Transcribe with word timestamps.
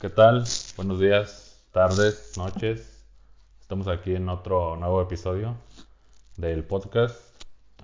¿Qué 0.00 0.08
tal? 0.10 0.44
Buenos 0.76 1.00
días, 1.00 1.62
tardes, 1.72 2.32
noches. 2.36 3.04
Estamos 3.60 3.88
aquí 3.88 4.14
en 4.14 4.28
otro 4.28 4.76
nuevo 4.76 5.02
episodio 5.02 5.56
del 6.36 6.64
podcast, 6.64 7.20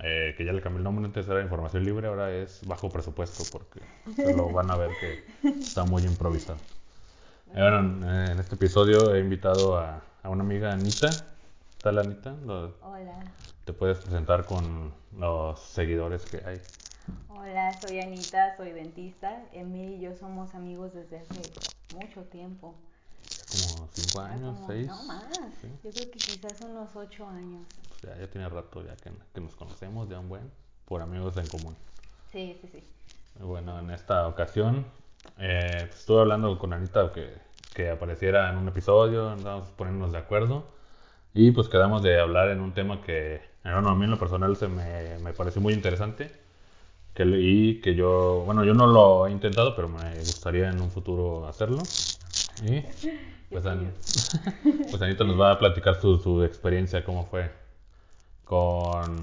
eh, 0.02 0.34
que 0.36 0.44
ya 0.44 0.52
le 0.52 0.60
cambié 0.62 0.78
el 0.78 0.84
nombre, 0.84 1.04
antes 1.04 1.26
era 1.28 1.42
Información 1.42 1.84
Libre, 1.84 2.06
ahora 2.08 2.30
es 2.32 2.60
Bajo 2.66 2.88
Presupuesto, 2.88 3.42
porque 3.50 3.80
se 4.14 4.34
lo 4.36 4.50
van 4.50 4.70
a 4.70 4.76
ver 4.76 4.90
que 5.00 5.24
está 5.58 5.84
muy 5.84 6.02
improvisado. 6.04 6.58
Eh, 7.54 7.60
bueno, 7.60 8.06
eh, 8.10 8.32
en 8.32 8.38
este 8.38 8.54
episodio 8.54 9.14
he 9.14 9.20
invitado 9.20 9.76
a, 9.76 10.02
a 10.22 10.28
una 10.30 10.42
amiga, 10.44 10.72
Anita. 10.72 11.10
¿Qué 11.10 11.82
tal, 11.82 11.98
Anita? 11.98 12.34
Lo- 12.44 12.74
Hola, 12.82 13.18
te 13.64 13.72
puedes 13.72 13.98
presentar 13.98 14.46
con 14.46 14.92
los 15.18 15.60
seguidores 15.60 16.24
que 16.26 16.38
hay. 16.46 16.60
hola, 17.28 17.78
soy 17.80 18.00
Anita, 18.00 18.56
soy 18.56 18.70
dentista. 18.70 19.44
Emily 19.52 19.96
y 19.96 20.00
yo 20.00 20.14
somos 20.14 20.54
amigos 20.54 20.94
desde 20.94 21.18
hace 21.18 21.42
mucho 21.94 22.22
tiempo. 22.24 22.74
Como 23.50 23.88
cinco 23.92 24.20
Ya 24.20 24.26
años, 24.34 24.54
como- 24.56 24.66
seis. 24.66 24.86
No 24.88 25.02
más, 25.04 25.24
Sí. 25.60 25.68
yo 25.82 25.90
creo 25.90 26.10
que 26.10 26.18
quizás 26.18 26.60
unos 26.60 26.94
ocho 26.96 27.26
años. 27.28 27.66
Pues 27.88 28.02
ya, 28.02 28.20
ya 28.20 28.28
tiene 28.30 28.48
rato 28.48 28.82
ya 28.84 28.96
que, 28.96 29.10
que 29.32 29.40
nos 29.40 29.54
conocemos, 29.56 30.08
ya 30.08 30.18
un 30.18 30.28
buen, 30.28 30.50
por 30.84 31.00
amigos 31.02 31.36
en 31.36 31.46
común. 31.48 31.76
Sí, 32.30 32.56
sí, 32.60 32.68
sí. 32.68 32.84
Bueno, 33.40 33.78
en 33.78 33.90
esta 33.90 34.26
ocasión 34.28 34.84
eh, 35.38 35.84
pues, 35.88 36.00
estuve 36.00 36.20
hablando 36.20 36.58
con 36.58 36.72
Anita 36.72 37.12
que, 37.12 37.34
que 37.74 37.90
apareciera 37.90 38.50
en 38.50 38.58
un 38.58 38.68
episodio, 38.68 39.30
andábamos 39.30 39.70
poniéndonos 39.70 40.12
de 40.12 40.18
acuerdo 40.18 40.64
y 41.32 41.50
pues 41.52 41.68
quedamos 41.68 42.02
de 42.02 42.20
hablar 42.20 42.50
en 42.50 42.60
un 42.60 42.72
tema 42.74 43.00
que, 43.02 43.36
eh, 43.36 43.40
bueno, 43.64 43.88
a 43.90 43.94
mí 43.94 44.04
en 44.04 44.10
lo 44.10 44.18
personal 44.18 44.56
se 44.56 44.68
me, 44.68 45.18
me 45.20 45.32
pareció 45.32 45.60
muy 45.62 45.72
interesante 45.72 46.30
que, 47.14 47.24
y 47.24 47.80
que 47.80 47.94
yo, 47.94 48.42
bueno, 48.44 48.64
yo 48.64 48.74
no 48.74 48.86
lo 48.86 49.26
he 49.26 49.30
intentado, 49.30 49.74
pero 49.76 49.88
me 49.88 50.14
gustaría 50.16 50.68
en 50.68 50.80
un 50.80 50.90
futuro 50.90 51.46
hacerlo. 51.46 51.82
Y 52.64 52.82
pues, 53.50 53.66
An- 53.66 53.92
pues 54.90 55.00
Anita 55.02 55.24
nos 55.24 55.40
va 55.40 55.52
a 55.52 55.58
platicar 55.58 56.00
su, 56.00 56.18
su 56.18 56.42
experiencia, 56.42 57.04
cómo 57.04 57.24
fue 57.26 57.50
con, 58.44 59.16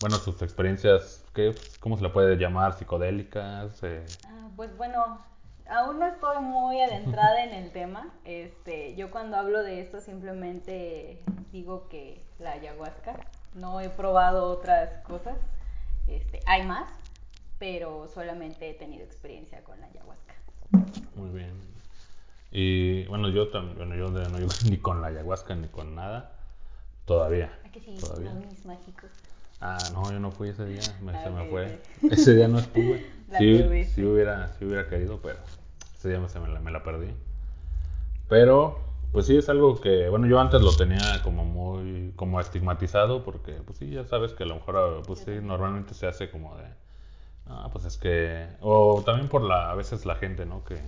bueno, 0.00 0.18
sus 0.18 0.40
experiencias, 0.42 1.24
¿qué, 1.34 1.54
¿cómo 1.80 1.96
se 1.96 2.02
le 2.02 2.10
puede 2.10 2.36
llamar? 2.36 2.72
Psicodélicas. 2.72 3.82
eh, 3.82 4.04
Ah, 4.24 4.48
pues 4.56 4.76
bueno, 4.76 5.18
aún 5.68 5.98
no 5.98 6.06
estoy 6.06 6.38
muy 6.42 6.80
adentrada 6.80 7.44
en 7.44 7.52
el 7.52 7.70
tema. 7.72 8.08
Este, 8.24 8.94
yo 8.96 9.10
cuando 9.10 9.36
hablo 9.36 9.62
de 9.62 9.80
esto 9.80 10.00
simplemente 10.00 11.22
digo 11.52 11.88
que 11.88 12.22
la 12.38 12.52
ayahuasca. 12.52 13.14
No 13.54 13.80
he 13.80 13.88
probado 13.90 14.50
otras 14.50 14.90
cosas. 15.04 15.36
Este, 16.06 16.40
hay 16.46 16.64
más, 16.64 16.88
pero 17.58 18.08
solamente 18.08 18.70
he 18.70 18.74
tenido 18.74 19.04
experiencia 19.04 19.62
con 19.64 19.80
la 19.80 19.86
ayahuasca. 19.86 20.34
Muy 21.16 21.30
bien. 21.30 21.52
Y 22.50 23.04
bueno, 23.06 23.28
yo 23.28 23.48
también, 23.48 23.76
bueno, 23.76 23.94
yo 23.96 24.08
no 24.10 24.38
llego 24.38 24.50
ni 24.70 24.78
con 24.78 25.00
la 25.02 25.08
ayahuasca 25.08 25.54
ni 25.54 25.68
con 25.68 25.94
nada. 25.94 26.32
Todavía. 27.04 27.58
¿A 27.64 27.72
que 27.72 27.80
sí? 27.80 27.96
Todavía. 27.98 28.32
Mis 28.32 28.64
mágicos. 28.64 29.10
Ah, 29.60 29.78
no, 29.92 30.12
yo 30.12 30.20
no 30.20 30.30
fui 30.30 30.50
ese 30.50 30.64
día, 30.66 30.82
me, 31.02 31.12
Ah, 31.12 31.24
se 31.24 31.30
me 31.30 31.44
fue. 31.46 31.80
Ese 32.10 32.34
día 32.34 32.48
no 32.48 32.58
estuve. 32.58 33.04
Sí, 33.36 33.84
sí 33.84 34.04
hubiera, 34.04 34.54
sí 34.54 34.64
hubiera 34.64 34.88
querido, 34.88 35.20
pero 35.20 35.38
ese 35.94 36.08
día 36.08 36.18
me, 36.18 36.30
se 36.30 36.40
me, 36.40 36.48
la, 36.48 36.60
me 36.60 36.70
la 36.70 36.82
perdí. 36.82 37.12
Pero, 38.26 38.78
pues 39.12 39.26
sí 39.26 39.36
es 39.36 39.50
algo 39.50 39.78
que, 39.82 40.08
bueno, 40.08 40.26
yo 40.26 40.40
antes 40.40 40.62
lo 40.62 40.74
tenía 40.74 41.20
como 41.22 41.44
muy, 41.44 42.14
como 42.16 42.40
estigmatizado, 42.40 43.24
porque, 43.24 43.52
pues 43.66 43.76
sí, 43.76 43.90
ya 43.90 44.04
sabes 44.06 44.32
que 44.32 44.44
a 44.44 44.46
lo 44.46 44.54
mejor, 44.54 44.76
ah, 44.78 45.02
pues 45.06 45.20
sí, 45.20 45.32
normalmente 45.42 45.92
se 45.92 46.06
hace 46.06 46.30
como 46.30 46.56
de, 46.56 46.64
ah, 47.50 47.68
pues 47.72 47.84
es 47.84 47.96
que, 47.96 48.46
o 48.60 49.02
también 49.04 49.28
por 49.28 49.42
la, 49.42 49.70
a 49.70 49.74
veces 49.74 50.06
la 50.06 50.14
gente, 50.16 50.46
¿no? 50.46 50.64
Que, 50.64 50.78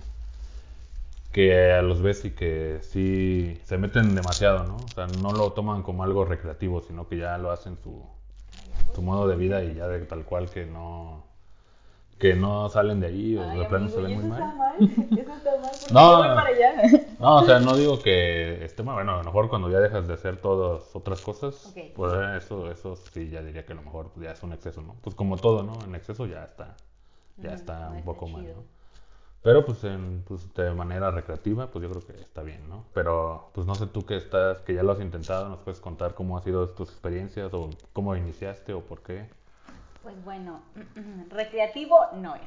que 1.31 1.71
a 1.71 1.81
los 1.81 2.01
ves 2.01 2.25
y 2.25 2.31
que 2.31 2.79
sí 2.81 3.59
se 3.63 3.77
meten 3.77 4.15
demasiado, 4.15 4.63
¿no? 4.65 4.77
O 4.77 4.87
sea, 4.93 5.07
no 5.07 5.31
lo 5.31 5.53
toman 5.53 5.83
como 5.83 6.03
algo 6.03 6.25
recreativo, 6.25 6.81
sino 6.81 7.07
que 7.07 7.17
ya 7.17 7.37
lo 7.37 7.51
hacen 7.51 7.77
su, 7.83 8.05
su 8.93 9.01
modo 9.01 9.27
de 9.27 9.35
vida 9.35 9.63
y 9.63 9.75
ya 9.75 9.87
de 9.87 10.05
tal 10.05 10.25
cual 10.25 10.49
que 10.49 10.65
no 10.65 11.30
que 12.21 12.35
no 12.35 12.69
salen 12.69 12.99
de 12.99 13.07
ahí 13.07 13.35
o 13.37 13.41
Ay, 13.43 13.59
de 13.59 13.65
plano 13.65 13.89
se 13.89 13.99
ven 14.01 14.11
¿y 14.11 14.15
muy 14.15 14.25
eso 14.25 14.33
está 14.33 14.45
mal. 14.45 14.57
mal? 14.57 14.75
Eso 15.19 15.31
está 15.33 15.51
mal 15.59 15.71
porque 15.79 15.93
No. 15.93 16.11
yo 16.11 16.17
voy 16.17 16.27
para 16.35 16.49
allá. 16.49 16.71
No, 17.19 17.37
o 17.37 17.43
sea, 17.43 17.59
no 17.59 17.75
digo 17.77 18.01
que 18.01 18.63
esté 18.65 18.83
mal, 18.83 18.95
bueno, 18.95 19.13
a 19.13 19.17
lo 19.17 19.23
mejor 19.23 19.49
cuando 19.49 19.69
ya 19.69 19.79
dejas 19.79 20.07
de 20.07 20.13
hacer 20.13 20.37
todas 20.37 20.95
otras 20.95 21.21
cosas, 21.21 21.73
pues 21.95 22.13
eh, 22.13 22.37
eso 22.37 22.71
eso 22.71 22.95
sí 22.95 23.29
ya 23.29 23.41
diría 23.41 23.65
que 23.65 23.73
a 23.73 23.75
lo 23.75 23.83
mejor 23.83 24.11
ya 24.19 24.31
es 24.31 24.41
un 24.43 24.53
exceso, 24.53 24.81
¿no? 24.81 24.95
Pues 25.01 25.15
como 25.15 25.37
todo, 25.37 25.63
¿no? 25.63 25.73
En 25.85 25.95
exceso 25.95 26.25
ya 26.25 26.43
está 26.43 26.75
ya 27.37 27.53
está 27.53 27.89
no 27.89 27.95
un 27.97 28.03
poco 28.03 28.27
mal. 28.27 28.43
¿no? 28.43 28.63
Pero 29.43 29.65
pues, 29.65 29.83
en, 29.83 30.23
pues 30.27 30.53
de 30.53 30.71
manera 30.73 31.09
recreativa, 31.11 31.67
pues 31.67 31.83
yo 31.83 31.89
creo 31.89 32.05
que 32.05 32.21
está 32.21 32.43
bien, 32.43 32.69
¿no? 32.69 32.85
Pero 32.93 33.49
pues 33.53 33.65
no 33.65 33.73
sé 33.75 33.87
tú 33.87 34.05
que 34.05 34.15
estás, 34.15 34.61
que 34.61 34.73
ya 34.75 34.83
lo 34.83 34.91
has 34.91 35.01
intentado, 35.01 35.49
nos 35.49 35.59
puedes 35.59 35.79
contar 35.79 36.13
cómo 36.13 36.37
han 36.37 36.43
sido 36.43 36.69
tus 36.69 36.89
experiencias 36.89 37.51
o 37.53 37.69
cómo 37.93 38.15
iniciaste 38.15 38.73
o 38.73 38.81
por 38.81 39.01
qué. 39.01 39.29
Pues 40.03 40.23
bueno, 40.23 40.61
recreativo 41.29 41.97
no 42.13 42.35
es. 42.35 42.41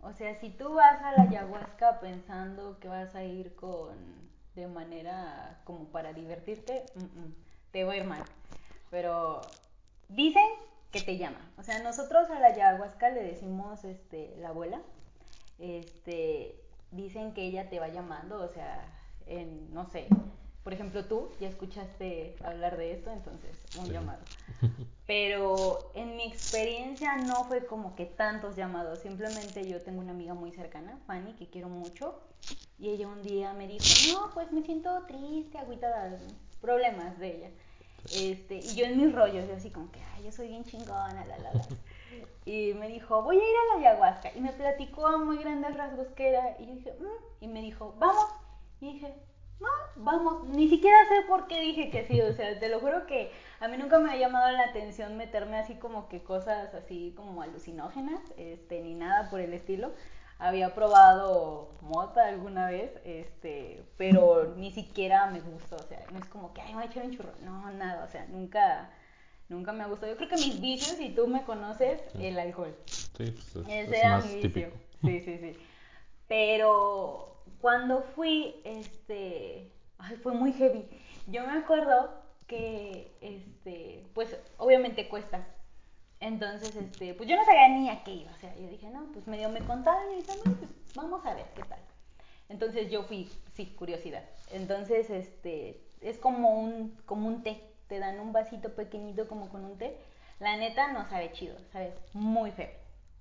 O 0.00 0.12
sea, 0.12 0.34
si 0.34 0.50
tú 0.50 0.74
vas 0.74 1.02
a 1.02 1.12
la 1.12 1.22
ayahuasca 1.22 1.98
pensando 2.00 2.78
que 2.78 2.88
vas 2.88 3.14
a 3.14 3.24
ir 3.24 3.54
con 3.54 4.24
de 4.54 4.68
manera 4.68 5.60
como 5.64 5.86
para 5.86 6.12
divertirte, 6.12 6.84
te 7.72 7.84
va 7.84 7.94
a 7.94 7.96
ir 7.96 8.04
mal. 8.04 8.22
Pero 8.90 9.40
dicen 10.08 10.46
que 10.92 11.00
te 11.00 11.16
llama. 11.16 11.50
O 11.58 11.62
sea, 11.62 11.80
nosotros 11.80 12.30
a 12.30 12.38
la 12.38 12.48
ayahuasca 12.48 13.10
le 13.10 13.22
decimos 13.22 13.84
este 13.84 14.36
la 14.38 14.50
abuela. 14.50 14.80
Este, 15.58 16.60
dicen 16.90 17.32
que 17.32 17.42
ella 17.42 17.68
te 17.68 17.80
va 17.80 17.88
llamando, 17.88 18.40
o 18.42 18.48
sea, 18.48 18.84
en 19.26 19.72
no 19.72 19.86
sé, 19.86 20.06
por 20.64 20.72
ejemplo, 20.72 21.04
tú 21.04 21.28
ya 21.40 21.48
escuchaste 21.48 22.36
hablar 22.42 22.76
de 22.76 22.92
esto, 22.92 23.10
entonces 23.10 23.50
un 23.76 23.86
Sí. 23.86 23.92
llamado. 23.92 24.20
Pero 25.06 25.90
en 25.94 26.16
mi 26.16 26.24
experiencia 26.26 27.16
no 27.16 27.44
fue 27.44 27.66
como 27.66 27.94
que 27.94 28.06
tantos 28.06 28.56
llamados. 28.56 29.00
Simplemente 29.00 29.68
yo 29.68 29.82
tengo 29.82 30.00
una 30.00 30.12
amiga 30.12 30.32
muy 30.32 30.50
cercana, 30.52 30.98
Fanny, 31.06 31.34
que 31.34 31.46
quiero 31.48 31.68
mucho. 31.68 32.18
Y 32.78 32.88
ella 32.88 33.06
un 33.06 33.22
día 33.22 33.52
me 33.52 33.68
dijo, 33.68 33.84
no, 34.12 34.30
pues 34.32 34.50
me 34.52 34.62
siento 34.62 34.90
triste, 35.06 35.58
agüitada, 35.58 36.18
problemas 36.62 37.18
de 37.18 37.36
ella. 37.36 37.50
Este, 38.16 38.56
y 38.56 38.74
yo 38.74 38.86
en 38.86 38.96
mis 38.96 39.14
rollos, 39.14 39.46
yo 39.46 39.54
así 39.54 39.70
como 39.70 39.90
que, 39.92 40.00
ay, 40.14 40.24
yo 40.24 40.32
soy 40.32 40.48
bien 40.48 40.64
chingona, 40.64 41.24
la, 41.26 41.38
la, 41.38 41.52
la. 41.52 41.66
Y 42.46 42.74
me 42.74 42.88
dijo, 42.88 43.22
voy 43.22 43.36
a 43.36 43.38
ir 43.38 43.44
a 43.44 43.78
la 43.80 43.88
ayahuasca. 43.88 44.30
Y 44.36 44.40
me 44.40 44.52
platicó 44.52 45.06
a 45.06 45.16
muy 45.18 45.38
grandes 45.38 45.74
rasgos 45.76 46.08
que 46.08 46.28
era. 46.28 46.56
Y 46.60 46.66
yo 46.66 46.74
dije, 46.74 46.92
"Mm". 47.00 47.44
y 47.44 47.48
me 47.48 47.60
dijo, 47.62 47.94
vamos. 47.98 48.26
Y 48.80 48.92
dije, 48.94 49.14
no, 49.60 49.68
vamos. 49.96 50.48
Ni 50.48 50.68
siquiera 50.68 50.96
sé 51.08 51.26
por 51.28 51.46
qué 51.46 51.60
dije 51.60 51.90
que 51.90 52.06
sí. 52.06 52.20
O 52.20 52.32
sea, 52.32 52.58
te 52.58 52.68
lo 52.68 52.80
juro 52.80 53.06
que 53.06 53.30
a 53.60 53.68
mí 53.68 53.76
nunca 53.76 53.98
me 53.98 54.10
ha 54.10 54.16
llamado 54.16 54.50
la 54.52 54.64
atención 54.64 55.16
meterme 55.16 55.58
así 55.58 55.74
como 55.76 56.08
que 56.08 56.22
cosas 56.22 56.74
así 56.74 57.12
como 57.16 57.42
alucinógenas, 57.42 58.20
este, 58.36 58.80
ni 58.82 58.94
nada 58.94 59.30
por 59.30 59.40
el 59.40 59.54
estilo. 59.54 59.92
Había 60.38 60.74
probado 60.74 61.70
mota 61.80 62.26
alguna 62.26 62.68
vez, 62.68 62.90
este, 63.04 63.84
pero 63.96 64.54
ni 64.56 64.72
siquiera 64.72 65.26
me 65.30 65.40
gustó. 65.40 65.76
O 65.76 65.82
sea, 65.88 66.04
no 66.12 66.18
es 66.18 66.24
como 66.26 66.52
que, 66.52 66.60
ay, 66.60 66.68
me 66.70 66.74
voy 66.80 66.82
a 66.84 66.86
echar 66.90 67.04
un 67.04 67.16
churro. 67.16 67.32
No, 67.42 67.70
nada. 67.70 68.04
O 68.04 68.08
sea, 68.08 68.26
nunca, 68.26 68.90
nunca 69.48 69.72
me 69.72 69.84
ha 69.84 69.86
gustado. 69.86 70.10
Yo 70.12 70.16
creo 70.18 70.28
que 70.28 70.36
mis 70.36 70.60
vicios, 70.60 70.96
si 70.98 71.10
tú 71.10 71.28
me 71.28 71.44
conoces, 71.44 72.02
el 72.18 72.38
alcohol. 72.38 72.74
Sí, 72.86 73.30
pues 73.30 73.56
es, 73.56 73.68
Ese 73.68 73.82
es 73.96 74.02
era 74.02 74.16
más 74.16 74.26
mi 74.26 74.34
vicio. 74.34 74.50
típico. 74.50 74.76
Sí, 75.04 75.20
sí, 75.20 75.38
sí. 75.38 75.56
Pero 76.26 77.33
cuando 77.60 78.02
fui, 78.02 78.60
este, 78.64 79.70
ay, 79.98 80.16
fue 80.16 80.32
muy 80.32 80.52
heavy. 80.52 80.86
Yo 81.26 81.46
me 81.46 81.58
acuerdo 81.58 82.10
que, 82.46 83.16
este, 83.20 84.04
pues, 84.14 84.36
obviamente 84.58 85.08
cuesta. 85.08 85.46
Entonces, 86.20 86.74
este, 86.76 87.14
pues 87.14 87.28
yo 87.28 87.36
no 87.36 87.44
sabía 87.44 87.68
ni 87.68 87.90
a 87.90 88.02
qué 88.02 88.12
iba. 88.12 88.32
O 88.32 88.38
sea, 88.38 88.54
yo 88.56 88.68
dije, 88.68 88.88
no, 88.88 89.06
pues 89.12 89.26
medio 89.26 89.48
me 89.50 89.60
contaron 89.60 90.12
y 90.12 90.16
dije, 90.16 90.32
no, 90.44 90.54
pues 90.54 90.70
vamos 90.94 91.24
a 91.26 91.34
ver 91.34 91.46
qué 91.54 91.62
tal. 91.64 91.78
Entonces 92.48 92.90
yo 92.90 93.02
fui, 93.02 93.30
sí, 93.54 93.66
curiosidad. 93.66 94.24
Entonces, 94.50 95.10
este, 95.10 95.80
es 96.00 96.18
como 96.18 96.58
un, 96.60 96.96
como 97.06 97.28
un 97.28 97.42
té. 97.42 97.60
Te 97.88 97.98
dan 97.98 98.20
un 98.20 98.32
vasito 98.32 98.74
pequeñito 98.74 99.28
como 99.28 99.48
con 99.48 99.64
un 99.64 99.76
té. 99.76 99.98
La 100.40 100.56
neta 100.56 100.92
no 100.92 101.04
sabe 101.08 101.32
chido, 101.32 101.56
¿sabes? 101.72 101.94
Muy 102.12 102.50
feo. 102.52 102.70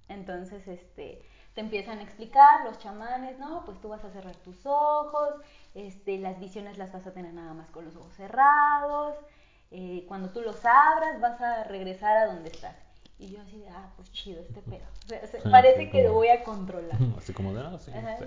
Entonces, 0.08 0.68
este, 0.68 1.22
te 1.54 1.62
empiezan 1.62 2.00
a 2.00 2.04
explicar 2.04 2.66
los 2.66 2.80
chamanes, 2.80 3.38
¿no? 3.40 3.64
Pues 3.66 3.80
tú 3.82 3.90
vas 3.90 4.04
a 4.04 4.10
cerrar 4.12 4.36
tus 4.38 4.66
ojos, 4.66 5.36
este, 5.76 6.18
las 6.20 6.40
visiones 6.40 6.78
las 6.78 6.92
vas 6.92 7.06
a 7.08 7.14
tener 7.14 7.34
nada 7.34 7.54
más 7.54 7.70
con 7.72 7.86
los 7.86 7.96
ojos 7.96 8.14
cerrados. 8.16 9.16
eh, 9.76 10.06
cuando 10.08 10.30
tú 10.30 10.42
los 10.42 10.64
abras, 10.66 11.20
vas 11.20 11.42
a 11.42 11.64
regresar 11.64 12.16
a 12.18 12.26
donde 12.28 12.50
estás. 12.50 12.76
Y 13.18 13.32
yo 13.32 13.42
así 13.42 13.58
de, 13.58 13.70
ah, 13.70 13.90
pues 13.96 14.12
chido, 14.12 14.42
este 14.42 14.62
pedo. 14.62 14.84
O 15.06 15.08
sea, 15.08 15.26
se- 15.28 15.42
Sí, 15.42 15.50
parece 15.50 15.86
sí, 15.86 15.90
que 15.90 16.04
lo 16.04 16.14
voy 16.14 16.28
a 16.28 16.44
controlar. 16.44 16.98
Así 17.18 17.34
como 17.34 17.54
de, 17.54 17.62
ah, 17.62 17.78
sí, 17.80 17.92
Ajá, 17.92 18.18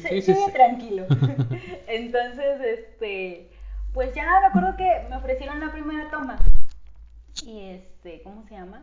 sí. 0.00 0.22
sí. 0.22 0.34
tranquilo. 0.52 1.06
Entonces, 1.88 2.60
este, 2.60 3.50
pues 3.92 4.14
ya 4.14 4.24
me 4.40 4.46
acuerdo 4.46 4.76
que 4.76 5.06
me 5.10 5.16
ofrecieron 5.16 5.60
la 5.60 5.72
primera 5.72 6.10
toma. 6.10 6.38
Y 7.44 7.60
este, 7.70 8.22
¿cómo 8.22 8.44
se 8.44 8.54
llama? 8.54 8.82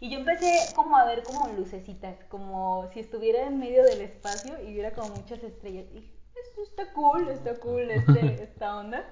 Y 0.00 0.10
yo 0.10 0.18
empecé 0.18 0.74
como 0.74 0.96
a 0.96 1.04
ver 1.04 1.22
como 1.24 1.48
lucecitas, 1.48 2.22
como 2.24 2.88
si 2.92 3.00
estuviera 3.00 3.46
en 3.46 3.58
medio 3.58 3.82
del 3.82 4.00
espacio 4.00 4.60
y 4.62 4.72
viera 4.72 4.92
como 4.92 5.08
muchas 5.16 5.42
estrellas. 5.42 5.86
Y 5.90 6.00
dije, 6.00 6.14
esto 6.40 6.62
está 6.62 6.92
cool, 6.92 7.28
está 7.28 7.58
cool 7.58 7.90
este, 7.90 8.42
esta 8.42 8.76
onda. 8.76 9.04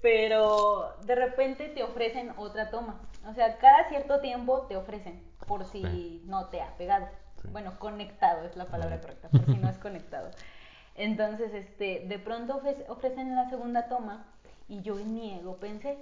Pero 0.00 0.96
de 1.04 1.14
repente 1.14 1.68
te 1.68 1.82
ofrecen 1.82 2.32
otra 2.36 2.70
toma. 2.70 3.00
O 3.28 3.34
sea, 3.34 3.58
cada 3.58 3.88
cierto 3.88 4.20
tiempo 4.20 4.62
te 4.62 4.76
ofrecen, 4.76 5.22
por 5.46 5.64
si 5.64 6.22
no 6.24 6.46
te 6.46 6.60
ha 6.62 6.76
pegado. 6.76 7.08
Bueno, 7.52 7.78
conectado 7.78 8.44
es 8.44 8.56
la 8.56 8.66
palabra 8.66 9.00
correcta, 9.00 9.28
por 9.28 9.44
si 9.46 9.56
no 9.56 9.68
es 9.70 9.78
conectado. 9.78 10.30
Entonces, 10.94 11.54
este, 11.54 12.04
de 12.06 12.18
pronto 12.18 12.60
ofrecen 12.88 13.36
la 13.36 13.48
segunda 13.48 13.88
toma 13.88 14.26
y 14.68 14.82
yo 14.82 14.98
en 14.98 15.14
mi 15.14 15.34
ego 15.34 15.56
pensé, 15.58 15.96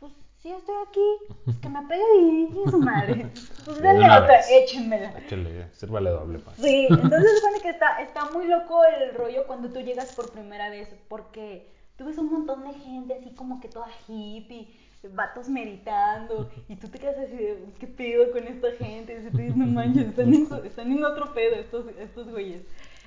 pues 0.00 0.12
si 0.44 0.52
estoy 0.52 0.74
aquí, 0.86 1.34
pues 1.46 1.56
que 1.56 1.70
me 1.70 1.80
pegue 1.88 2.50
y 2.52 2.70
su 2.70 2.78
madre. 2.78 3.26
Pues 3.64 3.80
dale 3.80 4.04
otra, 4.04 4.40
échenmela. 4.50 5.18
Échale, 5.20 5.68
sírvale 5.72 6.10
doble 6.10 6.38
pa. 6.38 6.54
Sí, 6.56 6.86
entonces 6.90 7.40
supone 7.40 7.60
que 7.62 7.70
está, 7.70 8.02
está 8.02 8.30
muy 8.30 8.46
loco 8.46 8.82
el 8.84 9.14
rollo 9.14 9.46
cuando 9.46 9.70
tú 9.70 9.80
llegas 9.80 10.14
por 10.14 10.30
primera 10.32 10.68
vez, 10.68 10.94
porque 11.08 11.66
tú 11.96 12.04
ves 12.04 12.18
un 12.18 12.30
montón 12.30 12.62
de 12.64 12.74
gente 12.74 13.14
así 13.14 13.30
como 13.30 13.58
que 13.58 13.68
toda 13.68 13.88
hippie, 14.06 14.68
vatos 15.14 15.48
meditando, 15.48 16.50
y 16.68 16.76
tú 16.76 16.88
te 16.88 16.98
quedas 16.98 17.16
así 17.16 17.36
de, 17.36 17.64
¿qué 17.80 17.86
pedo 17.86 18.30
con 18.32 18.46
esta 18.46 18.70
gente? 18.72 19.18
Y 19.18 19.30
tú 19.30 19.38
dices, 19.38 19.56
no 19.56 19.64
manches, 19.64 20.08
están 20.08 20.34
en, 20.34 20.46
están 20.66 20.92
en 20.92 21.04
otro 21.04 21.32
pedo 21.32 21.54
estos, 21.54 21.86
estos 21.98 22.28
güeyes. 22.28 22.66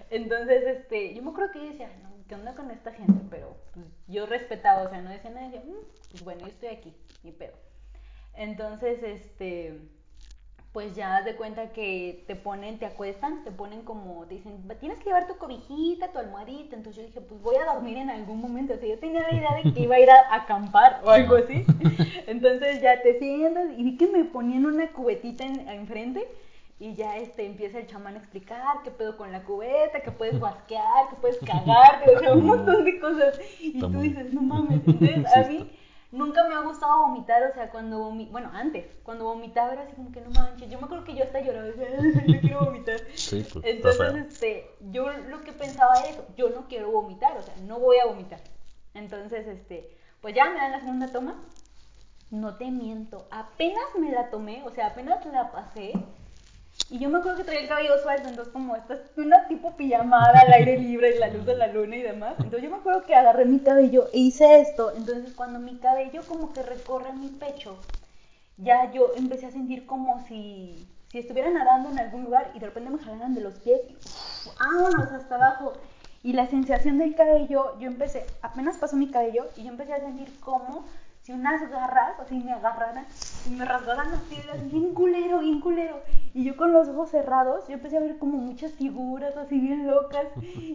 Entonces, 0.09 0.63
este, 0.65 1.13
yo 1.13 1.21
me 1.21 1.29
acuerdo 1.29 1.51
que 1.51 1.59
yo 1.59 1.65
decía, 1.65 1.91
no, 2.01 2.16
¿qué 2.27 2.35
onda 2.35 2.55
con 2.55 2.71
esta 2.71 2.91
gente? 2.91 3.21
Pero 3.29 3.57
pues, 3.73 3.85
yo 4.07 4.25
respetaba, 4.25 4.83
o 4.83 4.89
sea, 4.89 5.01
no 5.01 5.09
decía 5.09 5.31
nada, 5.31 5.47
decía, 5.47 5.63
mm, 5.65 6.09
pues 6.11 6.23
bueno, 6.23 6.41
yo 6.41 6.47
estoy 6.47 6.69
aquí, 6.69 6.93
ni 7.23 7.31
pedo. 7.31 7.53
Entonces, 8.35 9.01
este, 9.01 9.79
pues 10.73 10.95
ya 10.95 11.23
de 11.23 11.35
cuenta 11.35 11.73
que 11.73 12.23
te 12.27 12.35
ponen, 12.35 12.77
te 12.77 12.85
acuestan, 12.85 13.43
te 13.43 13.51
ponen 13.51 13.81
como, 13.81 14.25
te 14.27 14.35
dicen, 14.35 14.61
tienes 14.79 14.99
que 14.99 15.05
llevar 15.05 15.27
tu 15.27 15.37
cobijita, 15.37 16.11
tu 16.11 16.19
almohadita. 16.19 16.75
Entonces 16.75 16.97
yo 16.97 17.07
dije, 17.07 17.21
pues 17.21 17.41
voy 17.41 17.55
a 17.55 17.73
dormir 17.73 17.97
en 17.97 18.11
algún 18.11 18.39
momento. 18.39 18.73
O 18.73 18.77
sea, 18.77 18.87
yo 18.87 18.99
tenía 18.99 19.21
la 19.21 19.33
idea 19.33 19.55
de 19.55 19.73
que 19.73 19.81
iba 19.81 19.95
a 19.95 19.99
ir 19.99 20.11
a, 20.11 20.35
acampar 20.35 21.01
o 21.03 21.09
algo 21.09 21.35
así. 21.35 21.65
Entonces 22.27 22.81
ya 22.81 23.01
te 23.01 23.17
sientas 23.17 23.71
y 23.75 23.83
vi 23.83 23.97
que 23.97 24.07
me 24.07 24.25
ponían 24.25 24.65
una 24.65 24.91
cubetita 24.91 25.45
en, 25.45 25.67
enfrente 25.67 26.27
y 26.79 26.93
ya 26.93 27.17
este, 27.17 27.45
empieza 27.45 27.79
el 27.79 27.87
chamán 27.87 28.15
a 28.15 28.19
explicar 28.19 28.83
qué 28.83 28.91
pedo 28.91 29.17
con 29.17 29.31
la 29.31 29.43
cubeta, 29.43 30.01
que 30.01 30.11
puedes 30.11 30.39
guasquear, 30.39 31.09
que 31.09 31.15
puedes 31.15 31.39
cagarte, 31.39 32.15
o 32.15 32.19
sea, 32.19 32.33
un 32.33 32.45
montón 32.45 32.85
de 32.85 32.99
cosas. 32.99 33.39
Y 33.59 33.79
tú 33.79 33.99
dices, 33.99 34.31
no 34.31 34.41
mames. 34.41 34.81
Entonces, 34.87 35.35
a 35.35 35.47
mí 35.47 35.71
nunca 36.11 36.47
me 36.47 36.53
ha 36.53 36.59
gustado 36.59 37.07
vomitar, 37.07 37.41
o 37.49 37.53
sea, 37.55 37.71
cuando 37.71 37.97
vomitaba, 37.97 38.31
bueno, 38.31 38.51
antes, 38.53 38.85
cuando 39.01 39.25
vomitaba 39.25 39.73
era 39.73 39.83
así 39.83 39.93
como 39.93 40.11
que 40.11 40.21
no 40.21 40.29
manches. 40.29 40.69
Yo 40.69 40.77
me 40.77 40.85
acuerdo 40.85 41.03
que 41.03 41.15
yo 41.15 41.23
hasta 41.23 41.41
lloraba, 41.41 41.65
decía, 41.65 42.25
yo 42.27 42.41
quiero 42.41 42.65
vomitar. 42.65 42.99
Sí, 43.15 43.43
pues, 43.51 43.65
Entonces, 43.65 44.15
este, 44.15 44.69
yo 44.91 45.09
lo 45.09 45.41
que 45.43 45.53
pensaba 45.53 45.95
era 45.99 46.09
eso, 46.09 46.27
yo 46.37 46.49
no 46.49 46.67
quiero 46.67 46.91
vomitar, 46.91 47.35
o 47.37 47.41
sea, 47.41 47.55
no 47.65 47.79
voy 47.79 47.97
a 47.97 48.05
vomitar. 48.05 48.39
Entonces, 48.93 49.47
este, 49.47 49.89
pues 50.21 50.35
ya 50.35 50.45
me 50.51 50.59
dan 50.59 50.73
la 50.73 50.79
segunda 50.79 51.07
toma. 51.11 51.43
No 52.29 52.55
te 52.57 52.69
miento, 52.69 53.25
apenas 53.31 53.85
me 53.97 54.11
la 54.11 54.29
tomé, 54.29 54.61
o 54.65 54.69
sea, 54.69 54.87
apenas 54.87 55.25
la 55.27 55.49
pasé 55.49 55.93
y 56.89 56.99
yo 56.99 57.09
me 57.09 57.17
acuerdo 57.17 57.39
que 57.39 57.43
traía 57.43 57.61
el 57.61 57.67
cabello 57.67 57.97
suelto, 58.01 58.29
entonces 58.29 58.53
como 58.53 58.75
esta 58.75 58.93
es 58.93 59.17
una 59.17 59.45
tipo 59.47 59.75
pijamada 59.75 60.39
al 60.39 60.53
aire 60.53 60.77
libre, 60.79 61.19
la 61.19 61.27
luz 61.27 61.45
de 61.45 61.55
la 61.55 61.67
luna 61.67 61.97
y 61.97 62.01
demás. 62.01 62.35
Entonces 62.37 62.63
yo 62.63 62.69
me 62.69 62.77
acuerdo 62.77 63.03
que 63.03 63.13
agarré 63.13 63.45
mi 63.45 63.59
cabello 63.59 64.07
e 64.13 64.19
hice 64.19 64.61
esto. 64.61 64.93
Entonces 64.95 65.33
cuando 65.33 65.59
mi 65.59 65.77
cabello 65.79 66.21
como 66.27 66.53
que 66.53 66.63
recorre 66.63 67.11
mi 67.11 67.27
pecho, 67.27 67.77
ya 68.55 68.89
yo 68.93 69.11
empecé 69.17 69.47
a 69.47 69.51
sentir 69.51 69.85
como 69.85 70.25
si, 70.27 70.87
si 71.11 71.19
estuviera 71.19 71.49
nadando 71.49 71.89
en 71.89 71.99
algún 71.99 72.23
lugar 72.23 72.51
y 72.55 72.59
de 72.59 72.67
repente 72.67 72.89
me 72.89 72.99
jalaran 72.99 73.35
de 73.35 73.41
los 73.41 73.55
pies, 73.55 73.81
vámonos 74.57 75.11
hasta 75.11 75.35
abajo. 75.35 75.73
Y 76.23 76.33
la 76.33 76.47
sensación 76.47 76.97
del 76.97 77.15
cabello, 77.15 77.77
yo 77.79 77.87
empecé, 77.87 78.25
apenas 78.41 78.77
pasó 78.77 78.95
mi 78.95 79.11
cabello 79.11 79.45
y 79.57 79.63
yo 79.63 79.69
empecé 79.69 79.93
a 79.93 79.99
sentir 79.99 80.39
como 80.39 80.85
si 81.27 81.33
unas 81.33 81.69
garras 81.69 82.17
así 82.21 82.39
me 82.39 82.53
agarraran 82.53 83.05
y 83.45 83.49
me 83.49 83.65
rasgaran 83.65 84.11
las 84.11 84.21
piedras, 84.21 84.63
bien 84.71 84.93
culero, 84.93 85.39
bien 85.39 85.59
culero. 85.59 85.99
Y 86.33 86.45
yo 86.45 86.55
con 86.55 86.71
los 86.71 86.87
ojos 86.87 87.09
cerrados, 87.09 87.67
yo 87.67 87.73
empecé 87.73 87.97
a 87.97 87.99
ver 87.99 88.17
como 88.17 88.37
muchas 88.37 88.71
figuras 88.71 89.35
así 89.35 89.59
bien 89.59 89.87
locas. 89.87 90.25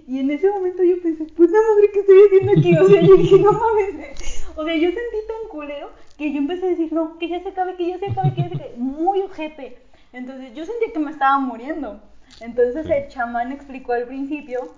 Y 0.06 0.20
en 0.20 0.30
ese 0.30 0.50
momento 0.50 0.82
yo 0.82 1.00
pensé, 1.02 1.24
puta 1.24 1.56
madre, 1.56 1.90
¿qué 1.90 2.00
estoy 2.00 2.18
haciendo 2.26 2.52
aquí? 2.52 2.76
O 2.76 2.86
sea, 2.86 3.00
yo 3.00 3.16
dije, 3.16 3.38
no 3.38 3.52
mames. 3.52 4.46
O 4.54 4.62
sea, 4.62 4.74
yo 4.74 4.88
sentí 4.88 5.26
tan 5.26 5.48
culero 5.48 5.88
que 6.18 6.30
yo 6.30 6.38
empecé 6.40 6.66
a 6.66 6.68
decir, 6.68 6.92
no, 6.92 7.16
que 7.16 7.28
ya 7.28 7.42
se 7.42 7.48
acabe, 7.48 7.76
que 7.76 7.88
ya 7.88 7.98
se 7.98 8.10
acabe, 8.10 8.34
que 8.34 8.42
ya 8.42 8.48
se 8.50 8.54
acabe. 8.56 8.74
Muy 8.76 9.22
ojete. 9.22 9.78
Entonces 10.12 10.52
yo 10.52 10.66
sentí 10.66 10.92
que 10.92 10.98
me 10.98 11.12
estaba 11.12 11.38
muriendo. 11.38 12.02
Entonces 12.40 12.84
el 12.90 13.08
chamán 13.08 13.52
explicó 13.52 13.94
al 13.94 14.04
principio 14.04 14.74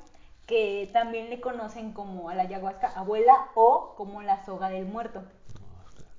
que 0.47 0.89
también 0.93 1.31
le 1.31 1.41
conocen 1.41 1.93
como 1.93 2.29
a 2.29 2.37
la 2.37 2.45
ayahuasca 2.45 2.93
abuela 2.95 3.49
o 3.57 3.95
como 3.97 4.23
la 4.23 4.45
soga 4.45 4.69
del 4.69 4.87
muerto. 4.87 5.25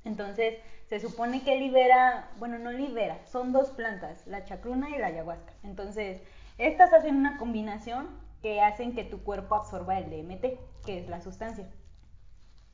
Entonces, 0.06 0.60
se 0.88 1.00
supone 1.00 1.44
que 1.44 1.57
libera, 1.57 2.30
bueno, 2.38 2.60
no 2.60 2.72
libera, 2.72 3.19
son 3.25 3.52
dos 3.52 3.72
plantas, 3.72 4.25
la 4.28 4.46
chacruna 4.46 4.90
y 4.90 5.00
la 5.00 5.07
ayahuasca. 5.07 5.54
Entonces, 5.63 6.22
estas 6.57 6.94
hacen 6.94 7.16
una 7.16 7.38
combinación 7.38 8.07
que 8.42 8.62
hacen 8.62 8.94
que 8.94 9.04
tu 9.04 9.24
cuerpo 9.24 9.56
absorba 9.56 9.98
el 9.98 10.10
DMT, 10.10 10.86
que 10.86 11.00
es 11.00 11.10
la 11.10 11.22
sustancia. 11.22 11.68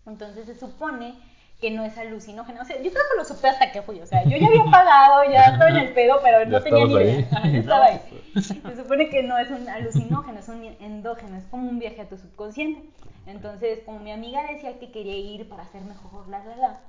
Entonces, 0.06 0.46
se 0.46 0.56
supone 0.56 1.16
que 1.62 1.72
no 1.72 1.86
es 1.86 1.98
alucinógeno. 1.98 2.62
O 2.62 2.66
sea, 2.66 2.76
yo 2.78 2.92
creo 2.92 3.04
que 3.12 3.18
lo 3.18 3.24
supe 3.24 3.48
hasta 3.48 3.72
que 3.72 3.84
fui. 3.84 4.02
O 4.02 4.06
sea, 4.08 4.24
yo 4.24 4.36
ya 4.36 4.48
había 4.48 4.66
pagado, 4.66 5.32
ya 5.32 5.44
estaba 5.46 5.70
en 5.70 5.78
el 5.78 5.94
pedo, 5.94 6.20
pero 6.24 6.46
no 6.46 6.62
tenía 6.62 6.86
ni 6.86 6.94
idea. 6.94 7.20
estaba 7.54 7.86
ahí. 7.86 8.00
Se 8.34 8.76
supone 8.76 9.10
que 9.10 9.22
no 9.22 9.38
es 9.38 9.50
un 9.52 9.70
alucinógeno, 9.70 10.40
es 10.40 10.50
un 10.50 10.64
endógeno, 10.64 11.38
es 11.38 11.46
como 11.46 11.70
un 11.70 11.80
viaje 11.80 12.02
a 12.02 12.10
tu 12.10 12.18
subconsciente. 12.18 12.90
Entonces, 13.28 13.80
como 13.86 14.00
mi 14.00 14.12
amiga 14.12 14.42
decía 14.52 14.80
que 14.80 14.92
quería 14.92 15.16
ir 15.16 15.48
para 15.48 15.64
hacer 15.64 15.84
mejor 15.84 16.28
la, 16.28 16.44
la, 16.44 16.56
la, 16.56 16.80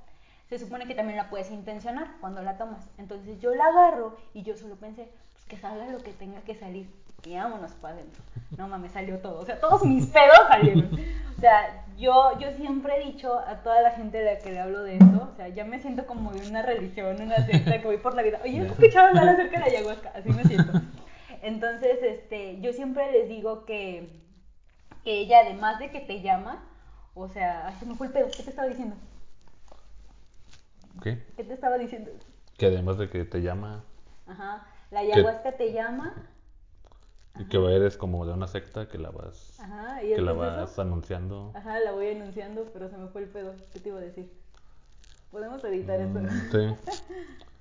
se 0.58 0.66
supone 0.66 0.86
que 0.86 0.94
también 0.94 1.16
la 1.16 1.30
puedes 1.30 1.50
intencionar 1.50 2.08
cuando 2.20 2.42
la 2.42 2.58
tomas. 2.58 2.86
Entonces 2.98 3.40
yo 3.40 3.54
la 3.54 3.64
agarro 3.64 4.18
y 4.34 4.42
yo 4.42 4.54
solo 4.54 4.76
pensé, 4.76 5.08
pues 5.32 5.46
que 5.46 5.56
salga 5.56 5.86
lo 5.86 5.98
que 5.98 6.12
tenga 6.12 6.42
que 6.42 6.54
salir. 6.54 6.90
Y 7.24 7.36
vámonos 7.36 7.72
para 7.72 7.94
adentro. 7.94 8.22
No 8.58 8.68
mames, 8.68 8.92
salió 8.92 9.18
todo. 9.20 9.40
O 9.40 9.46
sea, 9.46 9.58
todos 9.60 9.82
mis 9.84 10.06
pedos 10.12 10.40
salieron. 10.48 10.90
O 11.38 11.40
sea, 11.40 11.86
yo, 11.96 12.38
yo 12.38 12.50
siempre 12.52 12.96
he 12.96 13.12
dicho 13.12 13.38
a 13.38 13.62
toda 13.62 13.80
la 13.80 13.92
gente 13.92 14.18
a 14.18 14.34
la 14.34 14.38
que 14.40 14.52
le 14.52 14.60
hablo 14.60 14.82
de 14.82 14.96
esto, 14.96 15.30
o 15.32 15.36
sea, 15.36 15.48
ya 15.48 15.64
me 15.64 15.80
siento 15.80 16.06
como 16.06 16.32
de 16.32 16.46
una 16.46 16.60
religión, 16.60 17.16
una 17.18 17.46
secta 17.46 17.80
que 17.80 17.86
voy 17.86 17.96
por 17.96 18.14
la 18.14 18.22
vida. 18.22 18.38
Oye, 18.44 18.58
he 18.58 18.66
escuchado 18.66 19.08
hablar 19.08 19.28
acerca 19.30 19.58
de 19.58 19.70
la 19.70 19.78
ayahuasca, 19.78 20.12
así 20.14 20.28
me 20.30 20.44
siento. 20.44 20.80
Entonces, 21.40 21.98
este, 22.02 22.60
yo 22.60 22.72
siempre 22.72 23.10
les 23.10 23.28
digo 23.28 23.64
que, 23.64 24.20
que 25.02 25.20
ella, 25.20 25.40
además 25.40 25.78
de 25.78 25.90
que 25.90 26.00
te 26.00 26.20
llama, 26.20 26.62
o 27.14 27.28
sea, 27.28 27.68
ay, 27.68 27.74
se 27.78 27.86
me 27.86 27.94
fue 27.94 28.08
el 28.08 28.12
pedo, 28.12 28.28
¿qué 28.36 28.42
te 28.42 28.50
estaba 28.50 28.68
diciendo? 28.68 28.96
¿Qué? 31.00 31.24
¿Qué 31.36 31.44
te 31.44 31.54
estaba 31.54 31.78
diciendo? 31.78 32.10
Que 32.56 32.66
además 32.66 32.98
de 32.98 33.08
que 33.08 33.24
te 33.24 33.42
llama. 33.42 33.84
Ajá. 34.26 34.66
La 34.90 35.00
ayahuasca 35.00 35.52
te 35.52 35.72
llama. 35.72 36.14
Y 37.38 37.44
que 37.46 37.56
eres 37.74 37.96
como 37.96 38.26
de 38.26 38.34
una 38.34 38.46
secta 38.46 38.88
que 38.88 38.98
la 38.98 39.10
vas. 39.10 39.58
Ajá. 39.58 40.02
¿Y 40.02 40.14
que 40.14 40.20
la 40.20 40.32
vas 40.32 40.78
anunciando. 40.78 41.50
Ajá, 41.54 41.80
la 41.80 41.92
voy 41.92 42.10
anunciando, 42.10 42.68
pero 42.72 42.90
se 42.90 42.98
me 42.98 43.08
fue 43.08 43.22
el 43.22 43.28
pedo. 43.28 43.54
¿Qué 43.72 43.80
te 43.80 43.88
iba 43.88 43.98
a 43.98 44.02
decir? 44.02 44.30
Podemos 45.30 45.64
editar 45.64 45.98
eso. 45.98 46.18
Mm, 46.18 46.50
sí. 46.50 46.92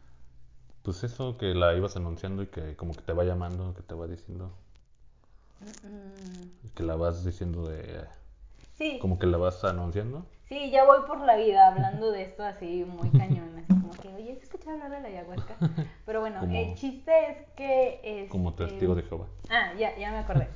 Pues 0.83 1.03
eso 1.03 1.37
que 1.37 1.53
la 1.53 1.75
ibas 1.75 1.95
anunciando 1.95 2.41
y 2.41 2.47
que 2.47 2.75
como 2.75 2.95
que 2.95 3.03
te 3.03 3.13
va 3.13 3.23
llamando, 3.23 3.75
que 3.75 3.83
te 3.83 3.93
va 3.93 4.07
diciendo. 4.07 4.51
Mm. 5.61 6.73
Que 6.73 6.81
la 6.83 6.95
vas 6.95 7.23
diciendo 7.23 7.67
de. 7.67 8.05
Sí. 8.79 8.97
Como 8.99 9.19
que 9.19 9.27
la 9.27 9.37
vas 9.37 9.63
anunciando. 9.63 10.25
Sí, 10.51 10.69
ya 10.69 10.83
voy 10.83 10.97
por 11.07 11.21
la 11.21 11.37
vida 11.37 11.67
hablando 11.67 12.11
de 12.11 12.23
esto 12.23 12.43
así 12.43 12.83
muy 12.83 13.09
cañón, 13.11 13.55
así 13.57 13.67
como 13.69 13.93
que, 13.93 14.09
oye, 14.09 14.33
¿has 14.33 14.43
escuchado 14.43 14.71
hablar 14.71 14.91
de 14.91 14.99
la 14.99 15.07
ayahuasca? 15.07 15.55
Pero 16.05 16.19
bueno, 16.19 16.41
el 16.43 16.75
chiste 16.75 17.13
es 17.29 17.37
que... 17.55 18.01
Es, 18.03 18.29
como 18.29 18.53
testigo 18.53 18.93
de 18.93 19.03
Jehová. 19.03 19.27
Ah, 19.49 19.71
ya, 19.79 19.97
ya 19.97 20.11
me 20.11 20.17
acordé. 20.17 20.49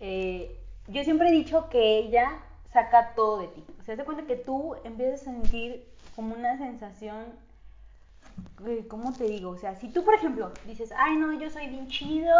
Eh, 0.00 0.58
yo 0.88 1.04
siempre 1.04 1.28
he 1.28 1.30
dicho 1.30 1.68
que 1.68 1.98
ella 1.98 2.40
saca 2.72 3.14
todo 3.14 3.42
de 3.42 3.46
ti. 3.46 3.64
O 3.78 3.84
sea, 3.84 3.94
se 3.94 4.02
cuenta 4.02 4.24
que 4.24 4.34
tú 4.34 4.74
empiezas 4.82 5.20
a 5.20 5.24
sentir 5.26 5.86
como 6.16 6.34
una 6.34 6.58
sensación 6.58 7.26
¿cómo 8.88 9.12
te 9.12 9.24
digo? 9.24 9.50
O 9.50 9.56
sea, 9.56 9.74
si 9.74 9.88
tú, 9.88 10.04
por 10.04 10.14
ejemplo, 10.14 10.52
dices, 10.66 10.92
ay, 10.96 11.16
no, 11.16 11.32
yo 11.32 11.50
soy 11.50 11.68
bien 11.68 11.88
chido, 11.88 12.34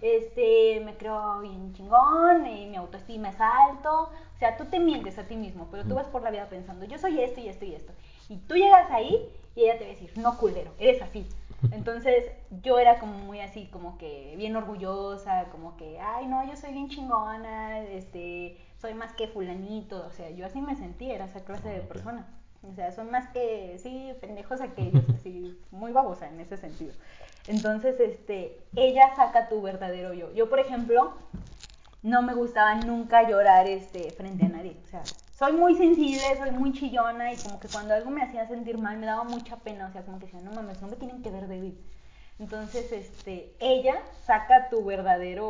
este, 0.00 0.80
me 0.84 0.96
creo 0.96 1.40
bien 1.40 1.72
chingón, 1.74 2.46
y 2.46 2.66
mi 2.66 2.76
autoestima 2.76 3.28
es 3.28 3.40
alto, 3.40 4.10
o 4.34 4.38
sea, 4.38 4.56
tú 4.56 4.64
te 4.66 4.80
mientes 4.80 5.18
a 5.18 5.24
ti 5.24 5.36
mismo, 5.36 5.68
pero 5.70 5.84
tú 5.84 5.94
vas 5.94 6.06
por 6.06 6.22
la 6.22 6.30
vida 6.30 6.48
pensando, 6.48 6.86
yo 6.86 6.98
soy 6.98 7.20
esto 7.20 7.40
y 7.40 7.48
esto 7.48 7.64
y 7.64 7.74
esto. 7.74 7.92
Y 8.28 8.38
tú 8.38 8.54
llegas 8.54 8.90
ahí 8.90 9.28
y 9.54 9.64
ella 9.64 9.78
te 9.78 9.84
va 9.84 9.90
a 9.90 9.94
decir, 9.94 10.12
no, 10.16 10.36
culero, 10.38 10.72
eres 10.78 11.02
así. 11.02 11.26
Entonces, 11.72 12.30
yo 12.62 12.78
era 12.78 12.98
como 12.98 13.18
muy 13.18 13.40
así, 13.40 13.66
como 13.66 13.98
que 13.98 14.34
bien 14.36 14.56
orgullosa, 14.56 15.46
como 15.50 15.76
que, 15.76 15.98
ay, 16.00 16.26
no, 16.26 16.46
yo 16.46 16.56
soy 16.56 16.72
bien 16.72 16.88
chingona, 16.88 17.80
este, 17.80 18.58
soy 18.80 18.94
más 18.94 19.12
que 19.14 19.28
fulanito, 19.28 20.06
o 20.06 20.10
sea, 20.10 20.30
yo 20.30 20.46
así 20.46 20.60
me 20.60 20.76
sentía, 20.76 21.14
era 21.14 21.24
esa 21.26 21.44
clase 21.44 21.68
de 21.68 21.80
persona. 21.80 22.26
O 22.62 22.74
sea, 22.74 22.92
son 22.92 23.10
más 23.10 23.28
que, 23.30 23.78
sí, 23.82 24.12
pendejos 24.20 24.60
aquellos, 24.60 25.08
así, 25.14 25.58
muy 25.70 25.92
babosa 25.92 26.28
en 26.28 26.40
ese 26.40 26.56
sentido. 26.56 26.92
Entonces, 27.46 27.98
este, 28.00 28.58
ella 28.74 29.14
saca 29.14 29.48
tu 29.48 29.62
verdadero 29.62 30.12
yo. 30.12 30.32
Yo, 30.34 30.48
por 30.48 30.58
ejemplo, 30.58 31.14
no 32.02 32.22
me 32.22 32.34
gustaba 32.34 32.74
nunca 32.76 33.28
llorar 33.28 33.66
este, 33.68 34.10
frente 34.12 34.46
a 34.46 34.48
nadie. 34.48 34.76
O 34.84 34.86
sea, 34.88 35.02
soy 35.38 35.52
muy 35.52 35.76
sensible, 35.76 36.22
soy 36.38 36.50
muy 36.50 36.72
chillona 36.72 37.32
y 37.32 37.36
como 37.36 37.60
que 37.60 37.68
cuando 37.68 37.94
algo 37.94 38.10
me 38.10 38.22
hacía 38.22 38.46
sentir 38.48 38.78
mal 38.78 38.96
me 38.98 39.06
daba 39.06 39.24
mucha 39.24 39.56
pena. 39.56 39.86
O 39.86 39.92
sea, 39.92 40.02
como 40.02 40.18
que 40.18 40.26
decía, 40.26 40.40
no 40.40 40.52
mames, 40.52 40.80
no 40.82 40.88
me 40.88 40.96
tienen 40.96 41.22
que 41.22 41.30
ver 41.30 41.46
débil. 41.46 41.78
Entonces, 42.38 42.90
este, 42.92 43.54
ella 43.60 43.96
saca 44.24 44.68
tu 44.68 44.84
verdadero, 44.84 45.48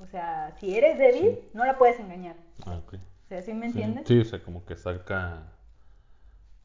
o 0.00 0.06
sea, 0.10 0.54
si 0.60 0.76
eres 0.76 0.98
débil, 0.98 1.40
no 1.52 1.64
la 1.64 1.78
puedes 1.78 1.98
engañar. 1.98 2.36
Ah, 2.64 2.76
ok. 2.84 2.94
O 2.94 3.28
sea, 3.28 3.42
¿sí 3.42 3.52
me 3.54 3.66
Sí, 3.66 3.82
entiendes? 3.82 4.06
Sí, 4.06 4.20
o 4.20 4.24
sea, 4.24 4.42
como 4.42 4.64
que 4.64 4.76
saca. 4.76 5.52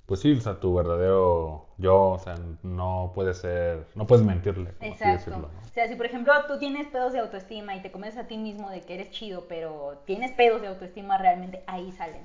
Pues 0.06 0.20
sí, 0.20 0.34
o 0.34 0.42
sea, 0.42 0.60
tu 0.60 0.74
verdadero 0.74 1.68
yo, 1.78 2.10
o 2.12 2.20
sea, 2.20 2.36
no 2.64 3.12
puede 3.16 3.34
ser. 3.34 3.86
No 3.96 4.06
puedes 4.08 4.26
mentirle, 4.26 4.74
como 4.74 4.94
así 4.94 5.10
Exacto. 5.10 5.32
decirlo, 5.32 5.50
¿no? 5.54 5.62
O 5.62 5.74
sea, 5.74 5.88
si 5.88 5.96
por 5.96 6.06
ejemplo 6.06 6.34
tú 6.48 6.60
tienes 6.60 6.88
pedos 6.88 7.14
de 7.14 7.20
autoestima 7.20 7.76
y 7.76 7.82
te 7.82 7.92
comes 7.92 8.18
a 8.18 8.28
ti 8.28 8.38
mismo 8.38 8.70
de 8.70 8.82
que 8.82 8.96
eres 8.96 9.12
chido, 9.12 9.48
pero 9.48 10.02
tienes 10.06 10.32
pedos 10.34 10.62
de 10.62 10.68
autoestima 10.68 11.18
realmente, 11.18 11.64
ahí 11.68 11.92
salen. 11.92 12.24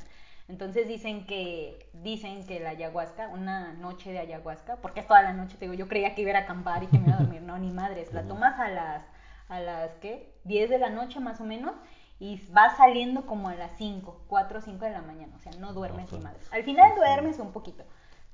Entonces 0.48 0.86
dicen 0.88 1.26
que 1.26 1.88
dicen 1.92 2.44
que 2.46 2.60
la 2.60 2.70
ayahuasca, 2.70 3.28
una 3.28 3.72
noche 3.74 4.12
de 4.12 4.18
ayahuasca, 4.20 4.76
porque 4.76 5.00
es 5.00 5.06
toda 5.06 5.22
la 5.22 5.32
noche, 5.32 5.56
te 5.58 5.66
digo, 5.66 5.74
yo 5.74 5.88
creía 5.88 6.14
que 6.14 6.22
iba 6.22 6.32
a 6.32 6.42
acampar 6.42 6.82
y 6.84 6.88
que 6.88 6.98
me 6.98 7.06
iba 7.06 7.16
a 7.16 7.20
dormir, 7.20 7.42
no, 7.42 7.58
ni 7.58 7.70
madres, 7.70 8.12
la 8.12 8.22
tomas 8.28 8.58
a 8.58 8.68
las 8.68 9.04
a 9.48 9.60
las 9.60 9.94
¿qué? 10.00 10.34
10 10.44 10.70
de 10.70 10.78
la 10.78 10.90
noche 10.90 11.20
más 11.20 11.40
o 11.40 11.44
menos 11.44 11.72
y 12.18 12.42
vas 12.52 12.76
saliendo 12.76 13.26
como 13.26 13.48
a 13.48 13.54
las 13.54 13.72
5, 13.76 14.22
4 14.28 14.58
o 14.58 14.62
5 14.62 14.84
de 14.84 14.90
la 14.92 15.02
mañana, 15.02 15.34
o 15.36 15.40
sea, 15.40 15.52
no 15.52 15.72
duermes 15.72 16.10
ni 16.12 16.18
madres. 16.18 16.48
Al 16.52 16.64
final 16.64 16.94
duermes 16.96 17.38
un 17.38 17.52
poquito, 17.52 17.84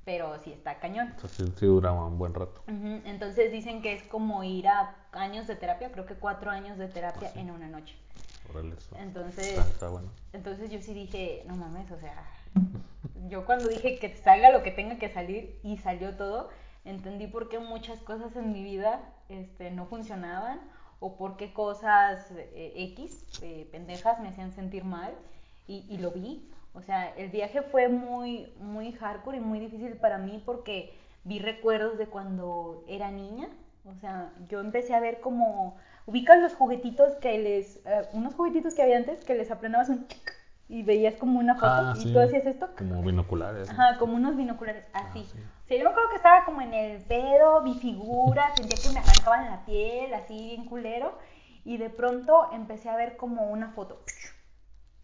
pero 0.05 0.39
sí 0.39 0.51
está 0.53 0.79
cañón. 0.79 1.13
O 1.17 1.19
sea, 1.19 1.29
sí, 1.29 1.51
sí 1.57 1.65
duraba 1.65 2.05
un 2.05 2.17
buen 2.17 2.33
rato. 2.33 2.61
Ujú, 2.67 3.01
Entonces 3.05 3.51
dicen 3.51 3.81
que 3.81 3.93
es 3.93 4.03
como 4.03 4.43
ir 4.43 4.67
a 4.67 4.95
años 5.11 5.47
de 5.47 5.55
terapia, 5.55 5.91
creo 5.91 6.05
que 6.05 6.15
cuatro 6.15 6.49
años 6.51 6.77
de 6.77 6.87
terapia 6.87 7.27
Ah, 7.29 7.31
sí. 7.33 7.39
en 7.39 7.51
una 7.51 7.67
noche. 7.67 7.95
Órale, 8.49 8.75
eso. 8.77 8.95
Entonces, 8.97 9.57
Está, 9.57 9.69
está 9.69 9.89
bueno. 9.89 10.09
entonces 10.33 10.69
yo 10.71 10.79
sí 10.81 10.93
dije, 10.93 11.43
no 11.47 11.55
mames, 11.55 11.89
o 11.91 11.97
sea, 11.99 12.23
yo 13.29 13.45
cuando 13.45 13.67
dije 13.69 13.99
que 13.99 14.15
salga 14.17 14.51
lo 14.51 14.63
que 14.63 14.71
tenga 14.71 14.97
que 14.97 15.09
salir 15.09 15.59
y 15.63 15.77
salió 15.77 16.15
todo, 16.15 16.49
entendí 16.85 17.27
por 17.27 17.49
qué 17.49 17.59
muchas 17.59 17.99
cosas 18.01 18.35
en 18.35 18.51
mi 18.51 18.63
vida 18.63 19.01
este, 19.29 19.71
no 19.71 19.85
funcionaban 19.85 20.59
o 21.03 21.17
por 21.17 21.35
qué 21.35 21.51
cosas 21.51 22.31
eh, 22.31 22.73
X, 22.93 23.25
eh, 23.41 23.67
pendejas, 23.71 24.21
me 24.21 24.29
hacían 24.29 24.53
sentir 24.53 24.85
mal 24.85 25.13
y, 25.67 25.85
y 25.89 25.97
lo 25.97 26.11
vi. 26.11 26.49
O 26.73 26.81
sea, 26.81 27.13
el 27.17 27.29
viaje 27.29 27.61
fue 27.61 27.89
muy, 27.89 28.53
muy 28.59 28.93
hardcore 28.93 29.37
y 29.37 29.41
muy 29.41 29.59
difícil 29.59 29.97
para 29.97 30.17
mí 30.17 30.41
porque 30.45 30.93
vi 31.25 31.39
recuerdos 31.39 31.97
de 31.97 32.07
cuando 32.07 32.85
era 32.87 33.11
niña. 33.11 33.49
O 33.85 33.95
sea, 33.99 34.31
yo 34.47 34.61
empecé 34.61 34.93
a 34.93 35.01
ver 35.01 35.19
como, 35.19 35.75
ubican 36.05 36.41
los 36.41 36.55
juguetitos 36.55 37.17
que 37.17 37.37
les, 37.37 37.85
eh, 37.85 38.07
unos 38.13 38.33
juguetitos 38.33 38.73
que 38.73 38.81
había 38.81 38.95
antes 38.95 39.25
que 39.25 39.35
les 39.35 39.51
aplanabas 39.51 39.89
un 39.89 40.07
y 40.69 40.83
veías 40.83 41.15
como 41.15 41.39
una 41.39 41.55
foto 41.55 41.67
Ah, 41.67 41.93
y 41.95 42.01
sí. 42.01 42.13
tú 42.13 42.19
hacías 42.19 42.45
esto. 42.45 42.69
Como 42.77 43.01
binoculares. 43.03 43.67
¿no? 43.67 43.73
Ajá, 43.73 43.97
como 43.99 44.15
unos 44.15 44.35
binoculares, 44.35 44.85
así. 44.93 45.25
Ah, 45.27 45.31
sí. 45.33 45.39
O 45.39 45.67
sea, 45.67 45.77
yo 45.77 45.83
me 45.83 45.89
acuerdo 45.91 46.09
que 46.09 46.15
estaba 46.17 46.45
como 46.45 46.61
en 46.61 46.73
el 46.73 47.01
pedo, 47.03 47.61
mi 47.61 47.75
figura, 47.75 48.51
sentía 48.55 48.77
que 48.77 48.89
me 48.89 48.99
arrancaban 48.99 49.45
la 49.49 49.65
piel, 49.65 50.13
así 50.13 50.33
bien 50.47 50.65
culero. 50.65 51.17
Y 51.65 51.77
de 51.77 51.89
pronto 51.89 52.49
empecé 52.51 52.89
a 52.89 52.95
ver 52.95 53.15
como 53.17 53.43
una 53.47 53.69
foto. 53.71 54.01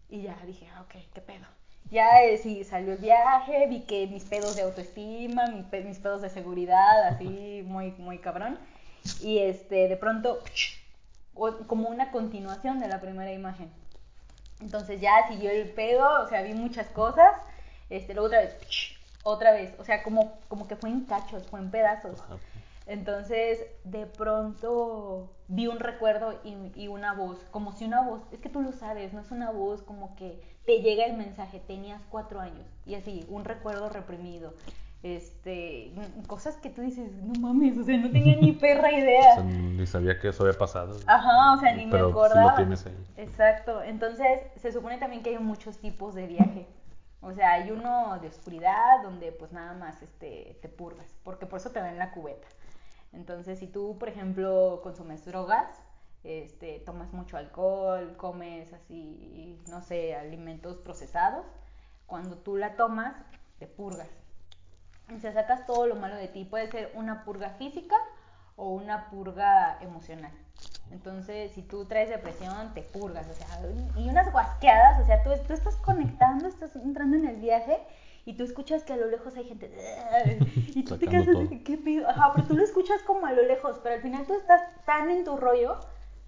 Y 0.08 0.22
ya 0.22 0.36
dije, 0.44 0.68
ah, 0.74 0.82
ok, 0.82 0.94
qué 1.14 1.20
pedo. 1.20 1.46
Ya 1.90 2.22
eh, 2.22 2.36
sí, 2.38 2.62
salió 2.64 2.92
el 2.92 2.98
viaje, 2.98 3.66
vi 3.68 3.80
que 3.80 4.06
mis 4.06 4.24
pedos 4.24 4.54
de 4.56 4.62
autoestima, 4.62 5.46
mi 5.48 5.62
pe- 5.62 5.82
mis 5.84 5.98
pedos 5.98 6.22
de 6.22 6.28
seguridad, 6.30 7.04
así 7.08 7.62
muy, 7.66 7.92
muy 7.92 8.18
cabrón. 8.18 8.58
Y 9.22 9.38
este, 9.38 9.88
de 9.88 9.96
pronto, 9.96 10.38
como 11.66 11.88
una 11.88 12.10
continuación 12.10 12.78
de 12.80 12.88
la 12.88 13.00
primera 13.00 13.32
imagen. 13.32 13.70
Entonces 14.60 15.00
ya 15.00 15.26
siguió 15.28 15.50
el 15.50 15.70
pedo, 15.70 16.22
o 16.22 16.28
sea, 16.28 16.42
vi 16.42 16.54
muchas 16.54 16.88
cosas. 16.88 17.34
Este, 17.88 18.14
luego 18.14 18.26
otra 18.28 18.40
vez, 18.40 18.56
otra 19.22 19.52
vez, 19.52 19.74
o 19.78 19.84
sea, 19.84 20.02
como, 20.02 20.38
como 20.48 20.68
que 20.68 20.76
fue 20.76 20.90
en 20.90 21.04
cachos, 21.04 21.46
fue 21.48 21.60
en 21.60 21.70
pedazos. 21.70 22.20
Ajá. 22.20 22.36
Entonces, 22.90 23.60
de 23.84 24.06
pronto 24.06 25.30
vi 25.46 25.68
un 25.68 25.78
recuerdo 25.78 26.40
y, 26.42 26.56
y 26.74 26.88
una 26.88 27.14
voz, 27.14 27.38
como 27.52 27.70
si 27.70 27.84
una 27.84 28.02
voz, 28.02 28.22
es 28.32 28.40
que 28.40 28.48
tú 28.48 28.62
lo 28.62 28.72
sabes, 28.72 29.12
no 29.12 29.20
es 29.20 29.30
una 29.30 29.52
voz 29.52 29.82
como 29.82 30.16
que 30.16 30.42
te 30.66 30.80
llega 30.80 31.04
el 31.04 31.16
mensaje, 31.16 31.60
tenías 31.60 32.02
cuatro 32.10 32.40
años, 32.40 32.66
y 32.86 32.96
así, 32.96 33.24
un 33.28 33.44
recuerdo 33.44 33.90
reprimido. 33.90 34.54
Este, 35.02 35.92
cosas 36.26 36.58
que 36.58 36.68
tú 36.68 36.82
dices, 36.82 37.10
no 37.22 37.32
mames, 37.40 37.78
o 37.78 37.84
sea, 37.84 37.96
no 37.96 38.10
tenía 38.10 38.36
ni 38.36 38.52
perra 38.60 38.88
O 38.88 38.92
idea. 38.98 39.34
sea, 39.36 39.44
ni 39.44 39.86
sabía 39.86 40.18
que 40.18 40.28
eso 40.28 40.42
había 40.44 40.58
pasado. 40.58 40.96
Ajá, 41.06 41.54
o 41.54 41.58
sea, 41.58 41.74
ni 41.74 41.86
me 41.86 41.98
acordaba. 41.98 42.42
sí 42.42 42.48
lo 42.50 42.54
tienes 42.56 42.86
ahí. 42.86 42.96
Exacto. 43.16 43.82
Entonces, 43.82 44.42
se 44.56 44.72
supone 44.72 44.98
también 44.98 45.22
que 45.22 45.30
hay 45.30 45.38
muchos 45.38 45.78
tipos 45.78 46.14
de 46.14 46.26
viaje. 46.26 46.66
O 47.22 47.32
sea, 47.32 47.52
hay 47.52 47.70
uno 47.70 48.18
de 48.20 48.28
oscuridad 48.28 49.02
donde 49.02 49.32
pues 49.32 49.52
nada 49.52 49.74
más 49.74 50.00
este 50.02 50.58
te 50.62 50.68
purgas, 50.68 51.06
porque 51.22 51.46
por 51.46 51.60
eso 51.60 51.70
te 51.70 51.78
dan 51.80 51.98
la 51.98 52.12
cubeta. 52.12 52.48
Entonces, 53.12 53.58
si 53.58 53.66
tú, 53.66 53.96
por 53.98 54.08
ejemplo, 54.08 54.80
consumes 54.82 55.24
drogas, 55.24 55.68
este, 56.24 56.78
tomas 56.80 57.12
mucho 57.12 57.36
alcohol, 57.36 58.14
comes 58.16 58.72
así, 58.72 59.58
no 59.68 59.82
sé, 59.82 60.14
alimentos 60.14 60.78
procesados, 60.78 61.44
cuando 62.06 62.36
tú 62.36 62.56
la 62.56 62.76
tomas, 62.76 63.14
te 63.58 63.66
purgas. 63.66 64.08
O 65.14 65.20
sea, 65.20 65.32
sacas 65.32 65.66
todo 65.66 65.86
lo 65.86 65.96
malo 65.96 66.16
de 66.16 66.28
ti. 66.28 66.44
Puede 66.44 66.70
ser 66.70 66.92
una 66.94 67.24
purga 67.24 67.50
física 67.50 67.96
o 68.56 68.70
una 68.70 69.10
purga 69.10 69.78
emocional. 69.80 70.32
Entonces, 70.92 71.52
si 71.52 71.62
tú 71.62 71.84
traes 71.84 72.08
depresión, 72.08 72.74
te 72.74 72.82
purgas, 72.82 73.28
o 73.28 73.34
sea, 73.34 73.46
y 73.96 74.08
unas 74.08 74.32
guasqueadas, 74.32 75.00
o 75.00 75.06
sea, 75.06 75.22
tú, 75.22 75.30
tú 75.46 75.52
estás 75.52 75.76
conectando, 75.76 76.48
estás 76.48 76.74
entrando 76.74 77.16
en 77.16 77.26
el 77.26 77.36
viaje 77.36 77.78
y 78.26 78.34
tú 78.34 78.42
escuchas 78.42 78.82
que 78.82 78.92
a 78.92 78.96
lo 78.96 79.06
lejos 79.06 79.36
hay 79.36 79.44
gente 79.44 79.70
y 80.74 80.84
tú 80.84 80.98
te 80.98 81.06
Sacando 81.06 81.32
quedas 81.32 81.46
así, 81.46 81.60
¿qué 81.62 81.76
pido? 81.76 82.08
Ajá, 82.08 82.32
pero 82.34 82.48
tú 82.48 82.56
lo 82.56 82.64
escuchas 82.64 83.02
como 83.02 83.26
a 83.26 83.32
lo 83.32 83.42
lejos, 83.42 83.78
pero 83.82 83.94
al 83.94 84.02
final 84.02 84.26
tú 84.26 84.34
estás 84.34 84.60
tan 84.84 85.10
en 85.10 85.24
tu 85.24 85.36
rollo 85.36 85.78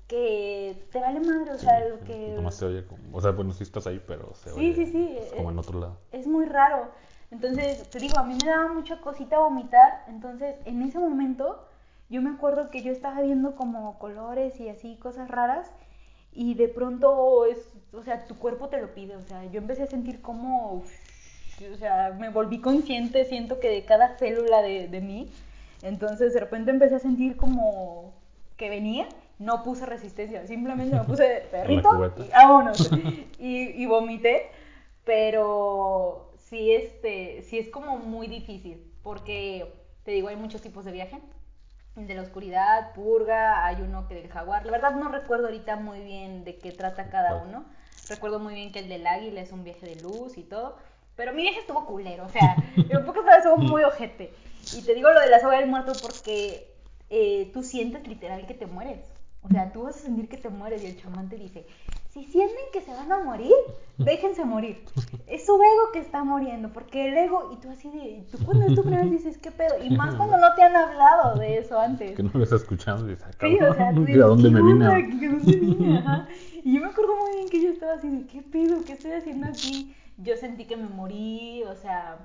que 0.07 0.87
te 0.93 1.01
vale 1.01 1.21
madre, 1.21 1.53
o 1.53 1.59
sea, 1.59 1.81
Sí, 1.81 1.89
lo 1.89 2.01
que... 2.05 2.35
Nomás 2.37 2.55
se 2.55 2.67
oye 2.67 2.87
como. 2.87 3.17
O 3.17 3.21
sea, 3.21 3.33
bueno, 3.33 3.53
sí 3.53 3.63
estás 3.63 3.87
ahí, 3.87 4.03
pero 4.07 4.35
se 4.35 4.51
Sí, 4.51 4.61
oye. 4.61 4.75
sí, 4.75 4.87
sí, 4.87 5.15
pues, 5.19 5.33
como 5.33 5.51
en 5.51 5.57
eh, 5.57 5.61
otro 5.61 5.81
lado. 5.81 5.99
es 6.13 6.27
muy 6.27 6.45
raro. 6.47 6.89
Entonces, 7.33 7.89
te 7.91 7.99
digo, 7.99 8.19
a 8.19 8.25
mí 8.25 8.37
me 8.45 8.51
daba 8.51 8.73
mucha 8.73 9.01
cosita 9.01 9.39
vomitar. 9.39 10.05
Entonces, 10.07 10.55
en 10.67 10.83
ese 10.83 10.99
momento, 10.99 11.67
yo 12.11 12.21
me 12.21 12.31
acuerdo 12.31 12.71
que 12.71 12.83
yo 12.83 12.93
estaba 12.93 13.23
viendo 13.23 13.57
como 13.57 13.99
colores 13.99 14.61
y 14.61 14.69
así, 14.69 14.97
cosas 14.97 15.29
raras. 15.29 15.71
Y 16.35 16.55
de 16.55 16.69
pronto, 16.69 17.47
es, 17.47 17.59
o 17.93 18.03
sea, 18.03 18.27
tu 18.27 18.37
cuerpo 18.37 18.69
te 18.69 18.81
lo 18.81 18.95
pide. 18.95 19.17
O 19.17 19.25
sea, 19.25 19.45
yo 19.47 19.59
empecé 19.59 19.85
a 19.85 19.87
sentir 19.87 20.21
como, 20.21 20.83
o 21.73 21.77
sea, 21.79 22.15
me 22.19 22.29
volví 22.29 22.61
consciente, 22.61 23.25
siento 23.25 23.61
que 23.61 23.69
de 23.69 23.85
cada 23.85 24.19
célula 24.19 24.61
de, 24.63 24.89
de 24.89 25.01
mí. 25.01 25.29
Entonces, 25.83 26.35
de 26.35 26.41
repente 26.41 26.71
empecé 26.71 26.97
a 26.97 27.01
sentir 27.01 27.37
como 27.37 28.13
que 28.57 28.69
venía. 28.69 29.09
No 29.39 29.65
puse 29.65 29.87
resistencia, 29.87 30.47
simplemente 30.47 30.95
me 30.95 31.03
puse 31.03 31.47
perrito 31.51 32.13
y 32.19 32.29
vámonos. 32.31 32.91
Y, 33.39 33.83
y 33.83 33.87
vomité 33.87 34.51
pero 35.05 36.32
sí, 36.53 36.71
este, 36.71 37.43
sí 37.49 37.59
es 37.59 37.71
como 37.71 37.97
muy 37.97 38.27
difícil, 38.27 38.93
porque 39.03 39.73
te 40.05 40.11
digo, 40.11 40.29
hay 40.29 40.37
muchos 40.37 40.61
tipos 40.61 40.85
de 40.85 40.93
viaje. 40.93 41.19
De 41.95 42.15
la 42.15 42.23
oscuridad, 42.23 42.93
purga, 42.95 43.65
hay 43.65 43.77
uno 43.81 44.07
que 44.07 44.15
del 44.15 44.29
jaguar. 44.29 44.65
La 44.67 44.73
verdad 44.73 44.95
no 44.95 45.09
recuerdo 45.09 45.47
ahorita 45.47 45.77
muy 45.77 46.01
bien 46.01 46.45
de 46.45 46.57
qué 46.57 46.73
trata 46.73 47.09
cada 47.09 47.43
uno. 47.43 47.65
Recuerdo 48.09 48.39
muy 48.39 48.55
bien 48.55 48.71
que 48.71 48.81
el 48.81 48.89
del 48.89 49.07
águila 49.07 49.41
es 49.41 49.53
un 49.53 49.65
viaje 49.65 49.87
de 49.87 49.97
luz 49.97 50.37
y 50.37 50.43
todo. 50.43 50.77
Pero 51.17 51.33
mi 51.33 51.43
viaje 51.43 51.61
estuvo 51.61 51.87
culero, 51.87 52.25
o 52.25 52.29
sea, 52.29 52.57
pocas 53.07 53.25
palabras 53.25 53.47
estuvo 53.47 53.57
muy 53.57 53.83
ojete. 53.85 54.33
Y 54.75 54.83
te 54.83 54.95
digo 54.95 55.11
lo 55.11 55.21
de 55.21 55.29
la 55.29 55.41
soga 55.41 55.59
del 55.59 55.69
muerto 55.69 55.93
porque 56.01 56.75
eh, 57.09 57.51
tú 57.53 57.63
sientes 57.63 58.07
literal 58.07 58.47
que 58.47 58.55
te 58.55 58.67
mueres. 58.67 59.01
O 59.43 59.49
sea, 59.49 59.73
tú 59.73 59.85
vas 59.85 59.97
a 59.97 60.01
sentir 60.01 60.29
que 60.29 60.37
te 60.37 60.51
mueres 60.51 60.83
y 60.83 60.87
el 60.87 61.01
chamán 61.01 61.29
te 61.29 61.37
dice, 61.37 61.67
si 62.13 62.25
sienten 62.25 62.65
que 62.73 62.81
se 62.83 62.93
van 62.93 63.11
a 63.13 63.19
morir, 63.25 63.53
déjense 63.99 64.45
morir. 64.45 64.85
Es 65.27 65.47
su 65.47 65.55
ego 65.55 65.93
que 65.93 66.01
está 66.01 66.25
muriendo, 66.25 66.73
porque 66.73 67.09
el 67.09 67.17
ego, 67.17 67.51
y 67.53 67.57
tú 67.57 67.71
así 67.71 67.89
de, 67.91 68.27
tú 68.31 68.39
cuando 68.45 68.67
es 68.67 68.75
tu 68.75 68.83
primera 68.83 69.03
vez 69.03 69.13
dices, 69.13 69.39
¿qué 69.39 69.51
pedo? 69.51 69.83
Y 69.83 69.91
más 69.91 70.15
cuando 70.17 70.37
no 70.37 70.55
te 70.55 70.63
han 70.63 70.77
hablado 70.77 71.39
de 71.39 71.59
eso 71.59 71.79
antes. 71.81 72.17
Que 72.17 72.23
no 72.23 72.31
lo 72.35 72.43
estás 72.43 72.63
escuchando 72.63 73.07
y 73.07 73.11
dices, 73.11 73.27
ah, 73.29 73.33
Sí, 73.41 73.59
o 73.61 73.75
sea, 73.75 73.91
tú 73.95 74.01
¿de 74.01 74.07
dices, 74.07 74.23
¿a 74.23 74.27
dónde 74.27 74.49
¿qué 74.49 74.55
me 74.55 74.63
vine? 74.63 74.89
onda? 74.89 74.97
¿Qué- 74.97 75.29
¿Dónde 75.29 75.57
vine? 75.57 75.99
Ajá. 75.99 76.29
Y 76.65 76.75
yo 76.75 76.81
me 76.81 76.89
acuerdo 76.89 77.17
muy 77.17 77.33
bien 77.33 77.49
que 77.49 77.63
yo 77.63 77.71
estaba 77.71 77.95
así 77.95 78.09
de, 78.09 78.27
¿qué 78.27 78.43
pedo? 78.43 78.85
¿Qué 78.85 78.93
estoy 78.93 79.13
haciendo 79.13 79.47
aquí? 79.47 79.95
Yo 80.19 80.37
sentí 80.37 80.67
que 80.67 80.77
me 80.77 80.89
morí, 80.89 81.63
o 81.65 81.75
sea, 81.75 82.19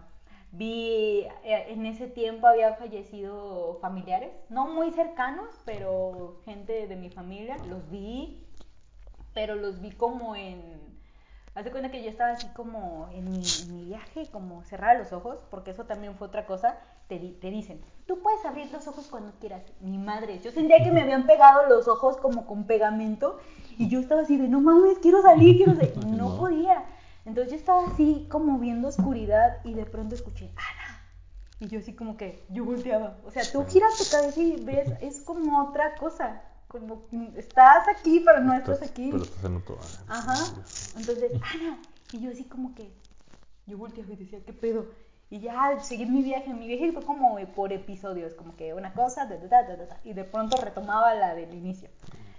vi, 0.52 1.26
eh, 1.44 1.66
en 1.70 1.86
ese 1.86 2.08
tiempo 2.08 2.48
había 2.48 2.74
fallecido 2.76 3.78
familiares, 3.82 4.32
no 4.50 4.68
muy 4.68 4.92
cercanos, 4.92 5.48
pero 5.66 6.40
gente 6.46 6.88
de 6.88 6.96
mi 6.96 7.10
familia, 7.10 7.58
los 7.70 7.90
vi, 7.90 8.44
pero 9.38 9.54
los 9.54 9.82
vi 9.82 9.92
como 9.92 10.36
en... 10.36 10.60
Haz 11.54 11.64
de 11.64 11.70
cuenta 11.70 11.92
que 11.92 12.02
yo 12.02 12.10
estaba 12.10 12.32
así 12.32 12.48
como 12.56 13.08
en 13.14 13.30
mi, 13.30 13.44
en 13.62 13.76
mi 13.76 13.86
viaje, 13.86 14.28
como 14.32 14.64
cerrada 14.64 14.96
los 14.96 15.14
ojos, 15.14 15.38
porque 15.52 15.70
eso 15.70 15.86
también 15.86 16.16
fue 16.16 16.26
otra 16.26 16.48
cosa. 16.48 16.76
Te, 17.08 17.20
te 17.20 17.52
dicen, 17.52 17.80
tú 18.08 18.18
puedes 18.24 18.44
abrir 18.46 18.72
los 18.72 18.88
ojos 18.88 19.06
cuando 19.12 19.34
quieras. 19.40 19.62
Mi 19.80 20.00
madre, 20.00 20.40
yo 20.40 20.52
sentía 20.52 20.84
que 20.84 20.92
me 20.92 21.02
habían 21.02 21.28
pegado 21.28 21.68
los 21.70 21.88
ojos 21.88 22.18
como 22.18 22.48
con 22.48 22.64
pegamento 22.64 23.38
Y 23.78 23.90
yo 23.90 24.00
estaba 24.00 24.22
así 24.22 24.38
de, 24.38 24.48
no 24.48 24.60
mames, 24.60 24.98
quiero 24.98 25.22
salir, 25.22 25.58
quiero 25.58 25.76
salir. 25.76 25.96
No, 26.08 26.30
No. 26.30 26.38
podía. 26.38 26.86
Entonces 27.24 27.52
yo 27.52 27.58
estaba 27.60 27.86
así 27.92 28.26
como 28.32 28.58
viendo 28.58 28.88
oscuridad 28.88 29.60
y 29.64 29.76
de 29.76 29.86
pronto 29.86 30.16
escuché, 30.16 30.50
Ana. 30.56 31.00
Y 31.60 31.68
yo 31.68 31.78
así 31.78 31.94
como 31.94 32.18
que, 32.18 32.44
yo 32.50 32.66
volteaba. 32.66 33.18
O 33.24 33.30
sea, 33.30 33.44
tú 33.52 33.64
giras 33.68 34.00
tu 34.00 34.06
cabeza 34.10 34.42
y 34.42 34.64
ves, 34.64 34.90
es 35.00 35.22
como 35.22 35.70
otra 35.70 35.94
cosa. 35.94 36.42
Como, 36.68 37.08
estás 37.36 37.88
aquí, 37.88 38.22
pero 38.26 38.42
no 38.42 38.54
estás 38.54 38.82
aquí. 38.82 39.10
Pero 39.12 39.24
estás 39.24 39.44
en 39.46 39.56
otro. 39.56 39.78
ah, 40.10 40.18
Ajá. 40.18 40.54
Entonces, 40.98 41.32
Ana. 41.54 41.80
Y 42.12 42.22
yo 42.22 42.32
así 42.32 42.44
como 42.46 42.74
que, 42.76 42.92
yo 43.66 43.78
volteaba 43.78 44.12
y 44.14 44.16
decía, 44.16 44.40
¿qué 44.46 44.54
pedo? 44.54 44.88
Y 45.30 45.40
ya 45.40 45.80
seguí 45.82 46.06
mi 46.06 46.24
viaje. 46.24 46.54
Mi 46.54 46.68
viaje 46.68 46.92
fue 46.92 47.04
como 47.04 47.38
por 47.56 47.74
episodios, 47.74 48.34
como 48.34 48.56
que 48.56 48.74
una 48.74 48.94
cosa, 48.94 49.28
ta, 49.28 49.38
ta, 49.50 49.88
ta, 49.88 50.00
y 50.04 50.14
de 50.14 50.24
pronto 50.24 50.58
retomaba 50.58 51.14
la 51.16 51.36
del 51.36 51.54
inicio. 51.54 51.90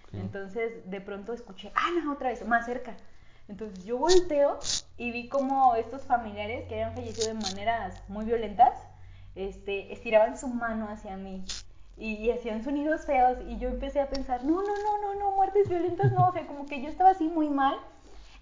Ok. 0.09 0.15
Entonces, 0.15 0.91
de 0.91 1.01
pronto 1.01 1.33
escuché, 1.33 1.71
Ana, 1.75 2.13
otra 2.13 2.31
vez, 2.31 2.47
más 2.47 2.67
cerca. 2.67 2.97
Entonces, 3.47 3.85
yo 3.85 3.99
volteo 3.99 4.59
y 4.99 5.11
vi 5.11 5.29
como 5.29 5.75
estos 5.75 6.03
familiares 6.03 6.67
que 6.69 6.75
habían 6.75 6.95
fallecido 6.95 7.29
de 7.29 7.35
maneras 7.35 8.03
muy 8.09 8.27
violentas, 8.27 8.75
este, 9.35 9.93
estiraban 9.93 10.39
su 10.39 10.49
mano 10.49 10.89
hacia 10.89 11.17
mí 11.17 11.45
y, 11.99 12.31
hacían 12.31 12.63
sonidos 12.63 13.07
feos 13.07 13.39
y 13.49 13.59
yo 13.59 13.69
empecé 13.69 14.01
a 14.01 14.09
pensar, 14.09 14.45
no, 14.45 14.63
no, 14.63 14.63
no, 14.63 15.03
no, 15.03 15.15
no, 15.19 15.31
muertes 15.33 15.69
violentas 15.69 16.13
no, 16.13 16.29
o 16.29 16.33
sea, 16.33 16.47
como 16.47 16.67
que 16.67 16.83
yo 16.83 16.89
estaba 16.89 17.11
así 17.11 17.29
muy 17.29 17.49
mal. 17.49 17.77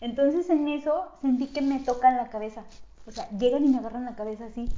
Entonces, 0.01 0.51
en 0.51 0.69
eso 0.69 1.07
sentí 1.23 1.47
que 1.47 1.63
me 1.63 1.81
tocan 1.81 2.17
la 2.17 2.29
cabeza. 2.29 2.65
O 3.07 3.11
sea, 3.13 3.29
llegan 3.31 3.65
y 3.65 3.69
me 3.69 3.79
agarran 3.79 4.05
la 4.05 4.17
cabeza 4.17 4.47
así 4.47 4.69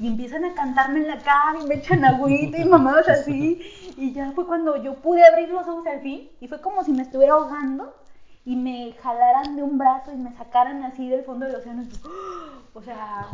y 0.00 0.08
empiezan 0.08 0.44
a 0.44 0.54
cantarme 0.54 0.98
en 0.98 1.06
la 1.06 1.18
cara 1.18 1.58
y 1.62 1.66
me 1.66 1.76
echan 1.76 2.04
agüita 2.04 2.58
y 2.58 2.64
mamadas 2.64 3.08
así. 3.08 3.60
Y 3.96 4.12
ya 4.12 4.32
fue 4.32 4.46
cuando 4.46 4.82
yo 4.82 4.94
pude 4.94 5.24
abrir 5.24 5.48
los 5.48 5.66
ojos 5.66 5.86
al 5.86 6.00
fin 6.00 6.28
y 6.40 6.48
fue 6.48 6.60
como 6.60 6.82
si 6.82 6.92
me 6.92 7.02
estuviera 7.02 7.34
ahogando 7.34 7.94
y 8.44 8.56
me 8.56 8.94
jalaran 9.00 9.56
de 9.56 9.62
un 9.62 9.78
brazo 9.78 10.12
y 10.12 10.16
me 10.16 10.32
sacaran 10.36 10.82
así 10.82 11.08
del 11.08 11.22
fondo 11.22 11.46
del 11.46 11.54
océano. 11.54 11.82
Yo, 11.82 12.10
O 12.74 12.82
sea, 12.82 13.28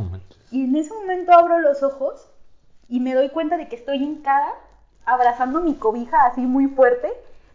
y 0.50 0.64
en 0.64 0.76
ese 0.76 0.92
momento 0.92 1.32
abro 1.32 1.58
los 1.60 1.82
ojos 1.82 2.28
y 2.88 3.00
me 3.00 3.14
doy 3.14 3.30
cuenta 3.30 3.56
de 3.56 3.68
que 3.68 3.76
estoy 3.76 4.02
hincada, 4.02 4.52
abrazando 5.06 5.60
mi 5.60 5.74
cobija 5.74 6.26
así 6.26 6.40
muy 6.42 6.66
fuerte. 6.68 7.08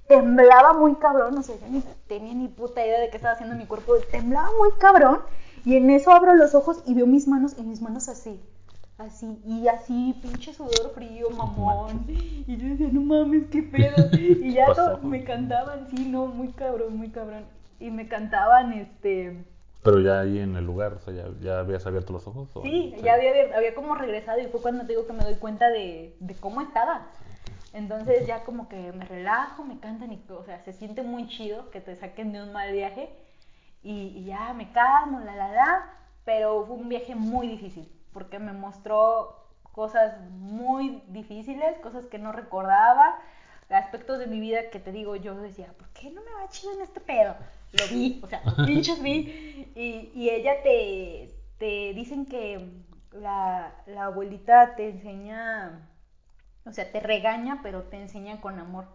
Temblaba 0.07 0.73
muy 0.73 0.95
cabrón, 0.95 1.37
o 1.37 1.43
sea, 1.43 1.55
yo 1.55 1.67
ni 1.69 1.81
tenía 2.07 2.33
ni 2.33 2.47
puta 2.47 2.83
idea 2.85 2.99
de 2.99 3.09
qué 3.11 3.17
estaba 3.17 3.33
haciendo 3.35 3.55
mi 3.55 3.65
cuerpo. 3.67 3.95
Temblaba 4.11 4.49
muy 4.57 4.71
cabrón. 4.79 5.19
Y 5.65 5.75
en 5.75 5.89
eso 5.91 6.11
abro 6.11 6.33
los 6.35 6.55
ojos 6.55 6.81
y 6.85 6.95
veo 6.95 7.05
mis 7.05 7.27
manos, 7.27 7.55
y 7.59 7.63
mis 7.63 7.81
manos 7.81 8.09
así. 8.09 8.39
Así, 8.97 9.39
y 9.45 9.67
así, 9.67 10.17
pinche 10.21 10.53
sudor 10.53 10.91
frío, 10.93 11.29
mamón. 11.29 12.05
Y 12.09 12.57
yo 12.57 12.67
decía, 12.69 12.89
no 12.91 13.01
mames, 13.01 13.43
qué 13.51 13.63
pedo. 13.63 14.09
Y 14.13 14.53
ya 14.53 14.65
pasó? 14.65 14.97
to- 14.97 15.07
me 15.07 15.23
cantaban, 15.23 15.87
sí, 15.89 16.05
no, 16.05 16.25
muy 16.25 16.49
cabrón, 16.49 16.97
muy 16.97 17.09
cabrón. 17.09 17.45
Y 17.79 17.91
me 17.91 18.07
cantaban, 18.09 18.73
este. 18.73 19.45
Pero 19.83 19.99
ya 20.01 20.19
ahí 20.19 20.39
en 20.39 20.57
el 20.57 20.65
lugar, 20.65 20.93
o 20.93 20.99
sea, 20.99 21.13
ya, 21.13 21.25
ya 21.39 21.59
habías 21.59 21.85
abierto 21.87 22.11
los 22.11 22.27
ojos. 22.27 22.49
o- 22.55 22.61
Sí, 22.63 22.93
ya 23.03 23.13
había, 23.13 23.31
había 23.55 23.73
como 23.73 23.95
regresado 23.95 24.39
y 24.41 24.47
fue 24.47 24.61
cuando 24.61 24.81
te 24.81 24.89
digo 24.89 25.07
que 25.07 25.13
me 25.13 25.23
doy 25.23 25.35
cuenta 25.35 25.69
de, 25.69 26.15
de 26.19 26.35
cómo 26.35 26.59
estaba. 26.61 27.07
Entonces 27.73 28.25
ya 28.25 28.43
como 28.43 28.67
que 28.67 28.91
me 28.93 29.05
relajo, 29.05 29.63
me 29.63 29.79
cantan 29.79 30.11
y, 30.11 30.23
o 30.29 30.43
sea, 30.43 30.59
se 30.59 30.73
siente 30.73 31.03
muy 31.03 31.27
chido 31.27 31.69
que 31.69 31.81
te 31.81 31.95
saquen 31.95 32.31
de 32.31 32.41
un 32.41 32.51
mal 32.51 32.71
viaje 32.71 33.09
y, 33.83 34.23
ya 34.25 34.53
me 34.53 34.71
calmo, 34.71 35.19
la, 35.19 35.35
la, 35.35 35.51
la, 35.51 35.93
pero 36.25 36.65
fue 36.65 36.75
un 36.75 36.89
viaje 36.89 37.15
muy 37.15 37.47
difícil 37.47 37.89
porque 38.11 38.39
me 38.39 38.53
mostró 38.53 39.45
cosas 39.71 40.19
muy 40.31 41.03
difíciles, 41.07 41.77
cosas 41.79 42.05
que 42.07 42.19
no 42.19 42.31
recordaba, 42.31 43.17
aspectos 43.69 44.19
de 44.19 44.27
mi 44.27 44.39
vida 44.39 44.69
que 44.71 44.79
te 44.79 44.91
digo, 44.91 45.15
yo 45.15 45.35
decía, 45.35 45.73
¿por 45.77 45.87
qué 45.89 46.09
no 46.09 46.21
me 46.23 46.31
va 46.31 46.49
chido 46.49 46.73
en 46.73 46.81
este 46.81 46.99
pedo? 46.99 47.35
Lo 47.73 47.87
vi, 47.87 48.19
o 48.23 48.27
sea, 48.27 48.41
lo 48.43 48.65
pinches 48.65 49.01
vi. 49.01 49.71
Y, 49.75 50.11
y 50.15 50.29
ella 50.29 50.63
te, 50.63 51.29
te 51.59 51.93
dicen 51.93 52.25
que 52.25 52.67
la, 53.11 53.71
la 53.85 54.05
abuelita 54.05 54.75
te 54.75 54.89
enseña, 54.89 55.87
o 56.69 56.73
sea, 56.73 56.91
te 56.91 56.99
regaña, 56.99 57.59
pero 57.63 57.83
te 57.83 57.97
enseña 57.97 58.39
con 58.39 58.59
amor. 58.59 58.85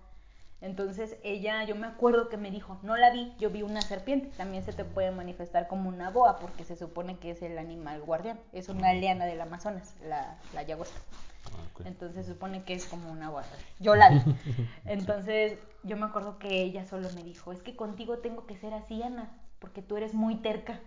Entonces 0.60 1.16
ella, 1.22 1.62
yo 1.64 1.74
me 1.74 1.86
acuerdo 1.86 2.28
que 2.28 2.38
me 2.38 2.50
dijo, 2.50 2.78
no 2.82 2.96
la 2.96 3.10
vi, 3.10 3.34
yo 3.38 3.50
vi 3.50 3.62
una 3.62 3.82
serpiente, 3.82 4.28
también 4.36 4.64
se 4.64 4.72
te 4.72 4.84
puede 4.84 5.10
manifestar 5.10 5.66
como 5.68 5.88
una 5.88 6.10
boa, 6.10 6.38
porque 6.38 6.64
se 6.64 6.76
supone 6.76 7.18
que 7.18 7.32
es 7.32 7.42
el 7.42 7.58
animal 7.58 8.00
guardián, 8.00 8.40
es 8.52 8.68
una 8.68 8.94
liana 8.94 9.26
del 9.26 9.40
Amazonas, 9.40 9.94
la, 10.08 10.38
la 10.54 10.62
yagosta. 10.62 10.98
Ah. 11.46 11.82
Entonces 11.84 12.24
se 12.24 12.32
supone 12.32 12.62
que 12.62 12.72
es 12.72 12.86
como 12.86 13.10
una 13.10 13.28
guarda. 13.28 13.50
Yo 13.78 13.94
la 13.94 14.08
vi. 14.08 14.22
Entonces 14.86 15.58
yo 15.82 15.96
me 15.96 16.06
acuerdo 16.06 16.38
que 16.38 16.62
ella 16.62 16.86
solo 16.86 17.10
me 17.14 17.22
dijo, 17.22 17.52
es 17.52 17.60
que 17.60 17.76
contigo 17.76 18.18
tengo 18.18 18.46
que 18.46 18.56
ser 18.56 18.72
así, 18.72 19.02
Ana, 19.02 19.30
porque 19.58 19.82
tú 19.82 19.96
eres 19.96 20.14
muy 20.14 20.36
terca. 20.36 20.80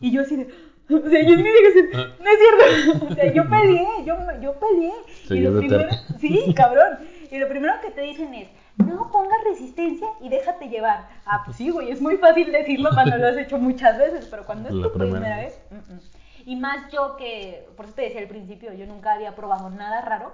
Y 0.00 0.10
yo 0.12 0.22
así 0.22 0.36
de, 0.36 0.44
o 0.44 1.08
sea, 1.08 1.22
yo 1.22 1.36
me 1.36 1.50
dije, 1.50 1.90
no 1.92 2.30
es 2.30 2.38
cierto. 2.38 3.06
O 3.10 3.14
sea, 3.14 3.32
yo 3.32 3.48
peleé, 3.48 3.86
yo, 4.04 4.16
yo 4.40 4.54
peleé. 4.58 4.92
Sí, 5.26 5.34
y 5.34 5.40
lo 5.40 5.58
primero, 5.58 5.88
sí, 6.18 6.54
cabrón. 6.54 6.98
Y 7.30 7.38
lo 7.38 7.48
primero 7.48 7.74
que 7.80 7.90
te 7.90 8.00
dicen 8.00 8.34
es, 8.34 8.48
no 8.76 9.10
pongas 9.10 9.38
resistencia 9.44 10.08
y 10.20 10.28
déjate 10.28 10.68
llevar. 10.68 11.08
Ah, 11.24 11.42
pues 11.44 11.56
sí, 11.56 11.70
güey, 11.70 11.90
es 11.90 12.00
muy 12.00 12.16
fácil 12.16 12.50
decirlo 12.50 12.90
cuando 12.92 13.16
lo 13.18 13.28
has 13.28 13.36
hecho 13.36 13.58
muchas 13.58 13.98
veces, 13.98 14.26
pero 14.30 14.44
cuando 14.44 14.68
es 14.68 14.74
La 14.74 14.84
tu 14.84 14.92
primera, 14.92 15.20
primera 15.20 15.36
vez, 15.36 15.60
mm, 15.70 15.94
mm. 15.94 16.00
Y 16.46 16.56
más 16.56 16.90
yo 16.90 17.16
que, 17.16 17.68
por 17.76 17.84
eso 17.84 17.94
te 17.94 18.02
decía 18.02 18.20
al 18.20 18.28
principio, 18.28 18.72
yo 18.72 18.86
nunca 18.86 19.12
había 19.12 19.34
probado 19.36 19.70
nada 19.70 20.00
raro. 20.00 20.32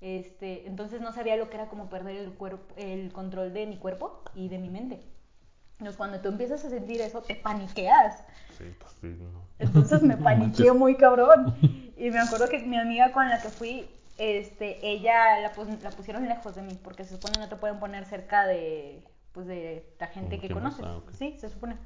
Este, 0.00 0.66
entonces 0.66 1.00
no 1.00 1.12
sabía 1.12 1.36
lo 1.36 1.48
que 1.48 1.56
era 1.56 1.66
como 1.66 1.88
perder 1.88 2.16
el 2.16 2.30
cuerpo, 2.32 2.74
el 2.76 3.12
control 3.12 3.52
de 3.54 3.66
mi 3.66 3.76
cuerpo 3.78 4.22
y 4.34 4.48
de 4.48 4.58
mi 4.58 4.68
mente. 4.68 5.00
Entonces 5.78 5.96
cuando 5.96 6.20
tú 6.20 6.28
empiezas 6.28 6.64
a 6.64 6.70
sentir 6.70 7.00
eso, 7.00 7.22
te 7.22 7.34
paniqueas. 7.34 8.24
Sí, 8.56 8.64
pues 8.78 8.92
sí, 9.00 9.08
no. 9.20 9.42
Entonces 9.58 10.02
me 10.02 10.16
manches. 10.16 10.74
muy 10.74 10.96
cabrón. 10.96 11.54
Y 11.96 12.10
me 12.10 12.18
acuerdo 12.20 12.48
que 12.48 12.58
mi 12.60 12.78
amiga 12.78 13.12
con 13.12 13.28
la 13.28 13.40
que 13.40 13.48
fui, 13.48 13.88
este, 14.18 14.86
ella 14.86 15.40
la, 15.40 15.52
pus- 15.52 15.82
la 15.82 15.90
pusieron 15.90 16.26
lejos 16.28 16.54
de 16.54 16.62
mí, 16.62 16.78
porque 16.82 17.04
se 17.04 17.14
supone 17.16 17.38
no 17.38 17.48
te 17.48 17.56
pueden 17.56 17.78
poner 17.78 18.04
cerca 18.06 18.46
de, 18.46 19.02
pues, 19.32 19.46
de 19.46 19.86
la 19.98 20.06
gente 20.06 20.38
que 20.40 20.48
conoces. 20.50 20.84
ah, 20.86 20.96
ok. 20.96 21.10
Sí, 21.12 21.36
se 21.38 21.48
supone. 21.50 21.76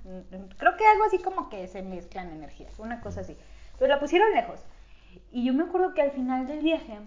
Creo 0.56 0.76
que 0.76 0.86
algo 0.86 1.04
así 1.06 1.18
como 1.18 1.48
que 1.48 1.66
se 1.66 1.82
mezclan 1.82 2.30
energías, 2.30 2.78
una 2.78 3.00
cosa 3.00 3.20
así. 3.22 3.36
Entonces 3.72 3.88
la 3.88 3.98
pusieron 4.00 4.32
lejos. 4.32 4.60
Y 5.32 5.44
yo 5.44 5.52
me 5.54 5.64
acuerdo 5.64 5.94
que 5.94 6.02
al 6.02 6.12
final 6.12 6.46
del 6.46 6.60
viaje, 6.60 6.98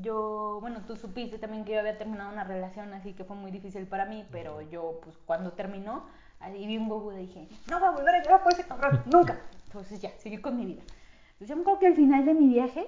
yo, 0.00 0.58
bueno, 0.60 0.82
tú 0.86 0.96
supiste 0.96 1.38
también 1.38 1.64
que 1.64 1.72
yo 1.72 1.80
había 1.80 1.98
terminado 1.98 2.30
una 2.30 2.44
relación, 2.44 2.92
así 2.92 3.14
que 3.14 3.24
fue 3.24 3.36
muy 3.36 3.50
difícil 3.50 3.86
para 3.86 4.04
mí, 4.04 4.26
pero 4.30 4.60
yo, 4.62 5.00
pues 5.02 5.16
cuando 5.26 5.52
terminó, 5.52 6.06
ahí 6.40 6.66
vi 6.66 6.76
un 6.76 6.90
huevo 6.90 7.12
y 7.12 7.16
dije, 7.16 7.48
no 7.70 7.78
voy 7.80 7.88
a 7.88 7.92
volver 7.92 8.14
a 8.14 8.22
llorar 8.22 8.42
por 8.42 8.52
ese 8.52 8.66
cabrón, 8.66 9.02
nunca. 9.12 9.38
Entonces 9.66 10.00
ya, 10.00 10.10
seguí 10.18 10.38
con 10.38 10.56
mi 10.56 10.66
vida. 10.66 10.82
Entonces 11.32 11.48
yo 11.48 11.56
me 11.56 11.62
acuerdo 11.62 11.80
que 11.80 11.86
al 11.86 11.94
final 11.94 12.24
de 12.24 12.34
mi 12.34 12.48
viaje, 12.48 12.86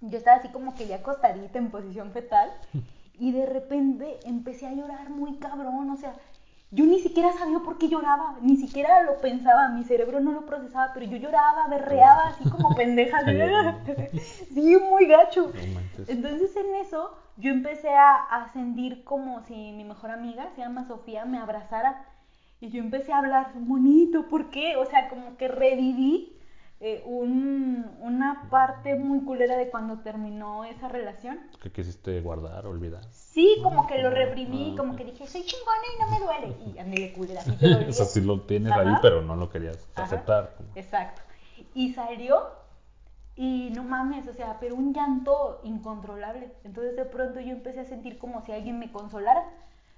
yo 0.00 0.18
estaba 0.18 0.38
así 0.38 0.48
como 0.48 0.74
que 0.74 0.86
ya 0.86 0.96
acostadita 0.96 1.58
en 1.58 1.70
posición 1.70 2.12
fetal 2.12 2.50
y 3.14 3.32
de 3.32 3.46
repente 3.46 4.18
empecé 4.24 4.66
a 4.66 4.72
llorar 4.72 5.10
muy 5.10 5.38
cabrón, 5.38 5.90
o 5.90 5.96
sea, 5.96 6.14
yo 6.70 6.84
ni 6.84 7.00
siquiera 7.00 7.32
sabía 7.32 7.60
por 7.60 7.78
qué 7.78 7.88
lloraba, 7.88 8.36
ni 8.40 8.56
siquiera 8.56 9.02
lo 9.02 9.18
pensaba, 9.20 9.68
mi 9.68 9.84
cerebro 9.84 10.20
no 10.20 10.32
lo 10.32 10.46
procesaba, 10.46 10.92
pero 10.92 11.06
yo 11.06 11.16
lloraba, 11.16 11.68
berreaba 11.68 12.28
así 12.28 12.48
como 12.48 12.74
pendeja, 12.76 13.20
sí, 14.54 14.76
muy 14.90 15.06
gacho. 15.06 15.52
Entonces 16.08 16.56
en 16.56 16.74
eso 16.76 17.16
yo 17.36 17.50
empecé 17.50 17.90
a, 17.90 18.16
a 18.16 18.52
sentir 18.52 19.04
como 19.04 19.42
si 19.42 19.54
mi 19.72 19.84
mejor 19.84 20.10
amiga, 20.10 20.50
se 20.54 20.62
llama 20.62 20.86
Sofía, 20.86 21.24
me 21.24 21.38
abrazara 21.38 22.04
y 22.60 22.70
yo 22.70 22.80
empecé 22.80 23.12
a 23.12 23.18
hablar 23.18 23.52
bonito, 23.54 24.28
¿por 24.28 24.50
qué? 24.50 24.76
O 24.76 24.86
sea, 24.86 25.08
como 25.08 25.36
que 25.36 25.48
reviví 25.48 26.35
eh, 26.80 27.02
un- 27.06 27.86
una 28.00 28.48
parte 28.50 28.94
muy 28.96 29.20
culera 29.24 29.56
de 29.56 29.70
cuando 29.70 30.00
terminó 30.00 30.64
esa 30.64 30.88
relación. 30.88 31.38
¿Qué 31.62 31.72
quisiste 31.72 32.20
guardar, 32.20 32.66
olvidar? 32.66 33.02
Sí, 33.10 33.56
como 33.62 33.86
que 33.86 33.98
lo 34.02 34.08
Ah, 34.08 34.12
reprimí, 34.12 34.70
ok. 34.72 34.76
como 34.76 34.96
que 34.96 35.04
dije, 35.04 35.26
soy 35.26 35.42
chingona 35.44 35.82
y 35.94 36.00
no 36.02 36.10
me 36.10 36.18
duele. 36.20 36.56
Y 36.74 36.78
culera, 37.12 37.40
así 37.40 37.50
te 37.56 37.68
dolía. 37.70 37.88
O 37.88 37.92
sea, 37.92 38.04
sí 38.06 38.20
lo 38.20 38.42
tienes 38.42 38.72
Ajá. 38.72 38.82
ahí, 38.82 38.94
pero 39.00 39.22
no 39.22 39.36
lo 39.36 39.48
querías 39.50 39.88
Ajá. 39.94 40.04
aceptar. 40.04 40.54
como- 40.56 40.68
Exacto. 40.74 41.22
Y 41.74 41.94
salió 41.94 42.42
y 43.36 43.70
no 43.74 43.82
mames, 43.82 44.26
o 44.28 44.32
sea, 44.34 44.58
pero 44.60 44.74
un 44.74 44.92
llanto 44.94 45.60
incontrolable. 45.64 46.50
Entonces 46.64 46.96
de 46.96 47.04
pronto 47.04 47.40
yo 47.40 47.52
empecé 47.52 47.80
a 47.80 47.84
sentir 47.84 48.18
como 48.18 48.42
si 48.42 48.52
alguien 48.52 48.78
me 48.78 48.92
consolara. 48.92 49.44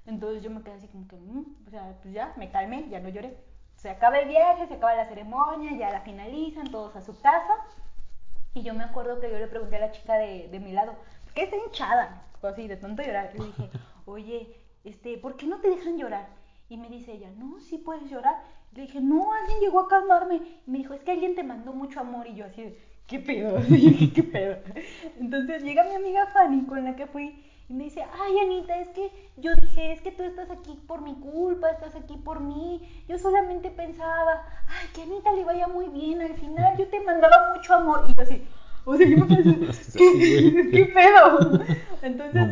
Entonces 0.07 0.43
yo 0.43 0.51
me 0.51 0.63
quedé 0.63 0.75
así 0.75 0.87
como 0.89 1.07
que, 1.09 1.17
mm, 1.17 1.45
o 1.67 1.71
sea, 1.71 1.99
pues 2.03 2.15
ya, 2.15 2.33
me 2.37 2.51
calmé, 2.51 2.89
ya 2.89 3.01
no 3.01 3.09
lloré. 3.09 3.37
Se 3.79 3.89
acaba 3.89 4.19
el 4.19 4.29
viaje, 4.29 4.67
se 4.67 4.75
acaba 4.75 4.97
la 4.97 5.09
ceremonia, 5.09 5.73
ya 5.77 5.91
la 5.91 6.01
finalizan, 6.01 6.71
todos 6.71 6.97
a 6.97 7.01
su 7.01 7.19
casa. 7.21 7.55
Y 8.53 8.63
yo 8.63 8.75
me 8.75 8.83
acuerdo 8.83 9.21
que 9.21 9.31
yo 9.31 9.39
le 9.39 9.47
pregunté 9.47 9.77
a 9.77 9.81
la 9.81 9.93
chica 9.93 10.15
de, 10.15 10.49
de 10.49 10.59
mi 10.59 10.73
lado, 10.73 10.97
¿por 11.25 11.33
qué 11.33 11.45
está 11.45 11.57
hinchada? 11.57 12.25
Así, 12.43 12.67
de 12.67 12.77
tanto 12.77 13.03
llorar. 13.03 13.31
Le 13.35 13.45
dije, 13.45 13.71
oye, 14.05 14.61
este, 14.83 15.17
¿por 15.19 15.37
qué 15.37 15.47
no 15.47 15.61
te 15.61 15.71
dejan 15.71 15.97
llorar? 15.97 16.27
Y 16.69 16.77
me 16.77 16.89
dice 16.89 17.13
ella, 17.13 17.31
no, 17.37 17.61
sí 17.61 17.79
puedes 17.79 18.11
llorar. 18.11 18.43
Le 18.73 18.83
dije, 18.83 19.01
no, 19.01 19.33
alguien 19.33 19.61
llegó 19.61 19.81
a 19.81 19.89
calmarme. 19.89 20.43
Y 20.67 20.71
me 20.71 20.79
dijo, 20.79 20.95
es 20.95 21.03
que 21.03 21.13
alguien 21.13 21.37
te 21.37 21.45
mandó 21.45 21.73
mucho 21.73 22.01
amor. 22.01 22.27
Y 22.27 22.35
yo 22.35 22.47
así, 22.47 22.77
¿qué 23.07 23.21
pedo? 23.21 23.61
¿qué 24.15 24.23
pedo? 24.25 24.59
Entonces 25.21 25.63
llega 25.63 25.85
mi 25.85 25.95
amiga 25.95 26.27
Fanny 26.27 26.67
con 26.67 26.85
la 26.85 26.97
que 26.97 27.07
fui 27.07 27.48
Y 27.69 27.75
me 27.75 27.85
dice, 27.85 28.03
ay 28.03 28.39
Anita, 28.39 28.79
es 28.79 28.89
que 28.89 29.31
yo 29.37 29.55
dije, 29.57 29.93
es 29.93 30.01
que 30.01 30.11
tú 30.11 30.23
estás 30.23 30.51
aquí 30.51 30.73
por 30.87 31.03
mi 31.03 31.15
culpa, 31.17 31.69
estás 31.69 31.95
aquí 31.97 32.17
por 32.17 32.41
mí. 32.41 33.05
Yo 33.09 33.19
solamente 33.19 33.71
pensaba, 33.71 34.43
ay, 34.69 34.89
que 34.95 35.03
Anita 35.03 35.33
le 35.33 35.45
vaya 35.45 35.69
muy 35.69 35.89
bien, 35.89 36.23
al 36.23 36.35
final 36.35 36.79
yo 36.79 36.89
te 36.89 37.01
mandaba 37.01 37.55
mucho 37.55 37.75
amor. 37.75 38.07
Y 38.09 38.15
yo 38.15 38.23
así, 38.23 38.43
o 38.89 38.97
sea, 38.97 39.07
yo 39.07 39.19
me 39.19 39.27
pensé, 39.27 39.99
¿qué, 39.99 40.69
¿qué 40.73 40.85
pedo? 40.87 41.63
Entonces, 42.03 42.43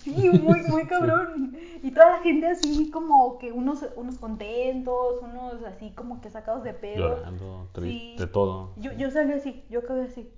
sí, 0.00 0.30
muy, 0.30 0.60
muy 0.62 0.86
cabrón. 0.86 1.56
Y 1.82 1.92
toda 1.92 2.10
la 2.10 2.18
gente 2.18 2.46
así 2.46 2.90
como 2.90 3.38
que 3.38 3.52
unos, 3.52 3.86
unos 3.96 4.18
contentos, 4.18 5.22
unos 5.22 5.62
así 5.64 5.92
como 5.92 6.20
que 6.20 6.28
sacados 6.28 6.62
de 6.64 6.74
pedo. 6.74 7.16
Llorando, 7.16 7.68
triste, 7.72 8.26
todo. 8.26 8.74
Yo, 8.76 8.92
yo 8.92 9.10
salí 9.10 9.32
así, 9.32 9.62
yo 9.70 9.78
acabé 9.80 10.02
así. 10.02 10.28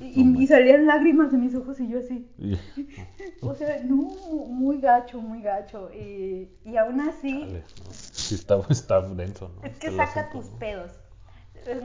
Y, 0.00 0.42
y, 0.42 0.46
salían 0.46 0.86
lágrimas 0.86 1.32
de 1.32 1.38
mis 1.38 1.54
ojos 1.54 1.80
y 1.80 1.88
yo 1.88 2.00
así. 2.00 2.28
o 3.40 3.54
sea, 3.54 3.82
no, 3.84 3.96
muy 4.48 4.78
gacho, 4.80 5.22
muy 5.22 5.40
gacho. 5.40 5.88
Y, 5.94 6.50
y 6.66 6.76
aún 6.76 7.00
así... 7.00 7.62
Sí, 7.92 8.34
está, 8.34 8.60
está 8.68 9.00
denso, 9.00 9.50
¿no? 9.56 9.62
Es 9.62 9.78
que 9.78 9.90
saca 9.90 10.28
tus 10.30 10.46
pedos. 10.46 10.90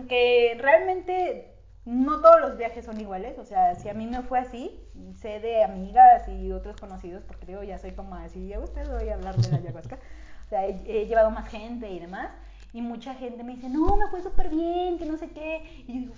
Que 0.09 0.57
realmente 0.59 1.56
no 1.87 2.19
todos 2.19 2.41
los 2.41 2.57
viajes 2.57 2.83
son 2.83 2.99
iguales, 2.99 3.39
o 3.39 3.45
sea, 3.45 3.73
si 3.75 3.87
a 3.87 3.93
mí 3.93 4.07
me 4.07 4.21
fue 4.21 4.39
así, 4.39 4.77
sé 5.21 5.39
de 5.39 5.63
amigas 5.63 6.27
y 6.27 6.51
otros 6.51 6.75
conocidos, 6.75 7.23
porque 7.23 7.45
digo, 7.45 7.63
ya 7.63 7.77
soy 7.77 7.91
como 7.93 8.15
así, 8.15 8.51
a 8.51 8.59
usted 8.59 8.85
voy 8.91 9.07
a 9.07 9.13
hablar 9.13 9.37
de 9.37 9.49
la 9.49 9.57
ayahuasca, 9.59 9.97
o 10.45 10.49
sea, 10.49 10.65
he, 10.65 11.05
llevado 11.05 11.31
más 11.31 11.47
gente 11.47 11.89
y 11.89 11.99
demás, 11.99 12.29
y 12.73 12.81
mucha 12.81 13.13
gente 13.13 13.41
me 13.45 13.55
dice, 13.55 13.69
no, 13.69 13.95
me 13.95 14.09
fue 14.09 14.21
súper 14.21 14.49
bien, 14.49 14.97
que 14.97 15.05
no 15.05 15.17
sé 15.17 15.29
qué, 15.29 15.85
y 15.87 15.93
yo 15.93 15.99
digo, 16.01 16.13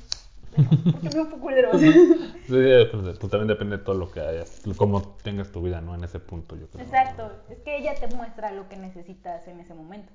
¿por 0.91 1.01
qué 1.01 1.15
me 1.15 1.25
fue 1.25 1.39
culero? 1.39 1.77
sí, 1.77 1.91
pues, 2.47 3.19
pues, 3.19 3.31
también 3.31 3.47
depende 3.47 3.77
de 3.77 3.83
todo 3.83 3.93
lo 3.93 4.09
que 4.09 4.21
hayas, 4.21 4.63
cómo 4.75 5.17
tengas 5.21 5.51
tu 5.51 5.61
vida, 5.61 5.81
¿no? 5.81 5.93
En 5.93 6.03
ese 6.03 6.19
punto, 6.19 6.55
yo 6.55 6.67
creo. 6.71 6.83
Exacto, 6.83 7.31
es 7.47 7.59
que 7.59 7.77
ella 7.77 7.93
te 7.93 8.07
muestra 8.15 8.49
lo 8.49 8.67
que 8.69 8.75
necesitas 8.75 9.47
en 9.47 9.59
ese 9.59 9.75
momento. 9.75 10.11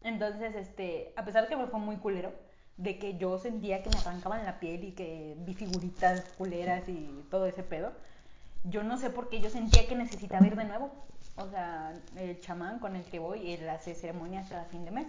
Entonces, 0.00 0.54
este, 0.54 1.12
a 1.16 1.24
pesar 1.26 1.42
de 1.42 1.50
que 1.50 1.56
me 1.56 1.66
fue 1.66 1.80
muy 1.80 1.96
culero, 1.96 2.32
de 2.76 2.98
que 2.98 3.16
yo 3.16 3.38
sentía 3.38 3.82
que 3.82 3.90
me 3.90 3.98
arrancaban 3.98 4.44
la 4.44 4.58
piel 4.58 4.84
y 4.84 4.92
que 4.92 5.36
vi 5.40 5.54
figuritas 5.54 6.22
culeras 6.36 6.88
y 6.88 7.08
todo 7.30 7.46
ese 7.46 7.62
pedo. 7.62 7.92
Yo 8.64 8.82
no 8.82 8.96
sé 8.96 9.10
por 9.10 9.28
qué 9.28 9.40
yo 9.40 9.50
sentía 9.50 9.86
que 9.86 9.94
necesitaba 9.94 10.46
ir 10.46 10.56
de 10.56 10.64
nuevo. 10.64 10.90
O 11.36 11.48
sea, 11.48 11.92
el 12.16 12.40
chamán 12.40 12.78
con 12.78 12.96
el 12.96 13.04
que 13.04 13.18
voy, 13.18 13.52
él 13.52 13.68
hace 13.68 13.94
ceremonias 13.94 14.48
cada 14.48 14.64
fin 14.64 14.84
de 14.84 14.90
mes. 14.90 15.06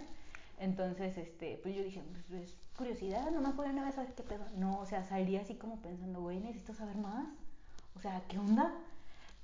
Entonces, 0.60 1.18
este, 1.18 1.60
pues 1.62 1.76
yo 1.76 1.84
dije, 1.84 2.02
pues 2.30 2.44
es 2.44 2.56
curiosidad, 2.78 3.30
no 3.32 3.42
me 3.42 3.50
acuerdo 3.50 3.74
una 3.74 3.86
vez 3.86 3.98
a 3.98 4.04
ver 4.04 4.14
qué 4.14 4.24
pedo. 4.24 4.46
No, 4.58 4.80
o 4.80 4.86
sea, 4.86 5.04
salí 5.04 5.36
así 5.38 5.56
como 5.56 5.78
pensando, 5.78 6.22
güey, 6.22 6.40
necesito 6.40 6.74
saber 6.74 6.98
más. 6.98 7.28
O 7.96 8.00
sea, 8.00 8.22
¿qué 8.28 8.38
onda? 8.38 8.74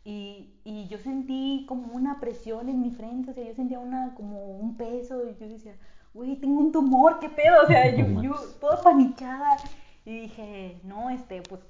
Y, 0.03 0.53
y 0.63 0.87
yo 0.87 0.97
sentí 0.97 1.65
como 1.67 1.93
una 1.93 2.19
presión 2.19 2.69
en 2.69 2.81
mi 2.81 2.91
frente, 2.91 3.31
o 3.31 3.33
sea, 3.33 3.45
yo 3.45 3.53
sentía 3.53 3.79
una, 3.79 4.15
como 4.15 4.57
un 4.57 4.75
peso 4.75 5.21
y 5.23 5.35
yo 5.39 5.47
decía, 5.47 5.75
güey, 6.13 6.35
tengo 6.35 6.59
un 6.59 6.71
tumor, 6.71 7.19
qué 7.19 7.29
pedo, 7.29 7.63
o 7.63 7.67
sea, 7.67 7.89
yo, 7.95 8.21
yo 8.21 8.35
toda 8.59 8.81
paniqueada. 8.81 9.57
Y 10.05 10.21
dije, 10.21 10.77
no, 10.83 11.09
este, 11.09 11.41
pues, 11.43 11.61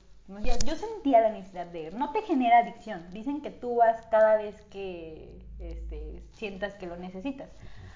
yo 0.63 0.75
sentía 0.75 1.21
la 1.21 1.31
necesidad 1.31 1.67
de 1.67 1.83
ir. 1.83 1.93
No 1.93 2.11
te 2.11 2.21
genera 2.21 2.59
adicción. 2.59 3.05
Dicen 3.11 3.41
que 3.41 3.51
tú 3.51 3.77
vas 3.77 4.05
cada 4.07 4.37
vez 4.37 4.61
que 4.69 5.41
este, 5.59 6.23
sientas 6.33 6.75
que 6.75 6.87
lo 6.87 6.95
necesitas. 6.95 7.49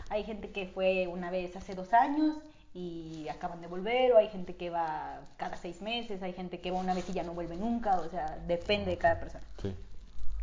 Hay 0.10 0.24
gente 0.24 0.52
que 0.52 0.68
fue 0.68 1.08
una 1.08 1.32
vez 1.32 1.56
hace 1.56 1.74
dos 1.74 1.94
años 1.94 2.38
y 2.74 3.28
acaban 3.30 3.62
de 3.62 3.68
volver, 3.68 4.12
o 4.12 4.18
hay 4.18 4.28
gente 4.28 4.56
que 4.56 4.70
va 4.70 5.22
cada 5.38 5.56
seis 5.56 5.82
meses, 5.82 6.22
hay 6.22 6.34
gente 6.34 6.60
que 6.60 6.72
va 6.72 6.80
una 6.80 6.94
vez 6.94 7.10
y 7.10 7.14
ya 7.14 7.24
no 7.24 7.34
vuelve 7.34 7.56
nunca, 7.56 7.98
o 8.02 8.10
sea, 8.10 8.38
depende 8.46 8.92
de 8.92 8.98
cada 8.98 9.20
persona. 9.20 9.46
Sí. 9.62 9.74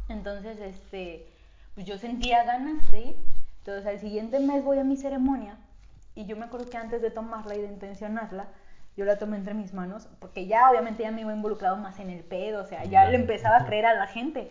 Entonces, 0.09 0.59
este, 0.59 1.27
pues 1.75 1.87
yo 1.87 1.99
sentía 1.99 2.43
ganas 2.45 2.91
de 2.91 3.01
ir. 3.01 3.17
Entonces, 3.59 3.87
al 3.87 4.01
siguiente 4.01 4.41
mes 4.41 4.65
voy 4.65 4.79
a 4.79 4.85
mi 4.85 4.97
ceremonia 4.97 5.59
y 6.15 6.27
yo 6.27 6.37
me 6.37 6.45
acuerdo 6.45 6.69
que 6.69 6.77
antes 6.77 7.03
de 7.03 7.11
tomarla 7.11 7.55
y 7.55 7.63
de 7.63 7.69
intencionarla, 7.69 8.49
yo 8.97 9.05
la 9.07 9.19
tomé 9.19 9.39
entre 9.39 9.55
mis 9.55 9.73
manos, 9.73 10.09
porque 10.19 10.47
ya 10.47 10.71
obviamente 10.71 11.03
ya 11.03 11.11
me 11.11 11.23
iba 11.23 11.33
involucrado 11.33 11.77
más 11.77 11.99
en 11.99 12.11
el 12.11 12.23
pedo, 12.25 12.63
o 12.63 12.67
sea, 12.67 12.85
ya 12.85 13.07
le 13.07 13.17
empezaba 13.17 13.57
a 13.59 13.67
creer 13.67 13.87
a 13.87 13.95
la 13.95 14.07
gente. 14.07 14.51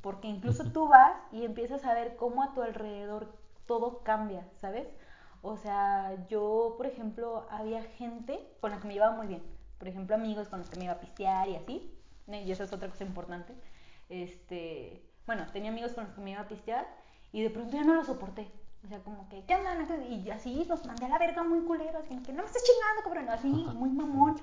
Porque 0.00 0.28
incluso 0.28 0.64
tú 0.72 0.88
vas 0.88 1.12
y 1.32 1.44
empiezas 1.44 1.84
a 1.84 1.92
ver 1.92 2.16
cómo 2.16 2.42
a 2.42 2.54
tu 2.54 2.62
alrededor 2.62 3.36
todo 3.66 4.02
cambia, 4.02 4.46
¿sabes? 4.60 4.88
O 5.42 5.58
sea, 5.58 6.16
yo, 6.28 6.74
por 6.78 6.86
ejemplo, 6.86 7.46
había 7.50 7.82
gente 7.82 8.40
con 8.60 8.70
la 8.70 8.80
que 8.80 8.88
me 8.88 8.94
llevaba 8.94 9.14
muy 9.14 9.26
bien. 9.26 9.42
Por 9.78 9.88
ejemplo, 9.88 10.14
amigos 10.14 10.48
con 10.48 10.60
los 10.60 10.70
que 10.70 10.78
me 10.78 10.84
iba 10.84 10.94
a 10.94 11.00
pistear 11.00 11.48
y 11.48 11.56
así. 11.56 11.94
Y 12.26 12.50
eso 12.50 12.64
es 12.64 12.72
otra 12.72 12.88
cosa 12.88 13.04
importante. 13.04 13.52
Este, 14.08 15.02
bueno, 15.26 15.46
tenía 15.52 15.70
amigos 15.70 15.92
con 15.92 16.04
los 16.04 16.14
que 16.14 16.22
me 16.22 16.30
iba 16.30 16.40
a 16.40 16.48
pistear 16.48 16.86
y 17.32 17.42
de 17.42 17.50
pronto 17.50 17.76
ya 17.76 17.84
no 17.84 17.94
lo 17.94 18.04
soporté. 18.04 18.48
O 18.84 18.88
sea, 18.88 18.98
como 18.98 19.26
que, 19.30 19.42
¿qué 19.44 19.56
onda? 19.56 19.74
Y 20.10 20.30
así 20.30 20.64
los 20.68 20.84
mandé 20.84 21.06
a 21.06 21.08
la 21.08 21.18
verga 21.18 21.42
muy 21.42 21.60
culeros, 21.60 22.04
como 22.06 22.22
que 22.22 22.32
no 22.32 22.42
me 22.42 22.48
estás 22.48 22.62
chingando, 22.64 23.02
cabrón, 23.02 23.28
así, 23.30 23.76
muy 23.78 23.88
mamón. 23.90 24.36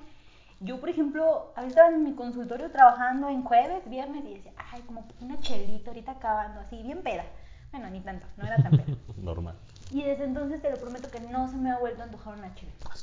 Yo, 0.58 0.80
por 0.80 0.88
ejemplo, 0.88 1.52
ahorita 1.54 1.88
en 1.88 2.02
mi 2.02 2.14
consultorio 2.14 2.70
trabajando 2.70 3.28
en 3.28 3.44
jueves, 3.44 3.88
viernes, 3.88 4.24
y 4.24 4.34
decía, 4.34 4.52
ay, 4.72 4.82
como 4.82 5.06
una 5.20 5.38
chelita 5.40 5.90
ahorita 5.90 6.12
acabando, 6.12 6.60
así, 6.60 6.82
bien 6.82 7.02
peda. 7.02 7.24
Bueno, 7.70 7.88
ni 7.90 8.00
tanto, 8.00 8.26
no 8.36 8.44
era 8.44 8.56
tan 8.56 8.72
peda. 8.72 8.96
Normal. 9.16 9.56
Y 9.90 10.02
desde 10.02 10.24
entonces 10.24 10.60
te 10.60 10.70
lo 10.70 10.76
prometo 10.76 11.10
que 11.10 11.20
no 11.20 11.48
se 11.48 11.56
me 11.56 11.70
ha 11.70 11.78
vuelto 11.78 12.02
a 12.02 12.04
antojar 12.06 12.36
una 12.36 12.54
chela. 12.54 12.72
¿Ah, 12.86 12.94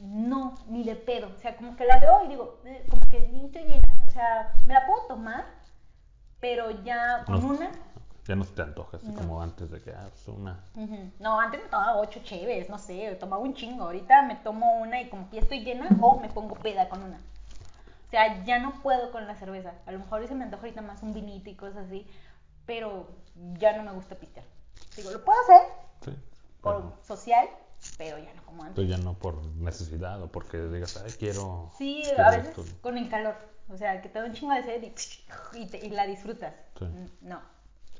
no, 0.00 0.54
ni 0.68 0.82
de 0.82 0.96
pedo. 0.96 1.28
O 1.36 1.38
sea, 1.38 1.56
como 1.56 1.76
que 1.76 1.84
la 1.84 2.00
veo 2.00 2.24
y 2.24 2.28
digo, 2.28 2.58
eh, 2.64 2.84
como 2.88 3.02
que 3.08 3.28
ni 3.28 3.44
estoy 3.44 3.62
llena. 3.62 3.82
O 4.06 4.10
sea, 4.10 4.54
me 4.66 4.74
la 4.74 4.86
puedo 4.86 5.02
tomar, 5.06 5.44
pero 6.40 6.70
ya 6.82 7.24
con 7.26 7.44
una 7.44 7.70
ya 8.26 8.36
no 8.36 8.44
se 8.44 8.52
te 8.52 8.62
antoja 8.62 8.96
así 8.96 9.12
como 9.12 9.42
antes 9.42 9.70
de 9.70 9.80
que, 9.80 9.92
ah, 9.92 10.08
pues 10.10 10.28
una. 10.28 10.60
No, 11.18 11.40
antes 11.40 11.62
me 11.62 11.68
tomaba 11.68 11.98
ocho 11.98 12.20
chéves, 12.22 12.68
no 12.68 12.78
sé, 12.78 13.14
tomaba 13.16 13.42
un 13.42 13.54
chingo. 13.54 13.84
Ahorita 13.84 14.22
me 14.22 14.36
tomo 14.36 14.80
una 14.80 15.00
y 15.00 15.08
como 15.08 15.28
que 15.28 15.36
ya 15.36 15.42
estoy 15.42 15.64
llena 15.64 15.88
o 16.00 16.20
me 16.20 16.28
pongo 16.28 16.54
peda 16.54 16.88
con 16.88 17.02
una. 17.02 17.16
O 17.16 18.10
sea, 18.10 18.44
ya 18.44 18.58
no 18.58 18.82
puedo 18.82 19.12
con 19.12 19.26
la 19.26 19.36
cerveza. 19.36 19.74
A 19.86 19.92
lo 19.92 20.00
mejor 20.00 20.26
se 20.26 20.34
me 20.34 20.44
antoja 20.44 20.62
ahorita 20.62 20.82
más 20.82 21.02
un 21.02 21.14
vinito 21.14 21.48
y 21.48 21.54
cosas 21.54 21.86
así, 21.86 22.06
pero 22.66 23.08
ya 23.58 23.76
no 23.76 23.84
me 23.84 23.92
gusta 23.92 24.16
pistear. 24.16 24.46
Digo, 24.96 25.10
lo 25.10 25.24
puedo 25.24 25.38
hacer 25.42 25.62
sí, 26.04 26.16
por 26.60 26.94
social, 27.02 27.48
pero 27.96 28.18
ya 28.18 28.34
no 28.34 28.44
como 28.44 28.62
antes. 28.62 28.76
Pero 28.76 28.88
ya 28.88 28.98
no 28.98 29.14
por 29.14 29.42
necesidad 29.56 30.20
o 30.22 30.28
porque 30.28 30.58
digas, 30.58 31.00
ay, 31.04 31.12
quiero. 31.18 31.70
Sí, 31.78 32.04
a 32.18 32.30
veces 32.30 32.54
con 32.80 32.98
el 32.98 33.08
calor. 33.08 33.36
O 33.68 33.76
sea, 33.76 34.02
que 34.02 34.08
te 34.08 34.18
da 34.18 34.24
un 34.24 34.32
chingo 34.32 34.52
de 34.52 34.64
sed 34.64 34.82
y, 34.82 35.76
y 35.76 35.90
la 35.90 36.04
disfrutas. 36.06 36.54
No 37.22 37.40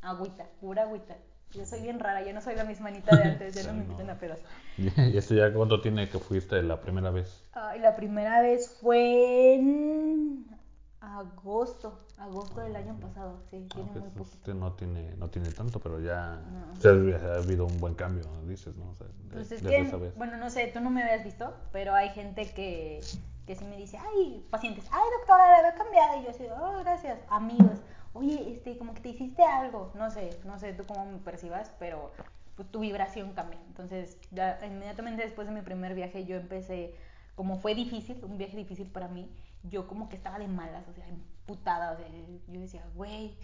agüita, 0.02 0.46
pura 0.60 0.82
agüita. 0.82 1.16
Yo 1.52 1.66
soy 1.66 1.82
bien 1.82 1.98
rara, 1.98 2.24
yo 2.24 2.32
no 2.32 2.40
soy 2.40 2.54
la 2.54 2.64
misma 2.64 2.88
Anita 2.90 3.16
de 3.16 3.24
antes, 3.24 3.54
ya 3.54 3.64
no 3.64 3.76
me 3.76 3.84
invitan 3.84 4.10
a 4.10 4.18
pedos. 4.18 4.38
¿Y 4.76 5.16
esto 5.16 5.34
ya 5.34 5.52
cuánto 5.52 5.80
tiene 5.80 6.08
que 6.08 6.18
fuiste 6.18 6.62
la 6.62 6.80
primera 6.80 7.10
vez? 7.10 7.44
Ay, 7.52 7.80
la 7.80 7.96
primera 7.96 8.40
vez 8.40 8.76
fue 8.80 9.54
en 9.54 10.46
agosto, 11.00 11.98
agosto 12.18 12.60
del 12.60 12.76
año 12.76 12.94
pasado, 13.00 13.40
sí, 13.50 13.66
ah, 13.70 13.74
tiene 13.74 13.90
muy 13.90 14.10
poquito. 14.10 14.36
Este 14.36 14.54
no 14.54 14.72
tiene, 14.74 15.16
no 15.16 15.28
tiene 15.28 15.50
tanto, 15.50 15.80
pero 15.80 15.98
ya 15.98 16.34
ha 16.34 17.34
habido 17.36 17.66
un 17.66 17.78
buen 17.78 17.94
cambio, 17.94 18.24
dices, 18.46 18.76
¿no? 18.76 18.90
O 18.90 18.94
sea, 18.94 19.06
pues 19.32 19.50
es 19.50 19.62
que, 19.62 19.82
bueno, 20.16 20.36
no 20.36 20.50
sé, 20.50 20.68
tú 20.68 20.80
no 20.80 20.90
me 20.90 21.02
habías 21.02 21.24
visto, 21.24 21.54
pero 21.72 21.94
hay 21.94 22.10
gente 22.10 22.52
que, 22.52 23.00
que 23.46 23.56
sí 23.56 23.64
me 23.64 23.76
dice, 23.76 23.98
ay, 23.98 24.46
pacientes, 24.50 24.84
ay, 24.92 25.08
doctora, 25.18 25.50
la 25.50 25.58
había 25.58 25.74
cambiado, 25.74 26.20
y 26.20 26.24
yo 26.24 26.30
así, 26.30 26.44
oh, 26.54 26.78
gracias, 26.80 27.18
amigos 27.28 27.80
oye, 28.12 28.52
este, 28.52 28.76
como 28.76 28.94
que 28.94 29.00
te 29.00 29.08
hiciste 29.10 29.42
algo, 29.42 29.92
no 29.94 30.10
sé, 30.10 30.30
no 30.44 30.58
sé 30.58 30.72
tú 30.72 30.84
cómo 30.86 31.06
me 31.06 31.18
percibas, 31.18 31.70
pero 31.78 32.12
pues, 32.56 32.70
tu 32.70 32.80
vibración 32.80 33.32
cambia. 33.32 33.58
Entonces, 33.68 34.18
ya, 34.30 34.58
inmediatamente 34.66 35.22
después 35.22 35.46
de 35.48 35.54
mi 35.54 35.62
primer 35.62 35.94
viaje, 35.94 36.24
yo 36.24 36.36
empecé, 36.36 36.94
como 37.34 37.56
fue 37.56 37.74
difícil, 37.74 38.22
un 38.24 38.38
viaje 38.38 38.56
difícil 38.56 38.86
para 38.86 39.08
mí, 39.08 39.30
yo 39.64 39.86
como 39.86 40.08
que 40.08 40.16
estaba 40.16 40.38
de 40.38 40.48
malas, 40.48 40.86
o 40.88 40.92
sea, 40.92 41.06
emputada, 41.08 41.92
o 41.92 41.96
sea, 41.96 42.06
yo 42.48 42.60
decía, 42.60 42.82
güey, 42.94 43.34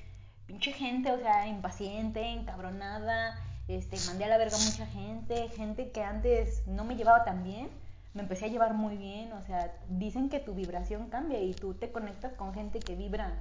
pinche 0.46 0.72
gente, 0.72 1.12
o 1.12 1.18
sea, 1.18 1.46
impaciente, 1.46 2.20
encabronada, 2.20 3.38
este, 3.68 3.96
mandé 4.06 4.24
a 4.24 4.28
la 4.28 4.38
verga 4.38 4.56
mucha 4.58 4.86
gente, 4.86 5.48
gente 5.50 5.90
que 5.90 6.02
antes 6.02 6.66
no 6.66 6.84
me 6.84 6.96
llevaba 6.96 7.24
tan 7.24 7.42
bien, 7.42 7.68
me 8.14 8.22
empecé 8.22 8.46
a 8.46 8.48
llevar 8.48 8.74
muy 8.74 8.96
bien, 8.96 9.32
o 9.32 9.42
sea, 9.42 9.74
dicen 9.88 10.30
que 10.30 10.40
tu 10.40 10.54
vibración 10.54 11.08
cambia 11.08 11.40
y 11.40 11.52
tú 11.52 11.74
te 11.74 11.92
conectas 11.92 12.32
con 12.34 12.54
gente 12.54 12.80
que 12.80 12.94
vibra 12.94 13.34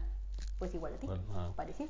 pues 0.59 0.73
igual 0.73 0.93
a 0.93 0.97
ti, 0.97 1.07
parecía. 1.55 1.87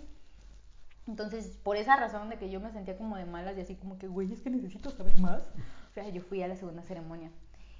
Entonces, 1.07 1.57
por 1.63 1.77
esa 1.77 1.95
razón 1.95 2.29
de 2.29 2.37
que 2.37 2.49
yo 2.49 2.59
me 2.59 2.71
sentía 2.71 2.97
como 2.97 3.15
de 3.17 3.25
malas 3.25 3.57
y 3.57 3.61
así 3.61 3.75
como 3.75 3.99
que, 3.99 4.07
güey, 4.07 4.31
es 4.33 4.41
que 4.41 4.49
necesito 4.49 4.89
saber 4.89 5.17
más. 5.19 5.43
O 5.91 5.93
sea, 5.93 6.09
yo 6.09 6.21
fui 6.21 6.41
a 6.41 6.47
la 6.47 6.55
segunda 6.55 6.81
ceremonia. 6.81 7.31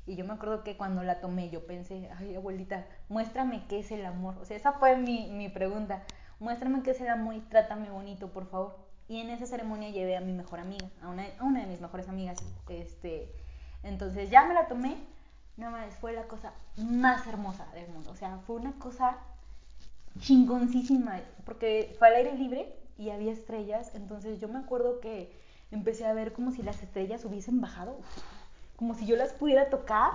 Y 0.06 0.16
yo 0.16 0.26
me 0.26 0.34
acuerdo 0.34 0.64
que 0.64 0.78
cuando 0.78 1.02
la 1.02 1.20
tomé, 1.20 1.50
yo 1.50 1.66
pensé, 1.66 2.10
ay, 2.18 2.36
abuelita, 2.36 2.86
muéstrame 3.10 3.66
qué 3.68 3.80
es 3.80 3.92
el 3.92 4.06
amor. 4.06 4.38
O 4.38 4.46
sea, 4.46 4.56
esa 4.56 4.74
fue 4.74 4.96
mi, 4.98 5.32
mi 5.32 5.50
pregunta. 5.50 6.04
Muéstrame 6.40 6.84
qué 6.84 6.92
es 6.92 7.02
el 7.02 7.10
amor 7.10 7.34
y 7.34 7.40
trátame 7.42 7.90
bonito, 7.90 8.32
por 8.32 8.46
favor. 8.46 8.78
Y 9.08 9.22
en 9.22 9.32
esa 9.32 9.48
ceremonia 9.48 9.90
llevé 9.90 10.16
a 10.16 10.22
mi 10.22 10.34
mejor 10.34 10.60
amiga, 10.60 10.88
a 11.02 11.10
una, 11.10 11.26
a 11.40 11.44
una 11.44 11.62
de 11.62 11.68
mis 11.68 11.82
mejores 11.82 12.08
amigas. 12.08 12.38
Este, 12.70 13.32
entonces 13.82 14.30
ya 14.30 14.46
me 14.46 14.54
la 14.54 14.68
tomé. 14.68 14.98
No 15.58 15.72
más, 15.72 15.96
fue 15.96 16.14
la 16.14 16.24
cosa 16.24 16.54
más 16.78 17.26
hermosa 17.26 17.66
del 17.74 17.88
mundo. 17.90 18.12
O 18.12 18.16
sea, 18.16 18.38
fue 18.46 18.58
una 18.58 18.74
cosa 18.74 19.18
chingoncísima, 20.20 21.22
porque 21.46 21.96
fue 21.98 22.08
al 22.08 22.16
aire 22.16 22.36
libre 22.36 22.74
y 22.98 23.10
había 23.10 23.32
estrellas, 23.32 23.92
entonces 23.96 24.40
yo 24.40 24.48
me 24.48 24.60
acuerdo 24.60 25.00
que 25.00 25.32
empecé 25.72 26.06
a 26.06 26.14
ver 26.14 26.34
como 26.34 26.52
si 26.52 26.64
las 26.64 26.82
estrellas 26.82 27.26
hubiesen 27.26 27.62
bajado, 27.62 27.98
como 28.76 28.94
si 28.96 29.06
yo 29.06 29.16
las 29.16 29.34
pudiera 29.34 29.70
tocar. 29.70 30.12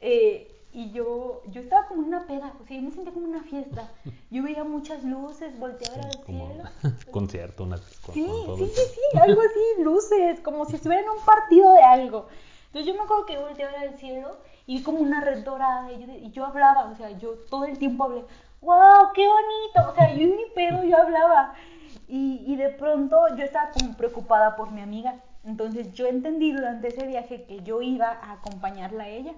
Eh, 0.00 0.50
y 0.72 0.90
yo, 0.90 1.42
yo 1.50 1.60
estaba 1.60 1.86
como 1.86 2.02
en 2.02 2.08
una 2.08 2.26
peda, 2.26 2.52
o 2.60 2.66
sea, 2.66 2.76
yo 2.76 2.82
me 2.82 2.90
sentía 2.90 3.12
como 3.12 3.26
una 3.26 3.44
fiesta. 3.44 3.88
Yo 4.30 4.42
veía 4.42 4.64
muchas 4.64 5.04
luces, 5.04 5.56
volteaba 5.56 6.02
al 6.02 6.24
cielo. 6.24 6.64
concierto, 7.12 7.62
una 7.62 7.78
sí, 7.78 8.04
sí, 8.12 8.66
sí, 8.74 8.80
sí, 8.92 9.18
algo 9.18 9.40
así, 9.40 9.82
luces, 9.82 10.40
como 10.40 10.64
si 10.64 10.74
estuviera 10.74 11.04
en 11.04 11.10
un 11.10 11.24
partido 11.24 11.72
de 11.74 11.82
algo. 11.82 12.26
Entonces 12.66 12.92
yo 12.92 12.98
me 12.98 13.04
acuerdo 13.04 13.24
que 13.24 13.38
volteaba 13.38 13.80
al 13.80 13.96
cielo 13.98 14.36
y 14.66 14.82
como 14.82 14.98
una 14.98 15.20
red 15.20 15.44
dorada 15.44 15.92
y 15.92 16.04
yo, 16.04 16.12
y 16.12 16.30
yo 16.32 16.44
hablaba, 16.44 16.90
o 16.90 16.96
sea, 16.96 17.10
yo 17.18 17.34
todo 17.48 17.66
el 17.66 17.78
tiempo 17.78 18.02
hablé, 18.02 18.24
wow, 18.64 19.12
qué 19.14 19.26
bonito, 19.26 19.92
o 19.92 19.94
sea, 19.94 20.12
yo 20.14 20.22
en 20.22 20.36
mi 20.36 20.46
pedo 20.54 20.82
yo 20.84 20.96
hablaba. 20.96 21.54
Y, 22.08 22.42
y 22.46 22.56
de 22.56 22.70
pronto 22.70 23.16
yo 23.36 23.44
estaba 23.44 23.70
como 23.70 23.96
preocupada 23.96 24.56
por 24.56 24.72
mi 24.72 24.80
amiga. 24.80 25.16
Entonces 25.44 25.92
yo 25.92 26.06
entendí 26.06 26.52
durante 26.52 26.88
ese 26.88 27.06
viaje 27.06 27.44
que 27.44 27.62
yo 27.62 27.82
iba 27.82 28.08
a 28.08 28.32
acompañarla 28.32 29.04
a 29.04 29.08
ella. 29.08 29.34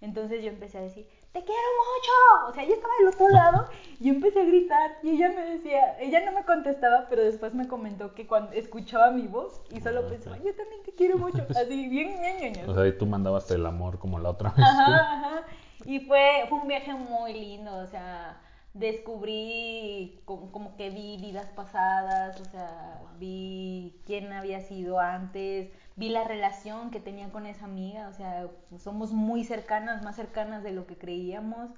Entonces 0.00 0.42
yo 0.42 0.50
empecé 0.50 0.78
a 0.78 0.82
decir, 0.82 1.06
te 1.32 1.42
quiero 1.42 1.60
mucho. 1.82 2.50
O 2.50 2.52
sea, 2.52 2.62
ella 2.62 2.74
estaba 2.74 2.94
del 2.98 3.08
otro 3.08 3.28
lado 3.28 3.68
y 3.98 4.04
yo 4.06 4.14
empecé 4.14 4.40
a 4.40 4.44
gritar 4.44 4.98
y 5.02 5.10
ella 5.10 5.30
me 5.30 5.42
decía, 5.42 5.98
ella 5.98 6.24
no 6.24 6.32
me 6.32 6.44
contestaba, 6.44 7.06
pero 7.08 7.24
después 7.24 7.54
me 7.54 7.66
comentó 7.66 8.14
que 8.14 8.26
cuando 8.26 8.52
escuchaba 8.52 9.10
mi 9.10 9.26
voz 9.26 9.60
y 9.70 9.80
solo 9.80 10.02
ah, 10.04 10.08
pensaba, 10.08 10.36
yo 10.36 10.54
también 10.54 10.82
te 10.84 10.92
quiero 10.94 11.18
mucho. 11.18 11.46
Así, 11.50 11.88
bien 11.88 12.20
ñañaña. 12.20 12.64
O 12.68 12.74
sea, 12.74 12.86
y 12.86 12.96
tú 12.96 13.06
mandabas 13.06 13.50
el 13.50 13.66
amor 13.66 13.98
como 13.98 14.18
la 14.18 14.30
otra 14.30 14.50
vez. 14.50 14.64
Ajá, 14.64 15.12
ajá. 15.12 15.42
Y 15.86 16.00
fue, 16.00 16.44
fue 16.48 16.58
un 16.58 16.68
viaje 16.68 16.94
muy 16.94 17.32
lindo, 17.32 17.76
o 17.78 17.86
sea, 17.86 18.40
descubrí 18.74 20.20
como, 20.24 20.76
que 20.76 20.90
vi 20.90 21.16
vidas 21.16 21.48
pasadas, 21.50 22.40
o 22.40 22.44
sea, 22.44 23.00
vi 23.18 23.94
quién 24.04 24.32
había 24.32 24.60
sido 24.60 24.98
antes, 24.98 25.70
vi 25.96 26.08
la 26.08 26.24
relación 26.24 26.90
que 26.90 27.00
tenía 27.00 27.30
con 27.30 27.46
esa 27.46 27.64
amiga, 27.66 28.08
o 28.08 28.12
sea, 28.12 28.48
somos 28.78 29.12
muy 29.12 29.44
cercanas, 29.44 30.02
más 30.02 30.16
cercanas 30.16 30.62
de 30.64 30.72
lo 30.72 30.86
que 30.86 30.98
creíamos. 30.98 31.70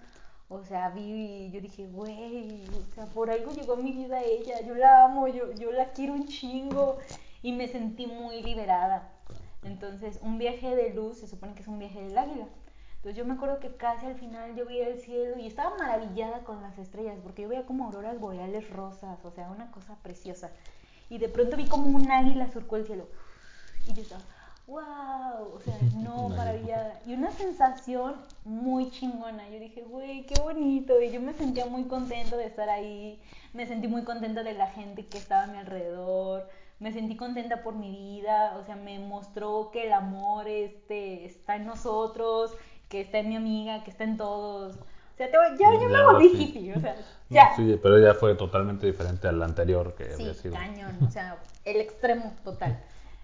O 0.48 0.62
sea, 0.62 0.90
vi, 0.90 1.50
yo 1.50 1.60
dije, 1.60 1.88
güey, 1.88 2.64
o 2.68 2.94
sea, 2.94 3.06
por 3.06 3.30
algo 3.30 3.52
llegó 3.52 3.74
a 3.74 3.76
mi 3.76 3.92
vida 3.92 4.22
ella, 4.22 4.60
yo 4.62 4.74
la 4.76 5.04
amo, 5.04 5.26
yo, 5.28 5.52
yo 5.54 5.72
la 5.72 5.90
quiero 5.92 6.14
un 6.14 6.26
chingo 6.26 6.98
y 7.42 7.52
me 7.52 7.68
sentí 7.68 8.06
muy 8.06 8.42
liberada. 8.42 9.10
Entonces, 9.64 10.20
un 10.22 10.38
viaje 10.38 10.74
de 10.76 10.94
luz 10.94 11.18
se 11.18 11.26
supone 11.26 11.54
que 11.54 11.62
es 11.62 11.68
un 11.68 11.80
viaje 11.80 12.00
del 12.00 12.16
águila. 12.16 12.46
Entonces 13.06 13.22
yo 13.22 13.24
me 13.24 13.34
acuerdo 13.34 13.60
que 13.60 13.76
casi 13.76 14.04
al 14.04 14.16
final 14.16 14.56
yo 14.56 14.66
veía 14.66 14.88
el 14.88 14.98
cielo 14.98 15.38
y 15.38 15.46
estaba 15.46 15.76
maravillada 15.78 16.40
con 16.40 16.60
las 16.60 16.76
estrellas, 16.76 17.16
porque 17.22 17.42
yo 17.42 17.48
veía 17.48 17.64
como 17.64 17.84
auroras 17.84 18.18
boreales 18.18 18.68
rosas, 18.68 19.24
o 19.24 19.30
sea, 19.30 19.48
una 19.48 19.70
cosa 19.70 19.94
preciosa. 20.02 20.50
Y 21.08 21.18
de 21.18 21.28
pronto 21.28 21.56
vi 21.56 21.66
como 21.66 21.86
un 21.86 22.10
águila 22.10 22.48
surcó 22.48 22.74
el 22.74 22.84
cielo. 22.84 23.06
Y 23.86 23.92
yo 23.92 24.02
estaba, 24.02 24.22
wow, 24.66 25.54
o 25.54 25.60
sea, 25.60 25.78
no, 25.94 26.30
maravillada. 26.30 27.00
Y 27.06 27.14
una 27.14 27.30
sensación 27.30 28.16
muy 28.44 28.90
chingona. 28.90 29.48
Yo 29.50 29.60
dije, 29.60 29.82
güey, 29.82 30.26
qué 30.26 30.42
bonito. 30.42 31.00
Y 31.00 31.12
yo 31.12 31.20
me 31.20 31.32
sentía 31.32 31.66
muy 31.66 31.84
contenta 31.84 32.36
de 32.36 32.46
estar 32.46 32.68
ahí. 32.68 33.22
Me 33.52 33.68
sentí 33.68 33.86
muy 33.86 34.02
contenta 34.02 34.42
de 34.42 34.54
la 34.54 34.66
gente 34.66 35.06
que 35.06 35.18
estaba 35.18 35.44
a 35.44 35.46
mi 35.46 35.58
alrededor. 35.58 36.48
Me 36.80 36.92
sentí 36.92 37.16
contenta 37.16 37.62
por 37.62 37.76
mi 37.76 37.92
vida. 37.92 38.56
O 38.60 38.64
sea, 38.64 38.74
me 38.74 38.98
mostró 38.98 39.70
que 39.70 39.86
el 39.86 39.92
amor 39.92 40.48
este, 40.48 41.24
está 41.24 41.54
en 41.54 41.66
nosotros 41.66 42.56
que 42.88 43.00
está 43.00 43.18
en 43.18 43.28
mi 43.28 43.36
amiga, 43.36 43.84
que 43.84 43.90
está 43.90 44.04
en 44.04 44.16
todos. 44.16 44.76
O 44.76 45.16
sea, 45.16 45.30
te 45.30 45.36
ya, 45.58 45.72
ya, 45.72 45.88
me 45.88 46.04
volví 46.04 46.26
hippie, 46.26 46.74
o 46.74 46.80
sea, 46.80 46.94
ya. 47.30 47.56
Sí, 47.56 47.78
pero 47.82 47.98
ya 47.98 48.14
fue 48.14 48.34
totalmente 48.34 48.86
diferente 48.86 49.28
al 49.28 49.42
anterior 49.42 49.94
que 49.94 50.12
había 50.12 50.34
sido. 50.34 50.54
cañón, 50.54 50.98
o 51.06 51.10
sea, 51.10 51.38
el 51.64 51.80
extremo 51.80 52.34
total. 52.44 52.78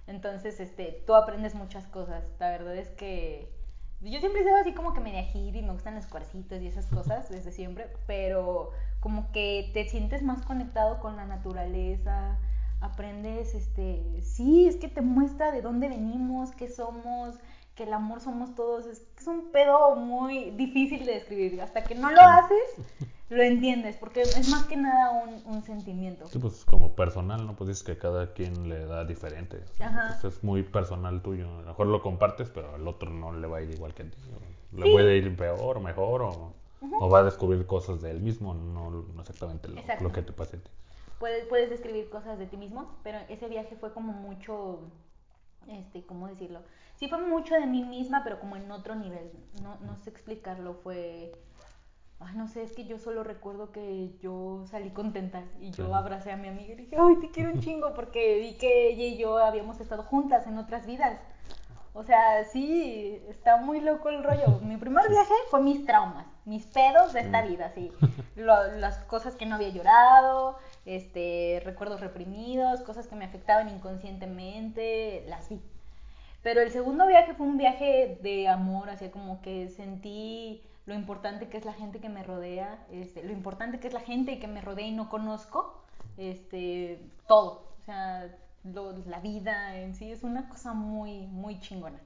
Entonces, 0.07 0.59
este, 0.59 1.03
tú 1.07 1.14
aprendes 1.14 1.55
muchas 1.55 1.87
cosas. 1.87 2.25
La 2.40 2.51
verdad 2.51 2.77
es 2.77 2.88
que 2.88 3.48
yo 4.01 4.18
siempre 4.18 4.40
he 4.40 4.44
sido 4.44 4.57
así 4.57 4.72
como 4.72 4.94
que 4.94 5.01
media 5.01 5.22
hippie, 5.22 5.62
me 5.62 5.72
gustan 5.72 5.94
los 5.94 6.07
cuarcitos 6.07 6.61
y 6.61 6.66
esas 6.66 6.87
cosas 6.87 7.29
desde 7.29 7.53
siempre, 7.53 7.87
pero 8.07 8.70
como 8.98 9.31
que 9.31 9.70
te 9.72 9.88
sientes 9.88 10.22
más 10.22 10.42
conectado 10.42 10.98
con 10.98 11.16
la 11.16 11.25
naturaleza, 11.25 12.37
aprendes, 12.81 13.55
este, 13.55 14.20
sí, 14.22 14.66
es 14.66 14.77
que 14.77 14.88
te 14.88 15.03
muestra 15.03 15.53
de 15.53 15.62
dónde 15.62 15.88
venimos, 15.88 16.51
qué 16.51 16.68
somos, 16.68 17.37
que 17.74 17.85
el 17.85 17.92
amor 17.92 18.20
somos 18.20 18.54
todos, 18.54 18.87
es, 18.87 19.06
es 19.18 19.26
un 19.26 19.50
pedo 19.50 19.96
muy 19.96 20.50
difícil 20.50 21.06
de 21.06 21.14
describir. 21.14 21.61
Hasta 21.61 21.85
que 21.85 21.94
no 21.94 22.11
lo 22.11 22.20
haces, 22.20 22.76
lo 23.30 23.42
entiendes, 23.42 23.96
porque 23.96 24.22
es 24.22 24.48
más 24.48 24.64
que 24.64 24.76
nada 24.76 25.11
un, 25.24 25.54
un 25.54 25.62
sentimiento. 25.62 26.26
Sí, 26.26 26.38
pues 26.38 26.64
como 26.64 26.94
personal, 26.94 27.46
¿no? 27.46 27.56
Pues 27.56 27.68
dices 27.68 27.82
que 27.82 27.96
cada 27.96 28.32
quien 28.35 28.68
le 28.68 28.85
da 28.85 29.04
diferente. 29.04 29.62
Ajá. 29.80 30.18
Pues, 30.20 30.37
es 30.37 30.44
muy 30.44 30.62
personal 30.62 31.22
tuyo. 31.22 31.48
A 31.48 31.61
lo 31.62 31.66
mejor 31.68 31.87
lo 31.87 32.02
compartes, 32.02 32.50
pero 32.50 32.74
al 32.74 32.87
otro 32.87 33.11
no 33.11 33.32
le 33.32 33.46
va 33.46 33.58
a 33.58 33.62
ir 33.62 33.70
igual 33.70 33.94
que 33.94 34.02
a 34.02 34.11
ti. 34.11 34.18
Le 34.72 34.90
puede 34.90 35.16
ir 35.16 35.37
peor, 35.37 35.80
mejor, 35.80 36.22
o, 36.22 36.54
o, 37.00 37.08
va 37.08 37.20
a 37.20 37.24
descubrir 37.24 37.66
cosas 37.66 38.00
de 38.00 38.11
él 38.11 38.20
mismo, 38.20 38.54
no, 38.54 38.90
no 38.90 39.20
exactamente 39.20 39.68
lo, 39.68 39.82
lo, 40.00 40.12
que 40.12 40.22
te 40.22 40.32
pasa 40.32 40.56
a 40.56 40.61
ti. 40.61 40.70
Puedes, 41.18 41.44
puedes 41.46 41.70
describir 41.70 42.08
cosas 42.08 42.38
de 42.38 42.46
ti 42.46 42.56
mismo, 42.56 42.96
pero 43.02 43.18
ese 43.28 43.48
viaje 43.48 43.76
fue 43.76 43.92
como 43.92 44.12
mucho, 44.12 44.80
este, 45.68 46.05
¿cómo 46.05 46.29
decirlo? 46.29 46.62
sí 47.03 47.09
fue 47.09 47.18
mucho 47.18 47.57
de 47.57 47.66
mí 47.66 47.83
misma, 47.83 48.22
pero 48.22 48.38
como 48.38 48.55
en 48.55 48.70
otro 48.70 48.94
nivel. 48.94 49.33
No, 49.61 49.77
no 49.85 49.96
sé 49.96 50.11
explicarlo, 50.11 50.75
fue... 50.75 51.33
Ay, 52.20 52.37
no 52.37 52.46
sé, 52.46 52.62
es 52.62 52.70
que 52.70 52.85
yo 52.85 53.01
solo 53.01 53.25
recuerdo 53.25 53.72
que 53.72 54.12
yo 54.20 54.62
salí 54.66 54.90
contenta 54.90 55.42
y 55.61 55.72
yo 55.72 55.92
abracé 55.96 56.31
a 56.31 56.37
mi 56.37 56.46
amiga 56.46 56.75
y 56.75 56.77
dije, 56.77 56.96
ay, 56.96 57.16
te 57.20 57.33
quiero 57.33 57.51
un 57.51 57.59
chingo, 57.59 57.94
porque 57.94 58.38
vi 58.38 58.57
que 58.57 58.90
ella 58.90 59.03
y 59.03 59.18
yo 59.18 59.38
habíamos 59.38 59.81
estado 59.81 60.05
juntas 60.05 60.46
en 60.46 60.59
otras 60.59 60.87
vidas. 60.87 61.18
O 61.94 62.05
sea, 62.05 62.44
sí, 62.44 63.22
está 63.28 63.59
muy 63.59 63.81
loco 63.81 64.09
el 64.09 64.24
rollo. 64.24 64.61
Mi 64.62 64.76
primer 64.76 65.09
viaje 65.11 65.35
fue 65.50 65.61
mis 65.61 65.85
traumas, 65.85 66.26
mis 66.44 66.64
pedos 66.66 67.12
de 67.12 67.20
esta 67.20 67.42
vida, 67.42 67.70
sí. 67.74 67.92
las 68.37 68.98
cosas 69.05 69.35
que 69.35 69.46
no 69.46 69.57
había 69.57 69.68
llorado, 69.68 70.59
este, 70.87 71.61
recuerdos 71.64 72.00
reprimidos, 72.00 72.81
cosas 72.83 73.07
que 73.07 73.16
me 73.16 73.26
afectaban 73.26 73.68
inconscientemente, 73.68 75.24
las 75.28 75.48
vi. 75.48 75.61
Pero 76.42 76.61
el 76.61 76.72
segundo 76.72 77.07
viaje 77.07 77.35
fue 77.35 77.46
un 77.46 77.59
viaje 77.59 78.18
de 78.22 78.48
amor, 78.48 78.90
así 78.90 79.09
como 79.11 79.42
que 79.42 79.68
sentí 79.68 80.62
lo 80.87 80.94
importante 80.94 81.48
que 81.48 81.59
es 81.59 81.64
la 81.64 81.74
gente 81.74 82.00
que 82.00 82.09
me 82.09 82.24
rodea, 82.24 82.85
este, 82.90 83.22
lo 83.22 83.33
importante 83.33 83.78
que 83.78 83.87
es 83.87 83.94
la 83.94 84.00
gente 84.00 84.40
que 84.40 84.48
me 84.48 84.61
rodea 84.61 84.87
y 84.87 84.92
no 84.92 85.09
conozco, 85.09 85.85
este, 86.16 87.00
todo, 87.28 87.68
o 87.81 87.85
sea, 87.85 88.28
la 88.64 89.20
vida 89.20 89.77
en 89.77 89.94
sí 89.94 90.11
es 90.11 90.22
una 90.22 90.48
cosa 90.48 90.72
muy, 90.72 91.27
muy 91.27 91.59
chingona. 91.61 92.01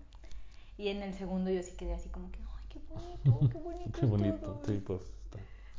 Y 0.79 0.89
en 0.89 1.03
el 1.03 1.15
segundo 1.15 1.51
yo 1.51 1.63
sí 1.63 1.73
quedé 1.73 1.95
así 1.95 2.09
como 2.09 2.31
que, 2.31 2.39
ay, 2.39 2.65
qué 2.69 2.81
bonito, 2.89 3.49
qué 3.51 3.59
bonito. 3.63 4.01
qué 4.01 4.07
bonito, 4.07 4.63
sí, 4.67 4.83
pues. 4.87 5.01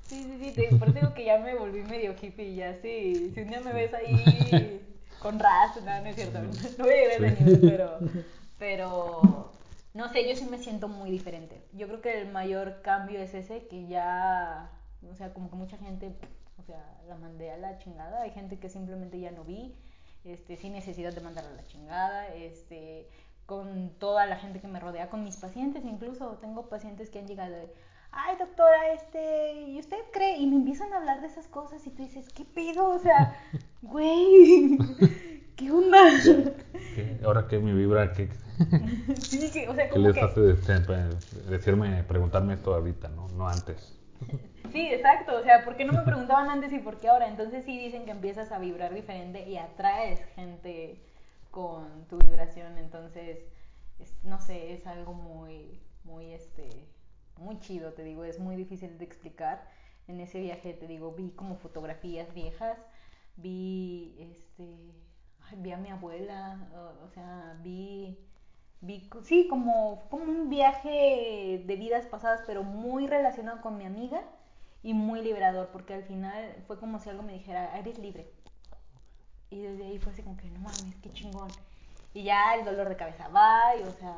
Sí, 0.03 0.23
sí, 0.39 0.53
sí, 0.55 0.75
por 0.77 0.87
eso 0.87 0.99
digo 0.99 1.13
que 1.13 1.25
ya 1.25 1.37
me 1.37 1.53
volví 1.55 1.81
medio 1.81 2.15
hippie 2.19 2.49
y 2.51 2.55
ya 2.55 2.73
sí, 2.81 3.31
si 3.33 3.41
un 3.41 3.49
día 3.49 3.59
me 3.59 3.73
ves 3.73 3.93
ahí 3.93 4.81
con 5.21 5.37
ras, 5.37 5.75
no, 5.83 6.01
no 6.01 6.07
es 6.07 6.15
cierto, 6.15 6.39
no 6.77 6.85
voy 6.85 6.93
a 6.93 6.97
llegar 6.97 7.23
a 7.23 7.27
ese 7.27 7.43
nivel, 7.43 7.59
pero 7.59 7.99
pero 8.57 9.51
no 9.93 10.09
sé, 10.09 10.27
yo 10.27 10.35
sí 10.35 10.45
me 10.45 10.59
siento 10.59 10.87
muy 10.87 11.11
diferente. 11.11 11.61
Yo 11.73 11.87
creo 11.87 12.01
que 12.01 12.21
el 12.21 12.31
mayor 12.31 12.81
cambio 12.81 13.19
es 13.19 13.33
ese, 13.33 13.67
que 13.67 13.87
ya, 13.87 14.71
o 15.11 15.15
sea, 15.15 15.33
como 15.33 15.49
que 15.49 15.55
mucha 15.55 15.77
gente, 15.77 16.15
o 16.57 16.63
sea, 16.63 16.83
la 17.07 17.15
mandé 17.15 17.51
a 17.51 17.57
la 17.57 17.77
chingada. 17.79 18.21
Hay 18.21 18.31
gente 18.31 18.59
que 18.59 18.69
simplemente 18.69 19.19
ya 19.19 19.31
no 19.31 19.43
vi, 19.43 19.75
este, 20.27 20.57
sin 20.57 20.73
necesidad 20.73 21.13
de 21.13 21.21
mandarla 21.21 21.51
a 21.51 21.55
la 21.55 21.65
chingada, 21.65 22.27
este, 22.35 23.07
con 23.45 23.91
toda 23.99 24.25
la 24.25 24.37
gente 24.37 24.59
que 24.59 24.67
me 24.67 24.79
rodea, 24.79 25.09
con 25.09 25.23
mis 25.23 25.37
pacientes 25.37 25.83
incluso. 25.85 26.37
Tengo 26.41 26.67
pacientes 26.69 27.09
que 27.09 27.19
han 27.19 27.27
llegado 27.27 27.51
de, 27.51 27.73
ay 28.11 28.35
doctora, 28.37 28.93
este, 28.93 29.61
¿y 29.61 29.79
usted 29.79 29.97
cree? 30.11 30.37
Y 30.37 30.47
me 30.47 30.57
empiezan 30.57 30.91
a 30.93 30.97
hablar 30.97 31.21
de 31.21 31.27
esas 31.27 31.47
cosas 31.47 31.85
y 31.87 31.91
tú 31.91 32.03
dices, 32.03 32.29
¿qué 32.29 32.45
pedo? 32.45 32.89
O 32.89 32.99
sea, 32.99 33.35
güey, 33.81 34.77
¿qué 35.55 35.71
onda? 35.71 35.99
Ahora 37.23 37.47
que 37.47 37.59
mi 37.59 37.73
vibra, 37.73 38.11
¿qué, 38.13 38.29
sí, 39.21 39.49
que, 39.51 39.69
o 39.69 39.75
sea, 39.75 39.89
como 39.89 40.03
¿Qué 40.03 40.13
les 40.13 40.23
hace 40.23 40.41
decirme, 41.49 42.03
preguntarme 42.03 42.53
esto 42.53 42.73
ahorita, 42.73 43.09
¿no? 43.09 43.27
No 43.29 43.47
antes. 43.47 43.96
Sí, 44.71 44.87
exacto, 44.91 45.35
o 45.35 45.43
sea, 45.43 45.63
¿por 45.63 45.75
qué 45.77 45.85
no 45.85 45.93
me 45.93 46.03
preguntaban 46.03 46.49
antes 46.49 46.73
y 46.73 46.79
por 46.79 46.99
qué 46.99 47.07
ahora? 47.07 47.27
Entonces 47.27 47.63
sí 47.65 47.77
dicen 47.77 48.05
que 48.05 48.11
empiezas 48.11 48.51
a 48.51 48.59
vibrar 48.59 48.93
diferente 48.93 49.47
y 49.47 49.57
atraes 49.57 50.23
gente 50.35 50.99
con 51.51 52.05
tu 52.07 52.17
vibración, 52.17 52.77
entonces, 52.77 53.39
no 54.23 54.39
sé, 54.39 54.73
es 54.73 54.85
algo 54.85 55.13
muy, 55.13 55.79
muy, 56.03 56.33
este, 56.33 56.69
muy 57.37 57.59
chido, 57.59 57.93
te 57.93 58.03
digo, 58.03 58.23
es 58.23 58.39
muy 58.39 58.55
difícil 58.55 58.97
de 58.97 59.05
explicar. 59.05 59.67
En 60.07 60.19
ese 60.19 60.39
viaje, 60.39 60.73
te 60.73 60.87
digo, 60.87 61.13
vi 61.13 61.31
como 61.31 61.55
fotografías 61.55 62.33
viejas, 62.33 62.77
vi, 63.35 64.15
este, 64.19 64.93
vi 65.57 65.71
a 65.71 65.77
mi 65.77 65.89
abuela, 65.89 66.59
o 67.03 67.09
sea, 67.09 67.57
vi 67.63 68.17
sí, 69.23 69.47
como, 69.49 70.07
como 70.09 70.23
un 70.23 70.49
viaje 70.49 71.63
de 71.65 71.75
vidas 71.75 72.05
pasadas, 72.05 72.41
pero 72.45 72.63
muy 72.63 73.07
relacionado 73.07 73.61
con 73.61 73.77
mi 73.77 73.85
amiga. 73.85 74.21
y 74.83 74.93
muy 74.93 75.21
liberador, 75.21 75.67
porque 75.73 75.93
al 75.95 76.03
final 76.03 76.55
fue 76.67 76.79
como 76.79 76.99
si 76.99 77.09
algo 77.09 77.23
me 77.23 77.33
dijera, 77.33 77.77
eres 77.77 77.97
libre. 77.99 78.31
Y 79.49 79.61
desde 79.61 79.85
ahí 79.85 79.99
fue 79.99 80.13
así 80.13 80.21
como 80.21 80.37
que, 80.37 80.49
no 80.49 80.59
mames, 80.59 80.95
qué 81.01 81.11
chingón. 81.11 81.49
Y 82.13 82.23
ya 82.23 82.55
el 82.55 82.63
dolor 82.63 82.87
de 82.87 82.95
cabeza 82.95 83.27
va, 83.29 83.75
y 83.75 83.83
o 83.83 83.91
sea... 83.91 84.15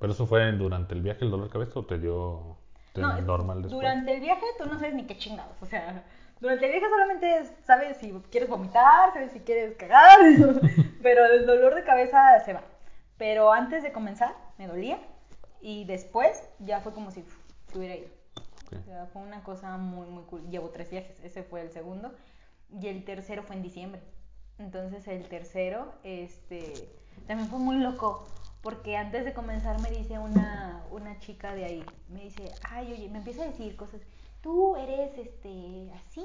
¿Pero 0.00 0.12
eso 0.12 0.26
fue 0.26 0.50
durante 0.52 0.94
el 0.94 1.02
viaje 1.02 1.24
el 1.24 1.30
dolor 1.30 1.46
de 1.46 1.52
cabeza 1.52 1.78
o 1.80 1.84
te 1.84 1.98
dio 1.98 2.56
no, 2.94 3.20
normal 3.22 3.62
después? 3.62 3.80
Durante 3.80 4.14
el 4.14 4.20
viaje 4.20 4.44
tú 4.58 4.66
no 4.66 4.78
sabes 4.78 4.94
ni 4.94 5.04
qué 5.04 5.16
chingados, 5.16 5.60
o 5.60 5.66
sea... 5.66 6.04
Durante 6.40 6.66
el 6.66 6.72
viaje 6.72 6.88
solamente 6.88 7.44
sabes 7.64 7.96
si 7.96 8.12
quieres 8.30 8.48
vomitar, 8.48 9.12
sabes 9.12 9.32
si 9.32 9.40
quieres 9.40 9.76
cagar, 9.76 10.18
pero 11.02 11.26
el 11.26 11.44
dolor 11.46 11.74
de 11.74 11.82
cabeza 11.82 12.38
se 12.44 12.52
va. 12.52 12.62
Pero 13.18 13.52
antes 13.52 13.82
de 13.82 13.92
comenzar 13.92 14.34
me 14.56 14.66
dolía 14.66 14.98
y 15.60 15.84
después 15.84 16.48
ya 16.60 16.80
fue 16.80 16.92
como 16.94 17.10
si 17.10 17.24
se 17.70 17.78
hubiera 17.78 17.96
ido. 17.96 18.08
O 18.80 18.84
sea, 18.84 19.06
fue 19.06 19.22
una 19.22 19.42
cosa 19.42 19.76
muy, 19.76 20.06
muy 20.06 20.24
cool. 20.24 20.48
Llevo 20.48 20.70
tres 20.70 20.90
viajes, 20.90 21.18
ese 21.22 21.42
fue 21.42 21.60
el 21.62 21.70
segundo. 21.70 22.12
Y 22.80 22.86
el 22.86 23.04
tercero 23.04 23.42
fue 23.42 23.56
en 23.56 23.62
diciembre. 23.62 24.00
Entonces 24.58 25.06
el 25.08 25.26
tercero, 25.28 25.92
este, 26.02 26.72
también 27.26 27.48
fue 27.48 27.58
muy 27.58 27.76
loco. 27.76 28.26
Porque 28.62 28.96
antes 28.96 29.24
de 29.24 29.32
comenzar 29.32 29.80
me 29.80 29.90
dice 29.90 30.18
una, 30.18 30.84
una 30.90 31.18
chica 31.20 31.54
de 31.54 31.64
ahí, 31.64 31.84
me 32.08 32.22
dice, 32.24 32.52
ay, 32.70 32.92
oye, 32.92 33.08
me 33.08 33.18
empieza 33.18 33.42
a 33.44 33.46
decir 33.46 33.76
cosas, 33.76 34.00
tú 34.42 34.76
eres, 34.76 35.16
este, 35.16 35.92
así, 35.94 36.24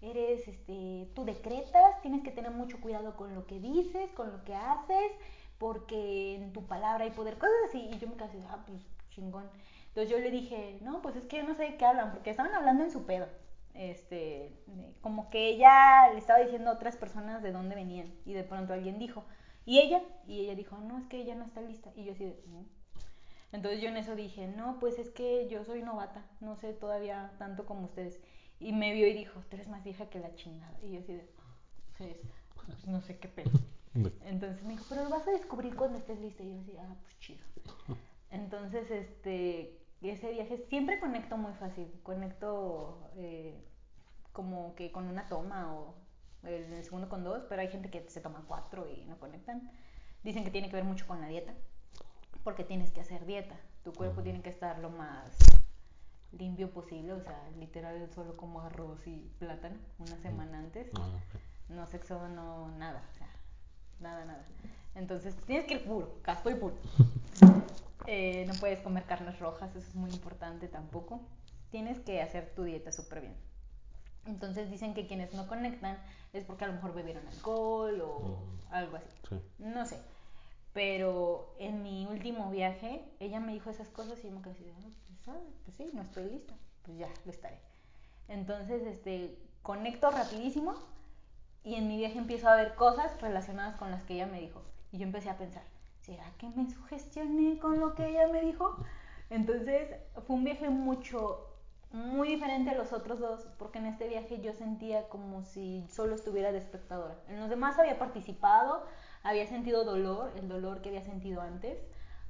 eres, 0.00 0.48
este, 0.48 1.08
tú 1.14 1.24
decretas, 1.24 2.00
tienes 2.00 2.22
que 2.22 2.30
tener 2.30 2.52
mucho 2.52 2.80
cuidado 2.80 3.14
con 3.16 3.34
lo 3.34 3.46
que 3.46 3.60
dices, 3.60 4.10
con 4.12 4.32
lo 4.32 4.42
que 4.44 4.54
haces, 4.54 5.12
porque 5.58 6.34
en 6.34 6.52
tu 6.52 6.66
palabra 6.66 7.04
hay 7.04 7.10
poder, 7.10 7.38
cosas 7.38 7.54
así. 7.68 7.88
Y 7.92 7.98
yo 7.98 8.08
me 8.08 8.14
quedé 8.14 8.42
ah, 8.48 8.64
pues 8.66 8.82
chingón. 9.10 9.48
Entonces 9.88 10.10
yo 10.10 10.18
le 10.18 10.30
dije, 10.30 10.78
no, 10.82 11.02
pues 11.02 11.16
es 11.16 11.26
que 11.26 11.36
yo 11.36 11.44
no 11.44 11.54
sé 11.54 11.62
de 11.62 11.76
qué 11.76 11.86
hablan, 11.86 12.12
porque 12.12 12.30
estaban 12.30 12.52
hablando 12.52 12.82
en 12.82 12.90
su 12.90 13.06
pedo. 13.06 13.28
Este, 13.74 14.52
como 15.00 15.30
que 15.30 15.48
ella 15.48 16.10
le 16.12 16.18
estaba 16.18 16.40
diciendo 16.40 16.70
a 16.70 16.74
otras 16.74 16.96
personas 16.96 17.42
de 17.42 17.52
dónde 17.52 17.74
venían. 17.74 18.12
Y 18.24 18.32
de 18.32 18.44
pronto 18.44 18.72
alguien 18.72 18.98
dijo, 18.98 19.24
¿y 19.64 19.78
ella? 19.78 20.02
Y 20.26 20.40
ella 20.40 20.54
dijo, 20.54 20.78
no, 20.78 20.98
es 20.98 21.06
que 21.06 21.18
ella 21.18 21.36
no 21.36 21.44
está 21.44 21.60
lista. 21.60 21.92
Y 21.94 22.04
yo 22.04 22.12
así 22.12 22.24
de, 22.24 22.42
Entonces 23.52 23.80
yo 23.80 23.88
en 23.88 23.96
eso 23.96 24.16
dije, 24.16 24.48
no, 24.48 24.78
pues 24.80 24.98
es 24.98 25.10
que 25.10 25.48
yo 25.48 25.64
soy 25.64 25.82
novata, 25.82 26.24
no 26.40 26.56
sé 26.56 26.72
todavía 26.72 27.32
tanto 27.38 27.66
como 27.66 27.84
ustedes. 27.84 28.20
Y 28.58 28.72
me 28.72 28.92
vio 28.92 29.06
y 29.06 29.14
dijo, 29.14 29.40
tú 29.48 29.56
eres 29.56 29.68
más 29.68 29.84
vieja 29.84 30.10
que 30.10 30.18
la 30.18 30.34
chingada. 30.34 30.76
Y 30.82 30.92
yo 30.92 31.00
así 31.00 31.14
de, 31.14 31.28
pues 32.54 32.86
no 32.86 33.00
sé 33.00 33.18
qué 33.18 33.28
pedo. 33.28 33.50
Entonces 33.94 34.62
me 34.64 34.70
dijo, 34.70 34.84
pero 34.88 35.04
lo 35.04 35.10
vas 35.10 35.26
a 35.28 35.30
descubrir 35.30 35.76
cuando 35.76 35.98
estés 35.98 36.20
lista. 36.20 36.42
Y 36.42 36.50
yo 36.50 36.60
así, 36.60 36.76
ah, 36.78 36.96
pues 37.02 37.18
chido. 37.20 37.44
Entonces, 38.30 38.90
este, 38.90 39.78
ese 40.02 40.32
viaje 40.32 40.58
siempre 40.68 40.98
conecto 41.00 41.36
muy 41.36 41.52
fácil, 41.54 41.90
conecto 42.02 43.10
eh, 43.16 43.62
como 44.32 44.74
que 44.74 44.90
con 44.90 45.06
una 45.06 45.28
toma 45.28 45.72
o 45.72 45.94
en 46.42 46.72
el 46.72 46.84
segundo 46.84 47.08
con 47.08 47.24
dos, 47.24 47.44
pero 47.48 47.62
hay 47.62 47.68
gente 47.68 47.90
que 47.90 48.08
se 48.10 48.20
toma 48.20 48.44
cuatro 48.46 48.86
y 48.88 49.04
no 49.06 49.18
conectan. 49.18 49.70
Dicen 50.22 50.44
que 50.44 50.50
tiene 50.50 50.68
que 50.68 50.76
ver 50.76 50.84
mucho 50.84 51.06
con 51.06 51.20
la 51.20 51.28
dieta, 51.28 51.54
porque 52.42 52.64
tienes 52.64 52.90
que 52.90 53.00
hacer 53.00 53.24
dieta, 53.26 53.56
tu 53.82 53.92
cuerpo 53.92 54.22
tiene 54.22 54.42
que 54.42 54.50
estar 54.50 54.78
lo 54.78 54.90
más 54.90 55.36
limpio 56.32 56.70
posible, 56.70 57.12
o 57.12 57.20
sea, 57.20 57.48
literal 57.58 58.10
solo 58.10 58.36
como 58.36 58.60
arroz 58.60 59.06
y 59.06 59.30
plátano 59.38 59.76
una 59.98 60.16
semana 60.18 60.58
antes, 60.58 60.90
ah, 60.98 61.08
no 61.68 61.86
sexo, 61.86 62.28
no 62.28 62.68
nada, 62.76 63.06
o 63.10 63.14
sea, 63.14 63.23
nada, 64.00 64.24
nada. 64.24 64.44
Entonces 64.94 65.34
tienes 65.46 65.66
que 65.66 65.74
ir 65.74 65.84
puro, 65.84 66.18
casco 66.22 66.50
y 66.50 66.54
puro. 66.54 66.76
Eh, 68.06 68.44
no 68.46 68.52
puedes 68.60 68.80
comer 68.80 69.04
carnes 69.04 69.38
rojas, 69.38 69.74
eso 69.74 69.88
es 69.88 69.94
muy 69.94 70.10
importante 70.10 70.68
tampoco. 70.68 71.22
Tienes 71.70 71.98
que 72.00 72.20
hacer 72.20 72.52
tu 72.54 72.64
dieta 72.64 72.92
súper 72.92 73.22
bien. 73.22 73.34
Entonces 74.26 74.70
dicen 74.70 74.92
que 74.92 75.06
quienes 75.06 75.32
no 75.32 75.46
conectan 75.46 75.98
es 76.34 76.44
porque 76.44 76.64
a 76.64 76.66
lo 76.66 76.74
mejor 76.74 76.94
bebieron 76.94 77.26
alcohol 77.28 77.98
o 78.02 78.38
algo 78.70 78.98
así. 78.98 79.08
No 79.58 79.86
sé. 79.86 79.98
Pero 80.74 81.54
en 81.58 81.82
mi 81.82 82.06
último 82.06 82.50
viaje, 82.50 83.04
ella 83.20 83.40
me 83.40 83.52
dijo 83.52 83.70
esas 83.70 83.88
cosas 83.88 84.18
y 84.22 84.28
yo 84.28 84.34
me 84.34 84.42
quedé 84.42 84.52
así, 84.52 84.70
pues, 85.24 85.38
pues 85.64 85.76
sí, 85.76 85.90
no 85.94 86.02
estoy 86.02 86.24
lista. 86.24 86.54
Pues 86.82 86.98
ya, 86.98 87.08
lo 87.24 87.30
estaré. 87.30 87.58
Entonces, 88.28 88.82
este, 88.82 89.38
conecto 89.62 90.10
rapidísimo 90.10 90.74
y 91.64 91.76
en 91.76 91.88
mi 91.88 91.96
viaje 91.96 92.18
empiezo 92.18 92.48
a 92.48 92.56
ver 92.56 92.74
cosas 92.74 93.20
relacionadas 93.20 93.76
con 93.76 93.90
las 93.90 94.02
que 94.04 94.14
ella 94.14 94.26
me 94.26 94.40
dijo. 94.40 94.62
Y 94.92 94.98
yo 94.98 95.04
empecé 95.04 95.30
a 95.30 95.38
pensar, 95.38 95.62
¿será 96.02 96.24
que 96.38 96.48
me 96.50 96.70
sugestioné 96.70 97.58
con 97.58 97.80
lo 97.80 97.94
que 97.94 98.06
ella 98.06 98.28
me 98.28 98.42
dijo? 98.42 98.76
Entonces 99.30 99.88
fue 100.26 100.36
un 100.36 100.44
viaje 100.44 100.68
mucho, 100.68 101.48
muy 101.90 102.28
diferente 102.28 102.70
a 102.70 102.76
los 102.76 102.92
otros 102.92 103.18
dos, 103.18 103.48
porque 103.58 103.78
en 103.78 103.86
este 103.86 104.06
viaje 104.08 104.40
yo 104.42 104.52
sentía 104.52 105.08
como 105.08 105.42
si 105.42 105.86
solo 105.88 106.14
estuviera 106.14 106.52
de 106.52 106.58
espectadora. 106.58 107.16
En 107.28 107.40
los 107.40 107.48
demás 107.48 107.78
había 107.78 107.98
participado, 107.98 108.86
había 109.22 109.46
sentido 109.46 109.84
dolor, 109.84 110.32
el 110.36 110.48
dolor 110.48 110.82
que 110.82 110.90
había 110.90 111.02
sentido 111.02 111.40
antes, 111.40 111.78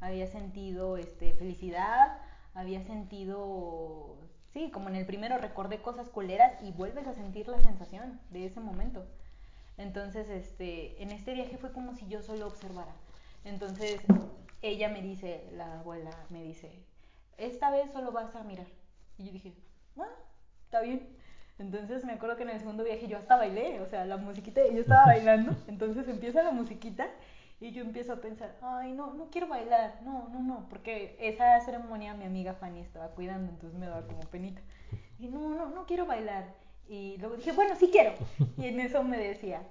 había 0.01 0.29
sentido 0.29 0.97
este, 0.97 1.33
felicidad, 1.33 2.21
había 2.55 2.83
sentido, 2.83 4.17
sí, 4.53 4.71
como 4.71 4.89
en 4.89 4.95
el 4.97 5.07
primero 5.07 5.39
recordé 5.39 5.83
cosas 5.83 6.09
culeras 6.09 6.63
y 6.63 6.71
vuelves 6.71 7.09
a 7.09 7.15
sentir 7.15 7.49
la 7.49 7.59
sensación 7.59 8.21
de 8.31 8.47
ese 8.47 8.61
momento. 8.61 9.05
Entonces, 9.77 10.29
este, 10.29 11.03
en 11.03 11.11
este 11.11 11.35
viaje 11.35 11.59
fue 11.59 11.73
como 11.73 11.95
si 11.95 12.07
yo 12.07 12.23
solo 12.23 12.47
observara. 12.47 12.95
Entonces 13.45 14.01
ella 14.63 14.89
me 14.89 15.03
dice, 15.03 15.47
la 15.53 15.81
abuela 15.81 16.11
me 16.31 16.43
dice, 16.43 16.71
esta 17.37 17.71
vez 17.71 17.91
solo 17.93 18.13
vas 18.13 18.35
a 18.35 18.45
mirar. 18.45 18.67
Y 19.19 19.27
yo 19.27 19.33
dije, 19.33 19.55
ah, 19.99 20.09
está 20.65 20.81
bien. 20.81 21.09
Entonces 21.59 22.05
me 22.05 22.13
acuerdo 22.13 22.37
que 22.37 22.43
en 22.43 22.51
el 22.51 22.59
segundo 22.59 22.83
viaje 22.83 23.07
yo 23.07 23.19
hasta 23.19 23.37
bailé, 23.37 23.81
o 23.81 23.87
sea, 23.87 24.05
la 24.05 24.17
musiquita, 24.17 24.61
yo 24.67 24.81
estaba 24.81 25.07
bailando, 25.07 25.55
entonces 25.69 26.09
empieza 26.09 26.43
la 26.43 26.51
musiquita 26.51 27.09
y 27.61 27.71
yo 27.71 27.83
empiezo 27.83 28.13
a 28.15 28.21
pensar, 28.21 28.57
ay, 28.61 28.93
no, 28.93 29.15
no 29.15 29.31
quiero 29.31 29.47
bailar, 29.47 30.01
no, 30.03 30.29
no, 30.31 30.41
no, 30.41 30.67
porque 30.69 31.17
esa 31.21 31.61
ceremonia 31.61 32.15
mi 32.15 32.25
amiga 32.25 32.55
Fanny 32.55 32.81
estaba 32.81 33.09
cuidando, 33.09 33.53
entonces 33.53 33.79
me 33.79 33.87
daba 33.87 34.07
como 34.07 34.21
penita. 34.21 34.61
Y 35.19 35.29
no, 35.29 35.55
no, 35.55 35.69
no 35.69 35.87
quiero 35.87 36.07
bailar. 36.07 36.45
Y 36.89 37.17
luego 37.19 37.37
dije, 37.37 37.53
bueno, 37.53 37.75
sí 37.77 37.91
quiero. 37.91 38.15
Y 38.57 38.67
en 38.67 38.81
eso 38.81 39.03
me 39.03 39.19
decía, 39.19 39.63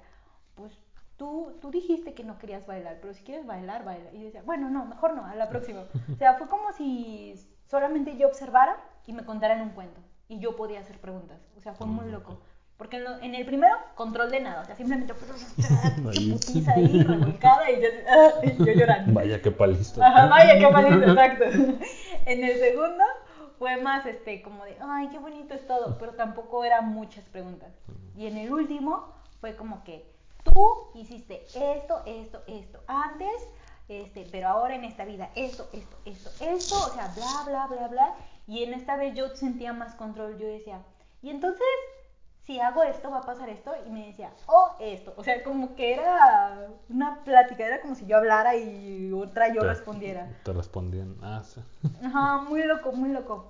pues 0.55 0.77
tú, 1.17 1.57
tú 1.61 1.71
dijiste 1.71 2.13
que 2.13 2.23
no 2.23 2.37
querías 2.37 2.65
bailar, 2.65 2.97
pero 3.01 3.13
si 3.13 3.23
quieres 3.23 3.45
bailar, 3.45 3.85
baila. 3.85 4.11
Y 4.13 4.19
yo 4.19 4.25
decía, 4.25 4.41
bueno, 4.43 4.69
no, 4.69 4.85
mejor 4.85 5.15
no, 5.15 5.25
a 5.25 5.35
la 5.35 5.49
próxima. 5.49 5.85
O 6.11 6.17
sea, 6.17 6.35
fue 6.35 6.47
como 6.47 6.71
si 6.73 7.35
solamente 7.65 8.17
yo 8.17 8.27
observara 8.27 8.77
y 9.05 9.13
me 9.13 9.25
contaran 9.25 9.61
un 9.61 9.69
cuento. 9.69 10.01
Y 10.27 10.39
yo 10.39 10.55
podía 10.55 10.79
hacer 10.79 10.99
preguntas. 10.99 11.39
O 11.57 11.61
sea, 11.61 11.73
fue 11.73 11.87
muy 11.87 12.09
loco. 12.09 12.39
Porque 12.77 12.97
en, 13.21 13.35
el 13.35 13.45
primero, 13.45 13.75
control 13.95 14.31
de 14.31 14.39
nada. 14.41 14.61
O 14.61 14.65
sea, 14.65 14.75
simplemente 14.75 15.13
putiza 16.03 16.73
ahí, 16.73 17.03
revolcada 17.03 17.69
y 17.69 17.81
yo, 17.81 17.87
yo 18.65 18.73
llorando. 18.73 19.13
Vaya 19.13 19.41
qué 19.41 19.51
palisto. 19.51 19.99
vaya 19.99 20.57
qué 20.57 20.67
palisto, 20.67 21.11
exacto. 21.11 21.45
En 22.25 22.43
el 22.43 22.57
segundo 22.57 23.03
fue 23.63 23.77
más 23.77 24.05
este 24.05 24.41
como 24.41 24.65
de, 24.65 24.75
ay, 24.81 25.07
qué 25.07 25.17
bonito 25.19 25.53
es 25.53 25.65
todo. 25.65 25.97
Pero 25.97 26.15
tampoco 26.15 26.65
eran 26.65 26.89
muchas 26.89 27.23
preguntas. 27.29 27.71
Y 28.13 28.27
en 28.27 28.35
el 28.35 28.51
último 28.51 29.13
fue 29.39 29.55
como 29.55 29.85
que 29.85 30.05
tú 30.43 30.89
hiciste 30.95 31.45
esto, 31.55 32.03
esto, 32.05 32.43
esto 32.45 32.83
antes, 32.87 33.31
este, 33.87 34.27
pero 34.29 34.49
ahora 34.49 34.75
en 34.75 34.83
esta 34.83 35.05
vida 35.05 35.29
esto, 35.35 35.69
esto, 35.71 35.95
esto, 36.03 36.29
esto, 36.41 36.75
o 36.75 36.89
sea, 36.89 37.13
bla, 37.15 37.43
bla, 37.45 37.67
bla, 37.67 37.87
bla. 37.87 38.15
Y 38.47 38.63
en 38.63 38.73
esta 38.73 38.97
vez 38.97 39.15
yo 39.15 39.33
sentía 39.33 39.71
más 39.71 39.95
control, 39.95 40.37
yo 40.37 40.45
decía, 40.45 40.81
y 41.21 41.29
entonces, 41.29 41.63
si 42.45 42.59
hago 42.59 42.83
esto, 42.83 43.09
va 43.09 43.19
a 43.19 43.21
pasar 43.21 43.49
esto, 43.49 43.73
y 43.85 43.89
me 43.89 44.07
decía, 44.07 44.31
oh, 44.47 44.75
esto. 44.79 45.13
O 45.17 45.23
sea, 45.23 45.41
como 45.43 45.75
que 45.75 45.93
era 45.93 46.67
una 46.89 47.23
plática, 47.23 47.65
era 47.65 47.79
como 47.79 47.95
si 47.95 48.05
yo 48.05 48.17
hablara 48.17 48.55
y 48.55 49.11
otra 49.13 49.47
yo 49.47 49.61
respondiera. 49.61 50.27
Te 50.43 50.53
respondían, 50.53 51.17
ah, 51.21 51.41
sí. 51.43 51.61
Ajá, 52.03 52.37
muy 52.37 52.63
loco, 52.63 52.91
muy 52.91 53.09
loco. 53.09 53.49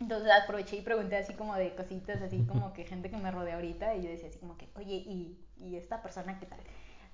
Entonces 0.00 0.32
aproveché 0.32 0.76
y 0.76 0.82
pregunté 0.82 1.16
así 1.16 1.34
como 1.34 1.54
de 1.54 1.74
cositas, 1.74 2.22
así 2.22 2.44
como 2.44 2.72
que 2.72 2.84
gente 2.84 3.10
que 3.10 3.16
me 3.16 3.30
rodea 3.30 3.54
ahorita, 3.54 3.94
y 3.94 4.02
yo 4.02 4.10
decía 4.10 4.28
así 4.28 4.38
como 4.38 4.56
que, 4.56 4.68
oye, 4.74 4.96
¿y 4.96 5.36
y 5.62 5.76
esta 5.76 6.02
persona 6.02 6.38
qué 6.38 6.46
tal. 6.46 6.58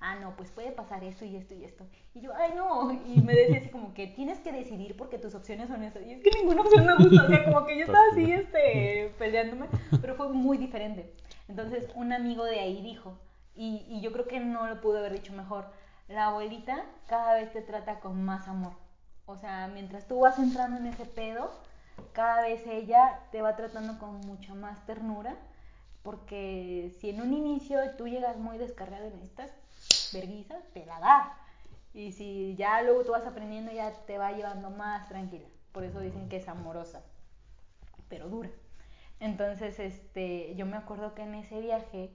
Ah, 0.01 0.15
no, 0.15 0.35
pues 0.35 0.49
puede 0.51 0.71
pasar 0.71 1.03
esto 1.03 1.25
y 1.25 1.35
esto 1.35 1.53
y 1.53 1.65
esto. 1.65 1.85
Y 2.13 2.21
yo, 2.21 2.31
ay, 2.35 2.53
no. 2.55 2.91
Y 3.05 3.21
me 3.21 3.33
decía 3.33 3.57
así 3.57 3.69
como 3.69 3.93
que 3.93 4.07
tienes 4.07 4.39
que 4.39 4.51
decidir 4.51 4.95
porque 4.95 5.17
tus 5.17 5.35
opciones 5.35 5.67
son 5.67 5.83
estas. 5.83 6.03
Y 6.05 6.13
es 6.13 6.23
que 6.23 6.31
ninguna 6.39 6.61
opción 6.61 6.85
me 6.85 6.95
gusta. 6.95 7.23
O 7.23 7.27
sea, 7.27 7.43
como 7.45 7.65
que 7.65 7.77
yo 7.77 7.85
estaba 7.85 8.03
así, 8.11 8.31
este, 8.31 9.13
peleándome. 9.17 9.67
Pero 10.01 10.15
fue 10.15 10.29
muy 10.29 10.57
diferente. 10.57 11.13
Entonces, 11.47 11.89
un 11.95 12.13
amigo 12.13 12.45
de 12.45 12.59
ahí 12.59 12.81
dijo, 12.81 13.19
y, 13.55 13.85
y 13.89 14.01
yo 14.01 14.13
creo 14.13 14.27
que 14.27 14.39
no 14.39 14.67
lo 14.67 14.79
pude 14.79 14.99
haber 14.99 15.13
dicho 15.13 15.33
mejor, 15.33 15.69
la 16.07 16.27
abuelita 16.27 16.85
cada 17.07 17.33
vez 17.33 17.51
te 17.51 17.61
trata 17.61 17.99
con 17.99 18.23
más 18.23 18.47
amor. 18.47 18.73
O 19.25 19.35
sea, 19.35 19.67
mientras 19.67 20.07
tú 20.07 20.19
vas 20.21 20.39
entrando 20.39 20.77
en 20.77 20.87
ese 20.87 21.05
pedo, 21.05 21.51
cada 22.13 22.43
vez 22.43 22.65
ella 22.67 23.19
te 23.31 23.41
va 23.41 23.55
tratando 23.55 23.99
con 23.99 24.21
mucha 24.21 24.53
más 24.55 24.85
ternura 24.85 25.35
porque 26.03 26.95
si 26.99 27.09
en 27.09 27.21
un 27.21 27.33
inicio 27.33 27.79
tú 27.97 28.07
llegas 28.07 28.37
muy 28.37 28.57
descargado 28.57 29.07
y 29.07 29.11
necesitas 29.11 29.51
vergüenza, 30.13 30.59
te 30.73 30.85
la 30.85 30.99
da. 30.99 31.37
Y 31.93 32.11
si 32.11 32.55
ya 32.55 32.81
luego 32.81 33.03
tú 33.03 33.11
vas 33.11 33.25
aprendiendo, 33.25 33.71
ya 33.71 33.91
te 34.05 34.17
va 34.17 34.31
llevando 34.31 34.69
más 34.69 35.07
tranquila. 35.09 35.47
Por 35.71 35.83
eso 35.83 35.99
dicen 35.99 36.29
que 36.29 36.37
es 36.37 36.47
amorosa, 36.47 37.03
pero 38.07 38.29
dura. 38.29 38.49
Entonces, 39.19 39.79
este, 39.79 40.55
yo 40.55 40.65
me 40.65 40.77
acuerdo 40.77 41.13
que 41.13 41.23
en 41.23 41.35
ese 41.35 41.59
viaje 41.59 42.11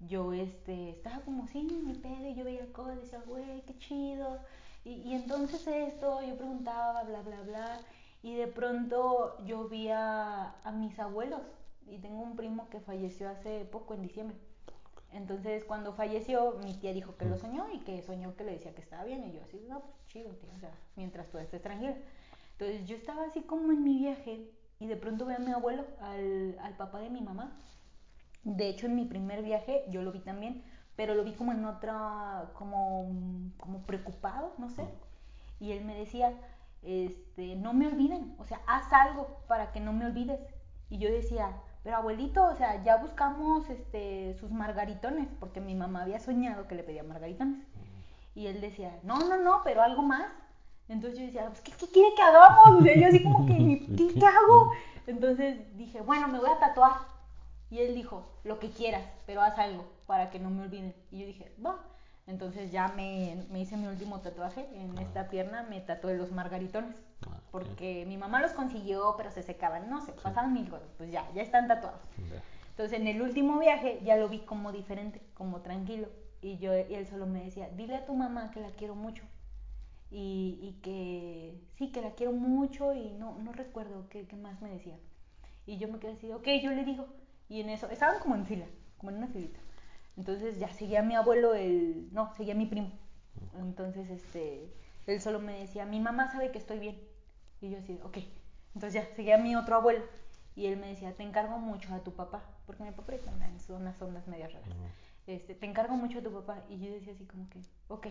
yo 0.00 0.32
este, 0.32 0.90
estaba 0.90 1.20
como 1.20 1.46
en 1.54 1.86
mi 1.86 1.94
pedo 1.94 2.26
y 2.26 2.34
yo 2.34 2.44
veía 2.44 2.72
cosas 2.72 3.00
decía, 3.00 3.22
güey, 3.26 3.62
qué 3.62 3.78
chido. 3.78 4.40
Y, 4.84 4.94
y 5.02 5.14
entonces 5.14 5.66
esto, 5.66 6.22
yo 6.22 6.36
preguntaba, 6.36 7.04
bla, 7.04 7.22
bla, 7.22 7.40
bla. 7.42 7.80
Y 8.22 8.36
de 8.36 8.48
pronto 8.48 9.36
yo 9.44 9.68
vi 9.68 9.88
a 9.90 10.54
mis 10.74 10.98
abuelos. 10.98 11.42
Y 11.86 11.98
tengo 11.98 12.22
un 12.22 12.36
primo 12.36 12.68
que 12.68 12.80
falleció 12.80 13.28
hace 13.28 13.64
poco, 13.64 13.94
en 13.94 14.02
diciembre. 14.02 14.36
Entonces, 15.12 15.64
cuando 15.64 15.92
falleció, 15.92 16.58
mi 16.64 16.74
tía 16.74 16.92
dijo 16.92 17.16
que 17.16 17.26
lo 17.26 17.36
soñó 17.36 17.66
y 17.72 17.80
que 17.80 18.02
soñó 18.02 18.34
que 18.34 18.44
le 18.44 18.52
decía 18.52 18.74
que 18.74 18.82
estaba 18.82 19.04
bien. 19.04 19.24
Y 19.24 19.32
yo 19.32 19.42
así, 19.42 19.64
no, 19.68 19.80
pues 19.80 20.06
chido, 20.06 20.30
tía, 20.32 20.50
o 20.56 20.58
sea, 20.58 20.74
mientras 20.96 21.28
tú 21.28 21.38
estés 21.38 21.62
tranquila. 21.62 21.96
Entonces, 22.52 22.86
yo 22.86 22.96
estaba 22.96 23.24
así 23.24 23.42
como 23.42 23.72
en 23.72 23.84
mi 23.84 23.98
viaje 23.98 24.50
y 24.78 24.86
de 24.86 24.96
pronto 24.96 25.26
veo 25.26 25.36
a 25.36 25.40
mi 25.40 25.52
abuelo, 25.52 25.86
al, 26.00 26.58
al 26.60 26.76
papá 26.76 27.00
de 27.00 27.10
mi 27.10 27.20
mamá. 27.20 27.56
De 28.44 28.68
hecho, 28.68 28.86
en 28.86 28.96
mi 28.96 29.04
primer 29.04 29.42
viaje 29.42 29.84
yo 29.90 30.02
lo 30.02 30.12
vi 30.12 30.20
también, 30.20 30.64
pero 30.96 31.14
lo 31.14 31.24
vi 31.24 31.32
como 31.34 31.52
en 31.52 31.64
otra, 31.64 32.50
como, 32.54 33.08
como 33.58 33.86
preocupado, 33.86 34.54
no 34.58 34.68
sé. 34.70 34.88
Y 35.60 35.72
él 35.72 35.84
me 35.84 35.94
decía, 35.94 36.34
este, 36.82 37.54
no 37.54 37.72
me 37.72 37.86
olviden, 37.86 38.34
o 38.38 38.44
sea, 38.44 38.60
haz 38.66 38.92
algo 38.92 39.38
para 39.46 39.72
que 39.72 39.80
no 39.80 39.92
me 39.92 40.06
olvides. 40.06 40.40
Y 40.90 40.98
yo 40.98 41.10
decía, 41.10 41.56
pero 41.82 41.96
abuelito, 41.96 42.44
o 42.44 42.54
sea, 42.54 42.82
ya 42.84 42.96
buscamos 42.96 43.68
este, 43.68 44.34
sus 44.38 44.50
margaritones, 44.50 45.28
porque 45.40 45.60
mi 45.60 45.74
mamá 45.74 46.02
había 46.02 46.20
soñado 46.20 46.68
que 46.68 46.76
le 46.76 46.84
pedía 46.84 47.02
margaritones. 47.02 47.66
Y 48.34 48.46
él 48.46 48.60
decía, 48.60 48.98
no, 49.02 49.18
no, 49.18 49.36
no, 49.38 49.62
pero 49.64 49.82
algo 49.82 50.02
más. 50.02 50.26
Entonces 50.88 51.18
yo 51.18 51.26
decía, 51.26 51.46
pues, 51.46 51.60
¿qué, 51.60 51.72
qué 51.72 51.88
quiere 51.88 52.14
que 52.14 52.22
hagamos? 52.22 52.80
O 52.80 52.82
sea, 52.82 52.94
yo 52.94 53.08
así 53.08 53.22
como 53.22 53.46
que, 53.46 53.86
¿qué, 53.96 54.14
¿qué 54.14 54.26
hago? 54.26 54.72
Entonces 55.06 55.76
dije, 55.76 56.00
bueno, 56.00 56.28
me 56.28 56.38
voy 56.38 56.50
a 56.50 56.60
tatuar. 56.60 56.92
Y 57.70 57.80
él 57.80 57.94
dijo, 57.94 58.26
lo 58.44 58.58
que 58.58 58.70
quieras, 58.70 59.02
pero 59.26 59.42
haz 59.42 59.58
algo 59.58 59.84
para 60.06 60.30
que 60.30 60.38
no 60.38 60.50
me 60.50 60.62
olviden. 60.62 60.94
Y 61.10 61.20
yo 61.20 61.26
dije, 61.26 61.52
va. 61.64 61.78
Entonces 62.26 62.70
ya 62.70 62.88
me, 62.88 63.44
me 63.50 63.60
hice 63.60 63.76
mi 63.76 63.88
último 63.88 64.20
tatuaje 64.20 64.68
en 64.74 64.96
esta 64.98 65.28
pierna, 65.28 65.64
me 65.64 65.80
tatué 65.80 66.16
los 66.16 66.30
margaritones. 66.30 66.94
Ah. 67.28 67.40
Porque 67.50 68.04
mi 68.06 68.16
mamá 68.16 68.40
los 68.40 68.52
consiguió, 68.52 69.14
pero 69.16 69.30
se 69.30 69.42
secaban, 69.42 69.88
no 69.90 70.00
sé, 70.00 70.12
pasaban 70.12 70.52
mil 70.52 70.68
cosas. 70.68 70.88
Pues 70.96 71.10
ya, 71.10 71.30
ya 71.34 71.42
están 71.42 71.68
tatuados. 71.68 72.00
Ya. 72.30 72.42
Entonces 72.70 72.98
en 72.98 73.06
el 73.06 73.20
último 73.20 73.58
viaje 73.58 74.00
ya 74.04 74.16
lo 74.16 74.28
vi 74.28 74.40
como 74.40 74.72
diferente, 74.72 75.20
como 75.34 75.60
tranquilo. 75.60 76.08
Y 76.40 76.58
yo 76.58 76.72
y 76.74 76.94
él 76.94 77.06
solo 77.06 77.26
me 77.26 77.44
decía, 77.44 77.68
dile 77.70 77.96
a 77.96 78.06
tu 78.06 78.14
mamá 78.14 78.50
que 78.50 78.60
la 78.60 78.70
quiero 78.70 78.94
mucho. 78.94 79.22
Y, 80.10 80.58
y 80.60 80.80
que 80.82 81.58
sí, 81.76 81.90
que 81.90 82.02
la 82.02 82.12
quiero 82.12 82.32
mucho 82.32 82.92
y 82.92 83.12
no, 83.12 83.38
no 83.38 83.52
recuerdo 83.52 84.08
qué, 84.08 84.26
qué 84.26 84.36
más 84.36 84.60
me 84.60 84.70
decía. 84.70 84.98
Y 85.66 85.78
yo 85.78 85.88
me 85.88 85.98
quedé 85.98 86.12
así, 86.12 86.32
ok, 86.32 86.46
yo 86.62 86.70
le 86.72 86.84
digo. 86.84 87.06
Y 87.48 87.60
en 87.60 87.70
eso, 87.70 87.88
estaban 87.90 88.18
como 88.20 88.34
en 88.34 88.46
fila, 88.46 88.66
como 88.98 89.10
en 89.10 89.18
una 89.18 89.28
filita. 89.28 89.60
Entonces 90.16 90.58
ya 90.58 90.68
seguía 90.68 91.00
a 91.00 91.04
mi 91.04 91.14
abuelo, 91.14 91.54
el, 91.54 92.08
no, 92.12 92.34
seguía 92.36 92.54
a 92.54 92.56
mi 92.56 92.66
primo. 92.66 92.90
Entonces, 93.58 94.10
este, 94.10 94.72
él 95.06 95.20
solo 95.20 95.38
me 95.38 95.58
decía, 95.60 95.86
mi 95.86 96.00
mamá 96.00 96.30
sabe 96.30 96.50
que 96.50 96.58
estoy 96.58 96.78
bien. 96.78 97.00
Y 97.62 97.70
yo 97.70 97.78
así, 97.78 97.98
ok. 98.02 98.18
Entonces 98.74 98.94
ya 98.94 99.14
seguía 99.14 99.36
a 99.36 99.38
mi 99.38 99.56
otro 99.56 99.76
abuelo. 99.76 100.04
Y 100.54 100.66
él 100.66 100.76
me 100.76 100.88
decía, 100.88 101.12
te 101.12 101.22
encargo 101.22 101.58
mucho 101.58 101.94
a 101.94 102.00
tu 102.00 102.12
papá. 102.12 102.42
Porque 102.66 102.82
mi 102.82 102.90
papá 102.90 103.14
anda 103.26 103.46
en 103.46 103.74
unas 103.74 104.02
ondas 104.02 104.26
medias 104.26 104.52
raras. 104.52 104.68
Este, 105.26 105.54
te 105.54 105.66
encargo 105.66 105.94
mucho 105.94 106.18
a 106.18 106.22
tu 106.22 106.32
papá. 106.32 106.62
Y 106.68 106.78
yo 106.78 106.92
decía 106.92 107.14
así 107.14 107.24
como 107.24 107.48
que, 107.48 107.60
ok. 107.88 108.08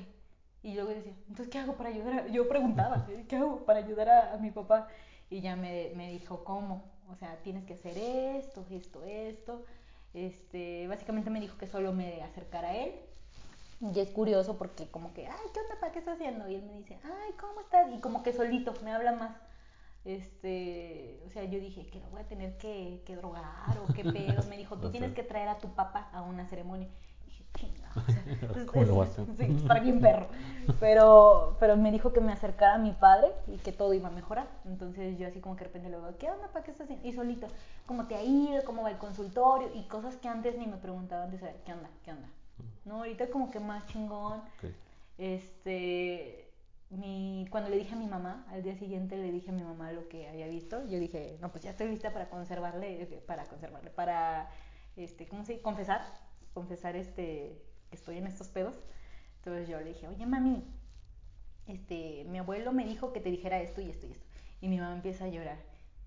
Y 0.64 0.74
luego 0.76 0.90
decía, 0.90 1.14
entonces, 1.28 1.50
¿qué 1.50 1.60
hago 1.60 1.76
para 1.76 1.90
ayudar? 1.90 2.14
A... 2.14 2.28
Yo 2.28 2.48
preguntaba, 2.48 3.06
¿eh? 3.10 3.26
¿qué 3.28 3.36
hago 3.36 3.66
para 3.66 3.80
ayudar 3.80 4.10
a, 4.10 4.34
a 4.34 4.38
mi 4.38 4.52
papá? 4.52 4.88
Y 5.30 5.42
ya 5.42 5.56
me, 5.56 5.92
me 5.96 6.10
dijo, 6.10 6.44
¿cómo? 6.44 6.84
O 7.12 7.16
sea, 7.16 7.36
tienes 7.44 7.66
que 7.66 7.74
hacer 7.74 7.98
esto, 7.98 8.66
esto, 8.70 9.04
esto. 9.04 9.66
Este, 10.14 10.88
básicamente 10.88 11.30
me 11.30 11.40
dijo 11.40 11.58
que 11.58 11.68
solo 11.68 11.94
me 11.94 12.22
acercara 12.22 12.70
a 12.70 12.78
él. 12.78 12.94
Y 13.82 14.00
es 14.00 14.12
curioso 14.12 14.58
porque 14.58 14.88
como 14.92 15.14
que, 15.14 15.28
ay, 15.28 15.40
¿qué 15.54 15.60
onda? 15.60 15.76
¿Para 15.80 15.92
qué 15.92 16.00
estás 16.00 16.16
haciendo? 16.16 16.48
Y 16.48 16.56
él 16.56 16.64
me 16.64 16.74
dice, 16.74 17.00
ay, 17.04 17.34
¿cómo 17.40 17.60
estás? 17.62 17.92
Y 17.92 18.00
como 18.00 18.22
que 18.24 18.32
solito 18.34 18.74
me 18.84 18.92
habla 18.94 19.12
más. 19.14 19.36
Este, 20.06 21.22
o 21.28 21.30
sea, 21.30 21.44
yo 21.46 21.60
dije, 21.60 21.88
que 21.88 22.00
lo 22.00 22.10
voy 22.10 22.22
a 22.22 22.28
tener 22.28 22.58
que, 22.58 23.02
que 23.06 23.16
drogar 23.16 23.78
o 23.88 23.94
qué 23.94 24.04
pedo. 24.04 24.44
Me 24.50 24.58
dijo, 24.58 24.78
tú 24.80 24.88
O 24.88 24.92
tienes 24.92 25.12
sea. 25.14 25.16
que 25.16 25.24
traer 25.24 25.48
a 25.50 25.58
tu 25.58 25.70
papá 25.70 26.10
a 26.14 26.22
una 26.22 26.46
ceremonia. 26.48 26.88
Y 27.22 27.26
dije, 27.26 27.44
chinga, 27.56 27.90
o 27.96 28.12
sea, 28.12 28.24
es- 28.62 28.66
¿Cómo 28.66 28.84
lo 28.86 28.96
vas 28.98 29.18
a 29.18 29.22
hacer? 29.24 29.36
Sí, 29.38 29.56
está 29.58 29.80
bien 29.80 30.00
perro. 30.00 30.28
Pero, 30.80 31.56
pero 31.60 31.76
me 31.78 31.92
dijo 31.92 32.14
que 32.14 32.22
me 32.22 32.32
acercara 32.34 32.76
a 32.76 32.80
mi 32.80 32.92
padre 32.94 33.32
y 33.48 33.58
que 33.58 33.72
todo 33.72 33.94
iba 33.94 34.08
a 34.10 34.12
mejorar. 34.12 34.48
Entonces 34.66 35.18
yo 35.18 35.28
así 35.28 35.40
como 35.40 35.56
que 35.56 35.62
de 35.64 35.68
repente 35.68 35.90
le 35.90 35.98
digo, 35.98 36.10
¿qué 36.20 36.30
onda? 36.32 36.48
¿Para 36.50 36.64
qué 36.66 36.72
estás 36.72 36.86
haciendo? 36.86 37.08
Y 37.08 37.14
solito, 37.14 37.48
¿cómo 37.86 38.06
te 38.08 38.16
ha 38.16 38.24
ido? 38.24 38.64
¿Cómo 38.64 38.84
va 38.84 38.92
el 38.92 38.98
consultorio? 38.98 39.70
Y 39.74 39.84
cosas 39.84 40.18
que 40.18 40.28
antes 40.28 40.58
ni 40.58 40.68
me 40.68 40.78
preguntaban 40.78 41.30
de 41.32 41.38
saber, 41.40 41.56
¿qué 41.66 41.74
onda? 41.74 41.90
¿Qué 42.04 42.12
onda? 42.12 42.28
No, 42.86 42.98
ahorita 42.98 43.30
como 43.30 43.52
que 43.52 43.60
más 43.60 43.86
chingón. 43.88 44.40
Ok. 44.40 44.72
Este, 45.18 46.52
mi, 46.90 47.48
cuando 47.50 47.70
le 47.70 47.78
dije 47.78 47.94
a 47.94 47.98
mi 47.98 48.08
mamá, 48.08 48.46
al 48.50 48.64
día 48.64 48.76
siguiente 48.76 49.18
le 49.18 49.32
dije 49.32 49.50
a 49.50 49.54
mi 49.54 49.64
mamá 49.64 49.92
lo 49.92 50.08
que 50.10 50.28
había 50.28 50.48
visto. 50.48 50.86
Yo 50.88 51.00
dije, 51.00 51.38
no, 51.42 51.52
pues 51.52 51.64
ya 51.64 51.72
estoy 51.72 51.88
lista 51.88 52.12
para 52.12 52.30
conservarle, 52.30 53.04
eh, 53.04 53.24
para 53.26 53.46
conservarle, 53.46 53.90
para, 53.92 54.50
este, 54.96 55.28
¿cómo 55.28 55.46
se 55.46 55.54
dice? 55.54 55.64
Confesar, 55.64 56.02
confesar 56.54 56.96
este, 56.96 57.62
que 57.90 57.96
estoy 57.96 58.18
en 58.18 58.28
estos 58.28 58.50
pedos. 58.50 58.76
Entonces 59.38 59.70
yo 59.70 59.80
le 59.80 59.90
dije, 59.90 60.08
oye 60.08 60.26
mami, 60.26 60.64
este, 61.68 62.26
mi 62.26 62.40
abuelo 62.40 62.74
me 62.74 62.86
dijo 62.86 63.14
que 63.14 63.22
te 63.22 63.30
dijera 63.30 63.62
esto 63.62 63.82
y 63.82 63.90
esto 63.90 64.08
y 64.08 64.12
esto. 64.12 64.26
Y 64.60 64.68
mi 64.68 64.80
mamá 64.80 64.94
empieza 64.94 65.26
a 65.26 65.30
llorar. 65.30 65.58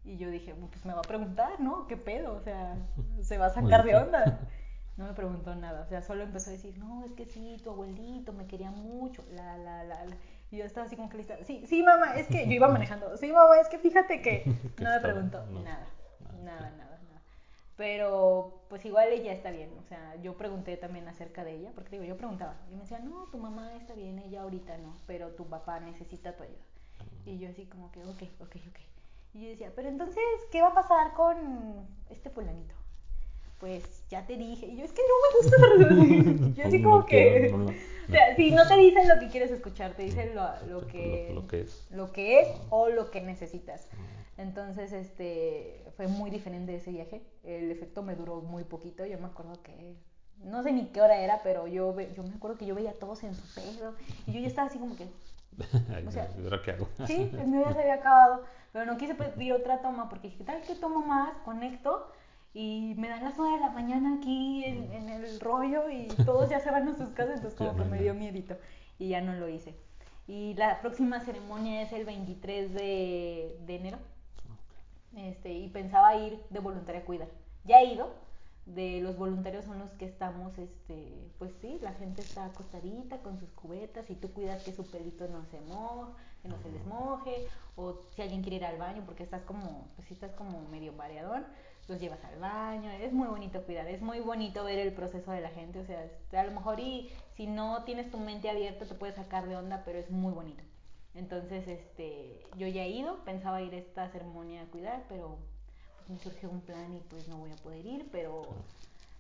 Y 0.05 0.19
yo 0.19 0.31
dije, 0.31 0.55
pues 0.55 0.85
me 0.85 0.93
va 0.93 1.01
a 1.01 1.03
preguntar, 1.03 1.61
¿no? 1.61 1.87
¿Qué 1.87 1.97
pedo? 1.97 2.35
O 2.35 2.41
sea, 2.41 2.77
se 3.23 3.39
va 3.39 3.47
a 3.47 3.55
sacar 3.55 3.85
de 3.85 3.97
onda. 3.97 4.41
No 4.97 5.07
me 5.07 5.13
preguntó 5.15 5.55
nada, 5.57 5.83
o 5.83 5.87
sea, 5.87 6.03
solo 6.03 6.23
empezó 6.23 6.51
a 6.51 6.53
decir, 6.53 6.79
no, 6.79 7.05
es 7.05 7.13
que 7.13 7.27
sí, 7.27 7.61
tu 7.65 7.71
abuelito 7.71 8.33
me 8.33 8.47
quería 8.47 8.71
mucho, 8.71 9.25
la, 9.33 9.59
la, 9.59 9.83
la, 9.85 10.05
la. 10.05 10.17
Y 10.53 10.59
yo 10.59 10.65
estaba 10.65 10.87
así 10.87 10.95
como 10.97 11.09
que 11.09 11.17
lista, 11.19 11.37
sí, 11.45 11.65
sí, 11.67 11.83
mamá, 11.83 12.15
es 12.17 12.29
que 12.29 12.47
yo 12.47 12.53
iba 12.53 12.69
manejando, 12.73 13.17
sí, 13.17 13.33
mamá, 13.33 13.59
es 13.61 13.69
que 13.69 13.79
fíjate 13.79 14.23
que 14.23 14.45
no 14.79 14.91
me 14.91 15.01
preguntó 15.01 15.45
no. 15.47 15.61
nada, 15.63 15.87
Ah, 16.25 16.33
nada, 16.45 16.71
nada, 16.71 16.99
nada. 17.09 17.23
Pero, 17.77 18.65
pues 18.69 18.85
igual 18.85 19.09
ella 19.09 19.33
está 19.33 19.51
bien, 19.51 19.71
o 19.79 19.83
sea, 19.83 20.15
yo 20.23 20.37
pregunté 20.37 20.77
también 20.77 21.09
acerca 21.09 21.43
de 21.45 21.57
ella, 21.57 21.73
porque 21.75 21.91
digo, 21.93 22.05
yo 22.05 22.17
preguntaba, 22.17 22.55
y 22.71 22.75
me 22.75 22.83
decía, 22.83 23.01
no, 23.01 23.25
tu 23.33 23.39
mamá 23.39 23.75
está 23.77 23.95
bien, 23.95 24.19
ella 24.21 24.43
ahorita 24.43 24.79
no, 24.79 24.97
pero 25.07 25.31
tu 25.33 25.47
papá 25.49 25.81
necesita 25.81 26.37
tu 26.37 26.45
ayuda. 26.45 26.65
Y 27.27 27.39
yo 27.39 27.49
así 27.49 27.67
como 27.67 27.91
que, 27.91 28.05
ok, 28.05 28.23
ok, 28.41 28.57
ok. 28.71 28.79
Y 29.35 29.43
yo 29.43 29.49
decía, 29.49 29.73
pero 29.75 29.89
entonces, 29.89 30.23
¿qué 30.53 30.63
va 30.63 30.69
a 30.69 30.75
pasar 30.75 31.15
con 31.15 31.87
este 32.11 32.31
fulanito? 32.31 32.75
Pues 33.65 34.05
ya 34.11 34.27
te 34.27 34.37
dije. 34.37 34.67
Y 34.67 34.77
yo, 34.77 34.85
es 34.85 34.93
que 34.93 35.01
no 35.01 35.15
me 35.25 35.89
gusta. 35.89 36.55
yo 36.55 36.67
así 36.67 36.83
como 36.83 37.07
que... 37.07 37.39
quiero, 37.41 37.57
no, 37.57 37.65
no. 37.65 37.71
O 37.71 38.11
sea, 38.11 38.37
si 38.37 38.51
no 38.51 38.69
te 38.69 38.77
dicen 38.77 39.09
lo 39.09 39.19
que 39.19 39.29
quieres 39.29 39.51
escuchar, 39.51 39.95
te 39.95 40.03
dicen 40.03 40.35
lo, 40.35 40.47
lo 40.69 40.87
que... 40.87 41.29
Lo- 41.31 41.41
lo 41.41 41.47
que 41.47 41.61
es. 41.63 41.87
Lo 41.91 42.13
que 42.13 42.41
es 42.41 42.49
o 42.69 42.91
lo 42.91 43.11
que 43.11 43.23
necesitas. 43.23 43.89
Entonces, 44.37 44.93
este, 44.93 45.83
fue 45.97 46.09
muy 46.09 46.29
diferente 46.31 46.75
ese 46.75 46.91
viaje. 46.91 47.23
El 47.43 47.71
efecto 47.71 48.03
me 48.03 48.17
duró 48.17 48.43
muy 48.43 48.65
poquito. 48.65 49.07
Yo 49.07 49.19
me 49.19 49.29
acuerdo 49.29 49.55
que, 49.63 49.97
no 50.43 50.63
sé 50.63 50.73
ni 50.73 50.89
qué 50.89 51.01
hora 51.01 51.17
era, 51.17 51.43
pero 51.43 51.67
yo, 51.67 51.99
yo 51.99 52.23
me 52.23 52.35
acuerdo 52.35 52.59
que 52.59 52.67
yo 52.67 52.75
veía 52.75 52.91
a 52.91 52.95
todos 52.95 53.25
en 53.25 53.35
su 53.35 53.55
pedo. 53.55 53.95
Y 54.27 54.33
yo 54.35 54.41
ya 54.41 54.47
estaba 54.49 54.69
así 54.69 54.79
como 54.79 54.95
que, 54.95 55.07
O 56.07 56.11
sea, 56.11 56.29
¿y 56.39 56.45
ahora 56.45 56.61
qué 56.63 56.73
hago? 56.73 56.87
Sí, 57.07 57.31
el 57.41 57.47
mío 57.47 57.63
ya 57.65 57.73
se 57.73 57.81
había 57.81 57.95
acabado, 57.95 58.43
pero 58.75 58.85
no 58.85 58.99
quise 58.99 59.15
pedir 59.15 59.55
otra 59.55 59.81
toma 59.81 60.11
porque 60.11 60.29
dije, 60.29 60.45
tal 60.45 60.61
que 60.61 60.75
tomo 60.75 61.01
más, 61.07 61.33
conecto 61.47 62.11
y 62.55 62.95
me 62.97 63.09
dan 63.09 63.25
las 63.25 63.37
9 63.37 63.55
de 63.55 63.61
la 63.61 63.71
mañana 63.71 64.17
aquí 64.17 64.65
en, 64.65 64.93
en 64.93 65.09
el 65.09 65.41
rollo 65.41 65.91
y 65.91 66.07
todos 66.25 66.49
ya 66.49 66.61
se 66.61 66.71
van 66.71 66.89
a 66.89 66.97
sus 66.97 67.11
casas, 67.11 67.37
entonces 67.37 67.59
como 67.59 67.77
que 67.77 67.85
me 67.85 68.01
dio 68.01 68.15
miedito 68.15 68.57
y 68.99 69.09
ya 69.09 69.21
no 69.21 69.35
lo 69.35 69.49
hice. 69.49 69.75
Y 70.27 70.55
la 70.55 70.81
próxima 70.81 71.21
ceremonia 71.21 71.83
es 71.83 71.93
el 71.93 72.05
23 72.05 72.73
de, 72.73 73.59
de 73.67 73.77
enero. 73.77 73.99
Este, 75.17 75.53
y 75.53 75.69
pensaba 75.69 76.17
ir 76.17 76.41
de 76.51 76.61
voluntaria 76.61 77.03
a 77.03 77.05
cuidar. 77.05 77.29
Ya 77.65 77.81
he 77.81 77.93
ido, 77.93 78.15
de 78.67 79.01
los 79.01 79.19
voluntarios 79.19 79.65
son 79.65 79.79
los 79.79 79.91
que 79.93 80.07
estamos, 80.07 80.57
este, 80.59 81.31
pues 81.39 81.53
sí, 81.61 81.79
la 81.83 81.93
gente 81.93 82.23
está 82.23 82.47
acostadita 82.47 83.19
con 83.19 83.39
sus 83.39 83.51
cubetas 83.51 84.09
y 84.11 84.15
tú 84.15 84.33
cuidas 84.33 84.63
que 84.63 84.73
su 84.73 84.91
pelito 84.91 85.29
no 85.29 85.45
se 85.45 85.61
moje, 85.61 86.13
que 86.43 86.49
no 86.49 86.59
se 86.59 86.71
les 86.71 86.85
moje, 86.87 87.47
o 87.77 88.01
si 88.15 88.23
alguien 88.23 88.43
quiere 88.43 88.57
ir 88.57 88.65
al 88.65 88.79
baño 88.79 89.03
porque 89.05 89.23
estás 89.23 89.43
como, 89.43 89.89
pues 89.97 90.09
sí 90.09 90.15
estás 90.15 90.33
como 90.33 90.63
medio 90.69 90.93
mareadón, 90.95 91.45
los 91.89 92.01
llevas 92.01 92.23
al 92.25 92.39
baño, 92.39 92.91
es 92.91 93.13
muy 93.13 93.29
bonito 93.29 93.63
cuidar, 93.63 93.87
es 93.89 94.01
muy 94.01 94.21
bonito 94.21 94.65
ver 94.65 94.79
el 94.79 94.93
proceso 94.93 95.33
de 95.33 95.41
la 95.41 95.51
gente, 95.51 95.81
o 95.81 95.85
sea, 95.85 96.09
a 96.33 96.45
lo 96.45 96.53
mejor 96.53 96.81
y 96.81 97.11
si 97.37 97.47
no 97.47 97.85
tienes 97.85 98.11
tu 98.11 98.19
mente 98.19 98.49
abierta 98.49 98.87
te 98.87 98.95
puedes 98.95 99.17
sacar 99.17 99.47
de 99.47 99.57
onda, 99.57 99.83
pero 99.85 99.99
es 99.99 100.11
muy 100.11 100.33
bonito. 100.33 100.63
Entonces, 101.15 101.69
este, 101.69 102.43
yo 102.57 102.67
ya 102.67 102.83
he 102.83 102.91
ido, 102.91 103.19
pensaba 103.25 103.63
ir 103.63 103.73
a 103.75 103.79
esta 103.79 104.09
ceremonia 104.11 104.63
a 104.63 104.67
cuidar, 104.67 105.05
pero 105.09 105.39
pues 105.99 106.11
me 106.11 106.19
surgió 106.19 106.51
un 106.51 106.61
plan 106.61 106.95
y 106.95 107.01
pues 107.01 107.29
no 107.29 107.37
voy 107.39 107.53
a 107.53 107.57
poder 107.57 107.87
ir, 107.87 108.09
pero, 108.11 108.43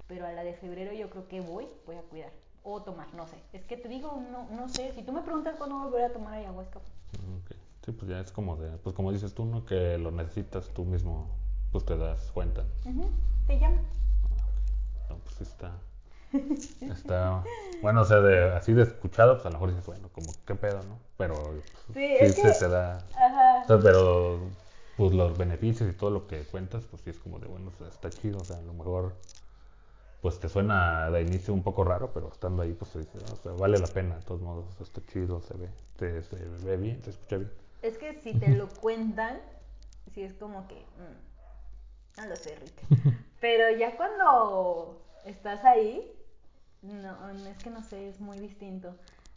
pero 0.08 0.26
a 0.26 0.32
la 0.32 0.42
de 0.42 0.54
febrero 0.54 0.92
yo 0.92 1.08
creo 1.10 1.28
que 1.28 1.40
voy, 1.40 1.68
voy 1.86 1.96
a 1.96 2.02
cuidar. 2.02 2.32
O 2.64 2.82
tomar, 2.82 3.12
no 3.14 3.26
sé. 3.28 3.36
Es 3.52 3.62
que 3.64 3.76
te 3.76 3.88
digo, 3.88 4.20
no, 4.32 4.48
no 4.50 4.68
sé. 4.70 4.92
Si 4.92 5.02
tú 5.02 5.12
me 5.12 5.20
preguntas 5.20 5.54
cuándo 5.56 5.78
volver 5.78 6.04
a 6.04 6.12
tomar 6.12 6.34
ayahuasca, 6.34 6.78
Ok. 6.78 7.56
Sí, 7.84 7.92
pues 7.92 8.10
ya 8.10 8.18
es 8.20 8.32
como 8.32 8.56
de, 8.56 8.78
pues 8.78 8.96
como 8.96 9.12
dices 9.12 9.34
tú, 9.34 9.44
¿no? 9.44 9.66
Que 9.66 9.98
lo 9.98 10.10
necesitas 10.10 10.70
tú 10.70 10.86
mismo 10.86 11.28
pues 11.74 11.84
te 11.84 11.98
das 11.98 12.30
cuenta. 12.32 12.64
Ujú, 12.84 13.10
Te 13.46 13.56
llamo. 13.58 13.78
No, 15.08 15.18
pues 15.18 15.40
está. 15.40 15.72
Está. 16.88 17.42
Bueno, 17.80 18.02
o 18.02 18.04
sea, 18.04 18.20
de, 18.20 18.52
así 18.52 18.72
de 18.72 18.82
escuchado, 18.82 19.34
pues 19.34 19.46
a 19.46 19.50
lo 19.50 19.54
mejor 19.54 19.70
dices, 19.70 19.86
bueno, 19.86 20.08
como 20.12 20.36
qué 20.46 20.54
pedo, 20.54 20.82
¿no? 20.84 20.98
Pero 21.16 21.62
pues, 21.86 21.98
Sí, 21.98 22.16
sí 22.18 22.24
es 22.24 22.34
se 22.36 22.42
que- 22.42 22.52
te 22.52 22.68
da. 22.68 23.04
Ajá. 23.16 23.62
O 23.64 23.66
sea, 23.66 23.82
pero 23.82 24.56
pues 24.96 25.12
los 25.12 25.36
beneficios 25.36 25.90
y 25.90 25.92
todo 25.94 26.10
lo 26.10 26.26
que 26.26 26.46
cuentas, 26.46 26.84
pues 26.86 27.02
sí 27.02 27.10
es 27.10 27.18
como 27.18 27.38
de, 27.40 27.46
bueno, 27.48 27.70
o 27.70 27.72
sea, 27.78 27.88
está 27.88 28.14
chido, 28.14 28.40
o 28.40 28.44
sea, 28.44 28.58
a 28.58 28.62
lo 28.62 28.72
mejor 28.74 29.14
pues 30.20 30.40
te 30.40 30.48
suena 30.48 31.10
de 31.10 31.20
inicio 31.22 31.52
un 31.52 31.62
poco 31.62 31.84
raro, 31.84 32.12
pero 32.14 32.28
estando 32.32 32.62
ahí, 32.62 32.72
pues 32.72 32.90
se 32.92 33.00
dice, 33.00 33.18
o 33.18 33.36
sea, 33.36 33.52
vale 33.52 33.78
la 33.78 33.88
pena, 33.92 34.16
de 34.16 34.22
todos 34.22 34.40
modos, 34.40 34.64
está 34.80 35.04
chido, 35.06 35.40
se 35.42 35.54
ve, 35.54 35.68
te, 35.96 36.22
se 36.22 36.36
ve 36.36 36.76
bien, 36.78 37.02
se 37.04 37.10
escucha 37.10 37.36
bien. 37.36 37.50
Es 37.82 37.98
que 37.98 38.14
si 38.14 38.34
te 38.34 38.50
lo 38.56 38.68
cuentan, 38.80 39.40
sí 40.14 40.22
es 40.22 40.34
como 40.34 40.66
que. 40.68 40.76
mm, 40.76 41.33
no 42.18 42.26
lo 42.26 42.36
sé, 42.36 42.56
Rick. 42.56 43.14
Pero 43.40 43.76
ya 43.76 43.96
cuando 43.96 45.02
estás 45.24 45.64
ahí, 45.64 46.10
no, 46.82 47.30
es 47.48 47.58
que 47.58 47.70
no 47.70 47.82
sé, 47.82 48.08
es 48.08 48.20
muy 48.20 48.38
distinto. 48.38 48.94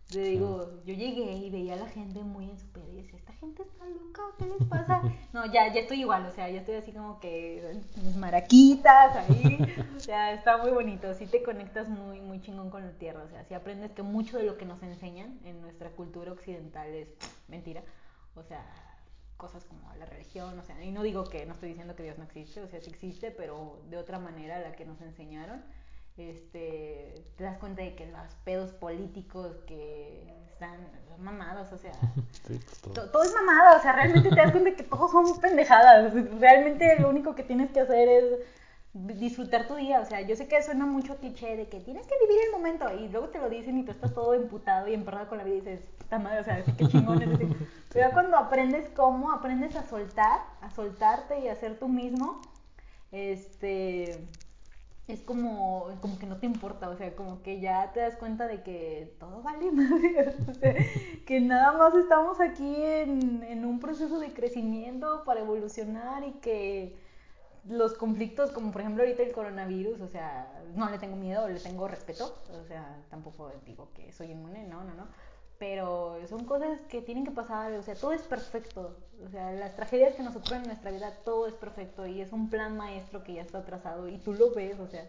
Te 0.10 0.22
digo, 0.22 0.82
yo 0.86 0.94
llegué 0.94 1.34
y 1.34 1.50
veía 1.50 1.74
a 1.74 1.78
la 1.78 1.90
gente 1.90 2.22
muy 2.22 2.50
en 2.50 2.58
su 2.58 2.66
pedo 2.68 2.90
y 2.94 3.02
decía, 3.02 3.20
esta 3.20 3.34
gente 3.34 3.64
está 3.64 3.86
loca, 3.86 4.22
¿qué 4.38 4.46
les 4.46 4.68
pasa? 4.70 5.02
No, 5.34 5.46
ya, 5.46 5.72
ya 5.74 5.82
estoy 5.82 6.00
igual, 6.00 6.26
o 6.26 6.32
sea, 6.32 6.50
ya 6.50 6.62
estoy 6.62 6.76
así 6.76 6.94
como 6.94 7.20
que 7.20 7.82
mis 8.02 8.16
maraquitas 8.16 9.18
ahí, 9.18 9.60
o 9.96 10.00
sea, 10.00 10.32
está 10.32 10.58
muy 10.58 10.72
bonito, 10.72 11.14
sí 11.14 11.28
te 11.28 11.44
conectas 11.44 11.90
muy, 11.90 12.22
muy 12.22 12.40
chingón 12.40 12.70
con 12.70 12.86
la 12.86 12.94
tierra, 12.94 13.22
o 13.24 13.28
sea, 13.28 13.44
sí 13.44 13.54
aprendes 13.54 13.92
que 13.92 14.02
mucho 14.02 14.38
de 14.38 14.44
lo 14.44 14.58
que 14.58 14.66
nos 14.66 14.82
enseñan 14.82 15.38
en 15.44 15.62
nuestra 15.62 15.90
cultura 15.90 16.32
occidental 16.32 16.88
es 16.88 17.10
mentira, 17.50 17.84
o 18.36 18.44
sea, 18.44 18.66
cosas 19.38 19.64
como 19.66 19.94
la 19.96 20.06
religión, 20.06 20.58
o 20.60 20.64
sea, 20.64 20.84
y 20.84 20.92
no 20.92 21.04
digo 21.04 21.24
que 21.26 21.46
no 21.46 21.54
estoy 21.54 21.70
diciendo 21.70 21.96
que 21.96 22.04
Dios 22.04 22.18
no 22.18 22.24
existe, 22.26 22.62
o 22.62 22.68
sea, 22.68 22.82
sí 22.82 22.90
existe, 22.90 23.32
pero 23.32 23.80
de 23.90 23.98
otra 23.98 24.20
manera 24.20 24.60
la 24.60 24.74
que 24.74 24.86
nos 24.86 25.00
enseñaron, 25.02 25.64
este, 26.18 27.14
te 27.38 27.44
das 27.44 27.58
cuenta 27.58 27.84
de 27.84 27.96
que 27.96 28.08
los 28.08 28.34
pedos 28.44 28.72
políticos 28.74 29.58
que 29.68 30.34
están 30.52 30.80
son 31.08 31.24
mamados, 31.24 31.72
o 31.72 31.78
sea, 31.78 31.92
Sí, 32.48 32.58
pues 32.66 32.80
todo. 32.82 32.94
to- 32.94 33.10
todo 33.12 33.24
es 33.24 33.34
mamada, 33.34 33.78
o 33.78 33.82
sea, 33.82 33.94
realmente 33.94 34.30
te 34.30 34.36
das 34.36 34.52
cuenta 34.52 34.72
de 34.72 34.76
que 34.76 34.84
todos 34.84 35.12
somos 35.12 35.38
pendejadas, 35.40 36.14
realmente 36.40 37.00
lo 37.00 37.10
único 37.10 37.36
que 37.36 37.44
tienes 37.44 37.70
que 37.72 37.82
hacer 37.82 38.08
es 38.10 38.26
disfrutar 39.06 39.68
tu 39.68 39.76
día, 39.76 40.00
o 40.00 40.06
sea, 40.06 40.22
yo 40.22 40.36
sé 40.36 40.48
que 40.48 40.62
suena 40.64 40.86
mucho 40.86 41.18
cliché 41.18 41.56
de 41.56 41.68
que 41.68 41.80
tienes 41.80 42.08
que 42.08 42.16
vivir 42.20 42.42
el 42.46 42.52
momento 42.52 42.86
y 42.94 43.10
luego 43.10 43.30
te 43.30 43.40
lo 43.40 43.50
dicen 43.50 43.78
y 43.78 43.84
tú 43.84 43.92
estás 43.92 44.14
todo 44.14 44.34
emputado 44.34 44.88
y 44.88 44.94
emperrado 44.94 45.28
con 45.28 45.38
la 45.38 45.44
vida 45.44 45.56
y 45.56 45.60
dices, 45.60 45.82
puta 46.00 46.18
madre, 46.20 46.40
o 46.40 46.44
sea, 46.44 46.64
que 46.64 46.88
chingón 46.88 47.22
es 47.22 47.30
decir, 47.30 47.56
pero 47.94 48.08
ya 48.08 48.14
cuando 48.14 48.38
aprendes 48.38 48.90
cómo, 48.96 49.32
aprendes 49.32 49.76
a 49.76 49.84
soltar, 49.84 50.42
a 50.62 50.72
soltarte 50.72 51.40
y 51.40 51.48
a 51.48 51.56
ser 51.56 51.78
tú 51.78 51.88
mismo, 51.88 52.42
este, 53.12 54.28
es 55.08 55.22
como, 55.22 55.90
como 56.02 56.18
que 56.18 56.26
no 56.26 56.38
te 56.38 56.48
importa, 56.48 56.90
o 56.90 56.98
sea, 56.98 57.16
como 57.16 57.44
que 57.44 57.60
ya 57.60 57.92
te 57.94 58.00
das 58.00 58.16
cuenta 58.16 58.48
de 58.48 58.64
que 58.64 59.16
todo 59.20 59.44
vale 59.44 59.72
madre, 59.72 60.36
o 60.50 60.54
sea, 60.56 60.76
que 61.26 61.40
nada 61.40 61.74
más 61.74 61.94
estamos 61.94 62.40
aquí 62.42 62.76
en, 62.76 63.44
en 63.44 63.64
un 63.64 63.80
proceso 63.80 64.20
de 64.20 64.34
crecimiento 64.34 65.24
para 65.24 65.42
evolucionar 65.42 66.24
y 66.24 66.32
que 66.40 67.07
los 67.70 67.94
conflictos, 67.94 68.52
como 68.52 68.72
por 68.72 68.82
ejemplo 68.82 69.04
ahorita 69.04 69.24
el 69.24 69.32
coronavirus, 69.34 70.02
o 70.02 70.08
sea, 70.08 70.48
no 70.76 70.90
le 70.90 70.98
tengo 71.00 71.16
miedo, 71.16 71.48
le 71.48 71.60
tengo 71.60 71.88
respeto, 71.88 72.38
o 72.52 72.64
sea, 72.66 72.98
tampoco 73.10 73.52
digo 73.66 73.90
que 73.94 74.12
soy 74.12 74.32
inmune, 74.32 74.64
no, 74.68 74.84
no, 74.84 74.94
no, 74.94 75.08
pero 75.58 76.18
son 76.28 76.46
cosas 76.46 76.80
que 76.90 77.02
tienen 77.02 77.26
que 77.26 77.32
pasar, 77.32 77.74
o 77.74 77.82
sea, 77.84 77.96
todo 77.96 78.14
es 78.14 78.22
perfecto, 78.22 78.96
o 79.26 79.30
sea, 79.30 79.52
las 79.52 79.76
tragedias 79.76 80.14
que 80.16 80.24
nos 80.24 80.36
ocurren 80.36 80.62
en 80.62 80.68
nuestra 80.68 80.92
vida, 80.92 81.12
todo 81.26 81.48
es 81.48 81.56
perfecto 81.56 82.06
y 82.06 82.22
es 82.22 82.32
un 82.32 82.50
plan 82.50 82.78
maestro 82.78 83.24
que 83.24 83.34
ya 83.34 83.42
está 83.42 83.66
trazado 83.66 84.08
y 84.08 84.18
tú 84.20 84.34
lo 84.34 84.54
ves, 84.54 84.80
o 84.80 84.88
sea, 84.88 85.06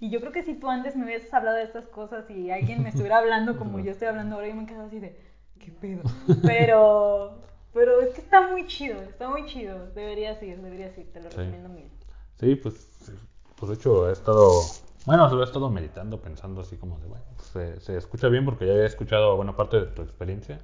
y 0.00 0.10
yo 0.10 0.20
creo 0.20 0.32
que 0.32 0.44
si 0.44 0.54
tú 0.54 0.70
antes 0.70 0.94
me 0.94 1.04
hubieses 1.04 1.34
hablado 1.34 1.56
de 1.56 1.64
estas 1.64 1.88
cosas 1.88 2.30
y 2.30 2.50
alguien 2.50 2.82
me 2.82 2.90
estuviera 2.90 3.18
hablando 3.18 3.58
como 3.58 3.80
yo 3.80 3.90
estoy 3.92 4.08
hablando 4.08 4.36
ahora, 4.36 4.48
yo 4.48 4.54
me 4.54 4.66
quedo 4.66 4.84
así 4.84 5.00
de, 5.00 5.18
¿qué 5.58 5.72
pedo? 5.72 6.02
Pero, 6.44 7.38
pero 7.74 8.00
es 8.00 8.14
que 8.14 8.20
está 8.20 8.48
muy 8.48 8.66
chido, 8.68 9.02
está 9.02 9.28
muy 9.28 9.46
chido, 9.46 9.86
deberías 9.94 10.40
ir, 10.42 10.60
deberías 10.62 10.96
ir, 10.96 11.12
te 11.12 11.20
lo 11.20 11.28
Sí. 11.30 11.36
recomiendo 11.36 11.68
mil. 11.68 11.90
Sí, 12.38 12.54
pues, 12.56 13.10
pues 13.56 13.68
de 13.70 13.74
hecho 13.74 14.08
he 14.08 14.12
estado, 14.12 14.62
bueno, 15.06 15.28
se 15.28 15.34
lo 15.34 15.40
he 15.42 15.44
estado 15.44 15.70
meditando, 15.70 16.20
pensando 16.20 16.60
así 16.60 16.76
como 16.76 16.98
de, 17.00 17.06
bueno, 17.08 17.24
pues, 17.36 17.48
se, 17.48 17.80
se 17.80 17.96
escucha 17.96 18.28
bien 18.28 18.44
porque 18.44 18.66
ya 18.66 18.74
he 18.74 18.86
escuchado 18.86 19.36
buena 19.36 19.56
parte 19.56 19.80
de 19.80 19.86
tu 19.86 20.02
experiencia, 20.02 20.60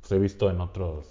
pues 0.00 0.12
he 0.12 0.18
visto 0.18 0.50
en 0.50 0.60
otros, 0.60 1.06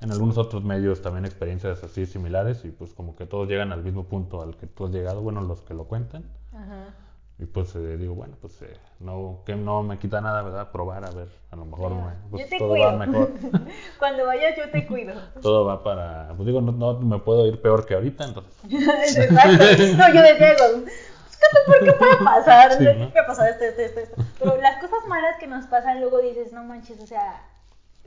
en 0.00 0.10
algunos 0.10 0.38
otros 0.38 0.64
medios 0.64 1.02
también 1.02 1.24
experiencias 1.26 1.82
así 1.84 2.06
similares 2.06 2.64
y 2.64 2.70
pues 2.70 2.94
como 2.94 3.16
que 3.16 3.26
todos 3.26 3.48
llegan 3.48 3.72
al 3.72 3.82
mismo 3.82 4.04
punto 4.04 4.42
al 4.42 4.56
que 4.56 4.66
tú 4.66 4.86
has 4.86 4.92
llegado, 4.92 5.20
bueno, 5.20 5.42
los 5.42 5.60
que 5.62 5.74
lo 5.74 5.84
cuentan, 5.84 6.24
Ajá. 6.52 6.94
Y 7.38 7.44
pues 7.44 7.74
eh, 7.76 7.98
digo, 7.98 8.14
bueno, 8.14 8.34
pues 8.40 8.62
eh, 8.62 8.74
no, 9.00 9.42
que 9.44 9.54
no 9.56 9.82
me 9.82 9.98
quita 9.98 10.22
nada, 10.22 10.40
¿verdad? 10.42 10.70
Probar, 10.72 11.04
a 11.04 11.10
ver, 11.10 11.28
a 11.50 11.56
lo 11.56 11.66
mejor 11.66 11.94
me, 11.94 12.12
pues, 12.30 12.44
yo 12.44 12.48
te 12.48 12.58
todo 12.58 12.70
cuido. 12.70 12.86
va 12.86 12.92
mejor. 13.06 13.30
Cuando 13.98 14.24
vayas 14.24 14.56
yo 14.56 14.70
te 14.70 14.86
cuido. 14.86 15.14
Todo 15.42 15.66
va 15.66 15.84
para, 15.84 16.28
pues 16.34 16.46
digo, 16.46 16.62
no, 16.62 16.72
no 16.72 16.98
me 16.98 17.18
puedo 17.18 17.46
ir 17.46 17.60
peor 17.60 17.84
que 17.84 17.94
ahorita, 17.94 18.24
entonces 18.24 18.54
Exacto. 18.70 19.64
No, 19.98 20.14
yo 20.14 20.22
decía, 20.22 20.54
digo, 20.54 20.86
"Es 21.28 21.36
que 21.36 21.46
¿por 21.66 21.84
qué 21.84 21.92
puede 21.92 22.16
pasar? 22.24 22.72
Sí, 22.72 22.84
¿no? 22.84 23.12
¿Qué? 23.12 23.18
Esto, 23.18 23.44
esto, 23.44 23.82
esto, 23.82 24.00
esto. 24.00 24.22
Pero 24.38 24.56
las 24.56 24.78
cosas 24.80 25.06
malas 25.06 25.36
que 25.38 25.46
nos 25.46 25.66
pasan 25.66 26.00
luego 26.00 26.20
dices, 26.20 26.52
no 26.52 26.64
manches, 26.64 26.98
o 27.00 27.06
sea, 27.06 27.42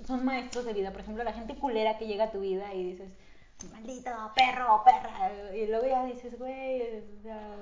son 0.08 0.26
maestros 0.26 0.66
de 0.66 0.74
vida. 0.74 0.92
Por 0.92 1.02
ejemplo, 1.02 1.24
la 1.24 1.34
gente 1.34 1.56
culera 1.56 2.00
que 2.00 2.08
llega 2.08 2.26
a 2.26 2.32
tu 2.32 2.40
vida 2.40 2.74
y 2.74 2.84
dices, 2.84 3.12
maldito 3.72 4.10
perro, 4.36 4.82
perra. 4.84 5.32
Y 5.56 5.68
luego 5.68 5.86
ya 5.86 6.04
dices, 6.06 6.40
güey, 6.40 6.82
o 6.82 7.22
sea, 7.22 7.56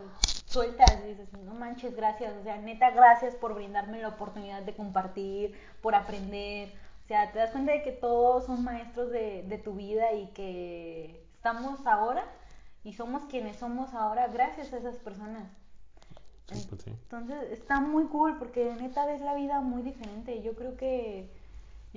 sueltas 0.47 0.99
y 1.03 1.09
dices, 1.09 1.31
no 1.33 1.53
manches, 1.53 1.95
gracias. 1.95 2.33
O 2.39 2.43
sea, 2.43 2.57
neta, 2.57 2.89
gracias 2.91 3.35
por 3.35 3.53
brindarme 3.53 4.01
la 4.01 4.09
oportunidad 4.09 4.63
de 4.63 4.75
compartir, 4.75 5.53
por 5.81 5.93
aprender. 5.93 6.73
O 7.03 7.07
sea, 7.07 7.31
te 7.31 7.39
das 7.39 7.51
cuenta 7.51 7.73
de 7.73 7.83
que 7.83 7.91
todos 7.91 8.45
son 8.45 8.63
maestros 8.63 9.11
de, 9.11 9.43
de 9.43 9.57
tu 9.57 9.73
vida 9.73 10.13
y 10.13 10.27
que 10.27 11.23
estamos 11.35 11.85
ahora 11.85 12.25
y 12.83 12.93
somos 12.93 13.25
quienes 13.25 13.57
somos 13.57 13.93
ahora 13.93 14.27
gracias 14.27 14.73
a 14.73 14.77
esas 14.77 14.95
personas. 14.97 15.47
pues. 16.47 16.87
Entonces 16.87 17.51
está 17.51 17.81
muy 17.81 18.05
cool 18.05 18.37
porque 18.37 18.73
neta 18.79 19.05
ves 19.05 19.21
la 19.21 19.35
vida 19.35 19.59
muy 19.59 19.81
diferente. 19.81 20.41
Yo 20.41 20.55
creo 20.55 20.77
que 20.77 21.29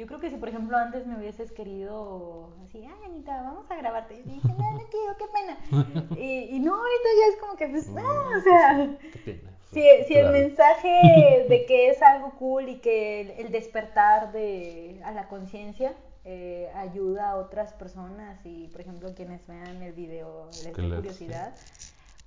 yo 0.00 0.06
creo 0.06 0.18
que 0.18 0.30
si 0.30 0.36
por 0.36 0.48
ejemplo 0.48 0.78
antes 0.78 1.06
me 1.06 1.18
hubieses 1.18 1.52
querido 1.52 2.54
así, 2.64 2.78
ay 2.78 3.04
Anita, 3.04 3.42
vamos 3.42 3.70
a 3.70 3.76
grabarte. 3.76 4.14
Y 4.14 4.22
dije, 4.22 4.48
no, 4.48 4.72
no 4.72 4.86
quiero, 4.88 5.14
qué 5.18 5.26
pena. 5.28 6.08
Y, 6.18 6.56
y 6.56 6.58
no, 6.58 6.74
ahorita 6.74 7.08
ya 7.20 7.34
es 7.34 7.40
como 7.40 7.56
que 7.56 7.68
pues, 7.68 7.90
ah, 7.98 8.38
o 8.38 8.40
sea, 8.40 8.98
Qué 9.12 9.18
pena. 9.18 9.50
si, 9.72 9.82
si 10.08 10.14
el 10.14 10.32
mensaje 10.32 11.44
de 11.50 11.66
que 11.66 11.90
es 11.90 12.00
algo 12.00 12.30
cool 12.38 12.70
y 12.70 12.78
que 12.78 13.20
el, 13.20 13.30
el 13.32 13.52
despertar 13.52 14.32
de, 14.32 15.02
a 15.04 15.12
la 15.12 15.28
conciencia 15.28 15.94
eh, 16.24 16.72
ayuda 16.76 17.32
a 17.32 17.36
otras 17.36 17.74
personas 17.74 18.40
y 18.46 18.68
por 18.68 18.80
ejemplo 18.80 19.14
quienes 19.14 19.46
vean 19.46 19.82
el 19.82 19.92
video 19.92 20.46
les 20.46 20.64
dé 20.64 20.72
curiosidad, 20.72 21.54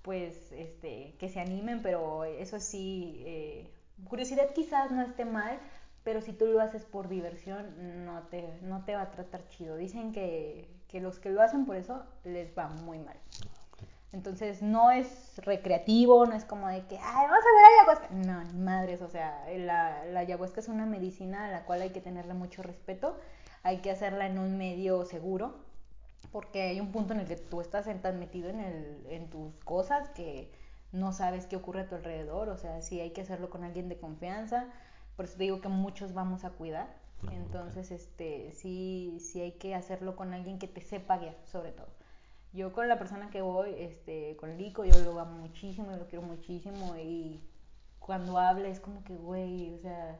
pues 0.03 0.51
este, 0.51 1.15
que 1.17 1.27
se 1.27 1.39
animen, 1.39 1.81
pero 1.81 2.23
eso 2.23 2.59
sí, 2.59 3.23
eh, 3.25 3.67
curiosidad 4.07 4.51
quizás 4.53 4.91
no 4.91 5.01
esté 5.01 5.25
mal, 5.25 5.57
pero 6.03 6.21
si 6.21 6.33
tú 6.33 6.45
lo 6.45 6.61
haces 6.61 6.85
por 6.85 7.07
diversión 7.07 8.05
no 8.05 8.23
te, 8.23 8.59
no 8.61 8.83
te 8.83 8.95
va 8.95 9.03
a 9.03 9.11
tratar 9.11 9.47
chido. 9.49 9.77
Dicen 9.77 10.11
que, 10.11 10.69
que 10.87 10.99
los 10.99 11.19
que 11.19 11.29
lo 11.29 11.41
hacen 11.41 11.65
por 11.65 11.75
eso 11.75 12.03
les 12.23 12.57
va 12.57 12.67
muy 12.67 12.99
mal. 12.99 13.17
Entonces 14.11 14.61
no 14.61 14.91
es 14.91 15.37
recreativo, 15.37 16.25
no 16.27 16.35
es 16.35 16.45
como 16.45 16.67
de 16.67 16.85
que, 16.85 16.99
ay, 16.99 17.27
vamos 17.27 17.43
a 17.43 17.57
ver 17.57 17.65
ayahuasca. 17.79 18.13
No, 18.13 18.63
madres, 18.63 19.01
o 19.01 19.09
sea, 19.09 19.43
la, 19.57 20.05
la 20.05 20.19
ayahuasca 20.19 20.59
es 20.59 20.67
una 20.67 20.85
medicina 20.85 21.45
a 21.45 21.51
la 21.51 21.65
cual 21.65 21.81
hay 21.81 21.89
que 21.89 21.99
tenerle 21.99 22.35
mucho 22.35 22.61
respeto, 22.61 23.17
hay 23.63 23.79
que 23.79 23.89
hacerla 23.89 24.27
en 24.27 24.37
un 24.37 24.57
medio 24.57 25.05
seguro, 25.05 25.55
porque 26.31 26.61
hay 26.61 26.79
un 26.79 26.91
punto 26.91 27.13
en 27.13 27.21
el 27.21 27.27
que 27.27 27.37
tú 27.37 27.59
estás 27.59 27.87
tan 28.01 28.19
metido 28.19 28.49
en, 28.49 28.59
el, 28.59 29.05
en 29.09 29.29
tus 29.31 29.55
cosas 29.63 30.09
que 30.09 30.51
no 30.91 31.11
sabes 31.11 31.47
qué 31.47 31.55
ocurre 31.55 31.81
a 31.81 31.87
tu 31.87 31.95
alrededor, 31.95 32.49
o 32.49 32.57
sea, 32.57 32.81
sí 32.81 32.99
hay 32.99 33.11
que 33.11 33.21
hacerlo 33.21 33.49
con 33.49 33.63
alguien 33.63 33.89
de 33.89 33.97
confianza, 33.97 34.67
por 35.15 35.25
eso 35.25 35.37
te 35.37 35.43
digo 35.43 35.61
que 35.61 35.69
muchos 35.69 36.13
vamos 36.13 36.43
a 36.45 36.51
cuidar, 36.51 37.03
Ah, 37.27 37.31
entonces 37.33 37.91
este, 37.91 38.51
sí, 38.53 39.17
sí 39.19 39.41
hay 39.41 39.53
que 39.53 39.75
hacerlo 39.75 40.15
con 40.15 40.33
alguien 40.33 40.59
que 40.59 40.67
te 40.67 40.81
sepa 40.81 41.17
guiar, 41.17 41.35
sobre 41.45 41.71
todo. 41.71 41.87
Yo 42.53 42.73
con 42.73 42.87
la 42.87 42.99
persona 42.99 43.29
que 43.31 43.41
voy, 43.41 43.73
este, 43.77 44.35
con 44.37 44.57
Lico, 44.57 44.85
yo 44.85 44.97
lo 44.99 45.19
amo 45.19 45.39
muchísimo, 45.39 45.91
yo 45.91 45.97
lo 45.97 46.07
quiero 46.07 46.23
muchísimo 46.23 46.95
y 46.97 47.41
cuando 47.99 48.37
habla 48.37 48.67
es 48.67 48.79
como 48.79 49.03
que, 49.03 49.15
güey, 49.15 49.73
o 49.73 49.79
sea, 49.79 50.19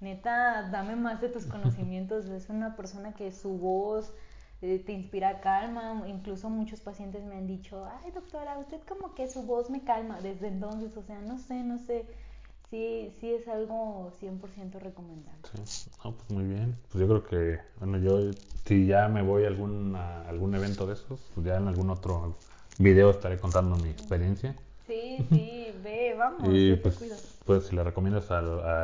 neta, 0.00 0.70
dame 0.70 0.96
más 0.96 1.20
de 1.20 1.28
tus 1.28 1.46
conocimientos. 1.46 2.26
Es 2.26 2.48
una 2.48 2.76
persona 2.76 3.14
que 3.14 3.32
su 3.32 3.58
voz 3.58 4.14
eh, 4.62 4.78
te 4.84 4.92
inspira 4.92 5.40
calma. 5.40 6.04
Incluso 6.06 6.48
muchos 6.50 6.80
pacientes 6.80 7.24
me 7.24 7.36
han 7.36 7.46
dicho, 7.46 7.86
ay, 7.86 8.10
doctora, 8.12 8.58
usted 8.58 8.80
como 8.88 9.14
que 9.14 9.28
su 9.28 9.42
voz 9.42 9.70
me 9.70 9.84
calma 9.84 10.20
desde 10.20 10.48
entonces. 10.48 10.96
O 10.96 11.02
sea, 11.02 11.20
no 11.20 11.38
sé, 11.38 11.62
no 11.62 11.78
sé. 11.78 12.06
Sí, 12.70 13.14
sí 13.20 13.32
es 13.34 13.46
algo 13.48 14.10
100% 14.20 14.78
recomendable. 14.80 15.38
Sí, 15.64 15.90
no, 16.04 16.12
pues 16.16 16.30
muy 16.30 16.44
bien. 16.44 16.76
Pues 16.90 17.00
yo 17.00 17.08
creo 17.08 17.24
que, 17.24 17.60
bueno, 17.78 17.98
yo 17.98 18.34
si 18.64 18.86
ya 18.86 19.08
me 19.08 19.22
voy 19.22 19.44
a 19.44 19.48
algún, 19.48 19.94
a 19.94 20.28
algún 20.28 20.54
evento 20.54 20.86
de 20.86 20.94
esos, 20.94 21.20
pues 21.34 21.46
ya 21.46 21.56
en 21.56 21.68
algún 21.68 21.90
otro, 21.90 22.36
video 22.78 23.10
estaré 23.10 23.38
contando 23.38 23.76
mi 23.76 23.90
experiencia. 23.90 24.56
Sí, 24.86 25.18
sí, 25.30 25.72
ve, 25.82 26.14
vamos. 26.18 26.42
Y 26.52 26.70
te 26.76 26.76
pues, 26.76 27.40
pues 27.46 27.66
si 27.66 27.76
le 27.76 27.84
recomiendas 27.84 28.30
a, 28.30 28.38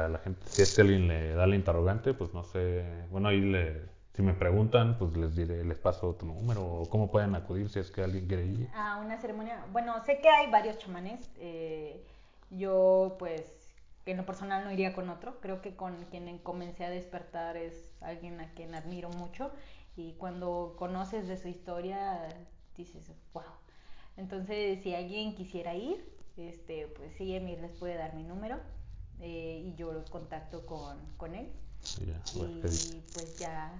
a 0.04 0.08
la 0.08 0.18
gente, 0.18 0.40
si 0.46 0.62
es 0.62 0.72
que 0.74 0.82
alguien 0.82 1.08
le 1.08 1.34
da 1.34 1.46
la 1.46 1.56
interrogante, 1.56 2.14
pues 2.14 2.32
no 2.32 2.44
sé, 2.44 2.84
bueno, 3.10 3.28
ahí 3.28 3.40
le, 3.40 3.82
si 4.14 4.22
me 4.22 4.32
preguntan, 4.34 4.96
pues 4.98 5.16
les 5.16 5.34
diré, 5.34 5.64
les 5.64 5.78
paso 5.78 6.14
tu 6.14 6.26
número 6.26 6.64
o 6.64 6.88
cómo 6.88 7.10
pueden 7.10 7.34
acudir 7.34 7.68
si 7.68 7.80
es 7.80 7.90
que 7.90 8.02
alguien 8.02 8.26
quiere 8.28 8.46
ir. 8.46 8.68
a 8.74 8.98
una 8.98 9.18
ceremonia. 9.18 9.64
Bueno, 9.72 9.94
sé 10.04 10.20
que 10.20 10.28
hay 10.28 10.50
varios 10.50 10.78
chamanes. 10.78 11.30
eh, 11.38 12.04
yo, 12.50 13.16
pues, 13.18 13.44
en 14.10 14.16
lo 14.18 14.26
personal 14.26 14.64
no 14.64 14.72
iría 14.72 14.92
con 14.94 15.08
otro. 15.10 15.40
Creo 15.40 15.60
que 15.62 15.76
con 15.76 16.04
quien 16.06 16.38
comencé 16.38 16.84
a 16.84 16.90
despertar 16.90 17.56
es 17.56 17.92
alguien 18.00 18.40
a 18.40 18.52
quien 18.54 18.74
admiro 18.74 19.10
mucho. 19.10 19.52
Y 19.96 20.14
cuando 20.14 20.74
conoces 20.78 21.28
de 21.28 21.36
su 21.36 21.48
historia, 21.48 22.28
dices, 22.76 23.10
wow. 23.32 23.42
Entonces, 24.16 24.82
si 24.82 24.94
alguien 24.94 25.34
quisiera 25.34 25.74
ir, 25.74 26.04
este, 26.36 26.86
pues 26.88 27.12
sí, 27.16 27.34
Emir 27.34 27.60
les 27.60 27.72
puede 27.72 27.96
dar 27.96 28.14
mi 28.14 28.24
número. 28.24 28.58
eh, 29.20 29.62
y 29.66 29.74
yo 29.76 29.92
lo 29.92 30.04
contacto 30.10 30.64
con, 30.66 30.98
con 31.16 31.34
él. 31.34 31.52
Y 32.32 33.02
pues 33.12 33.38
ya, 33.38 33.72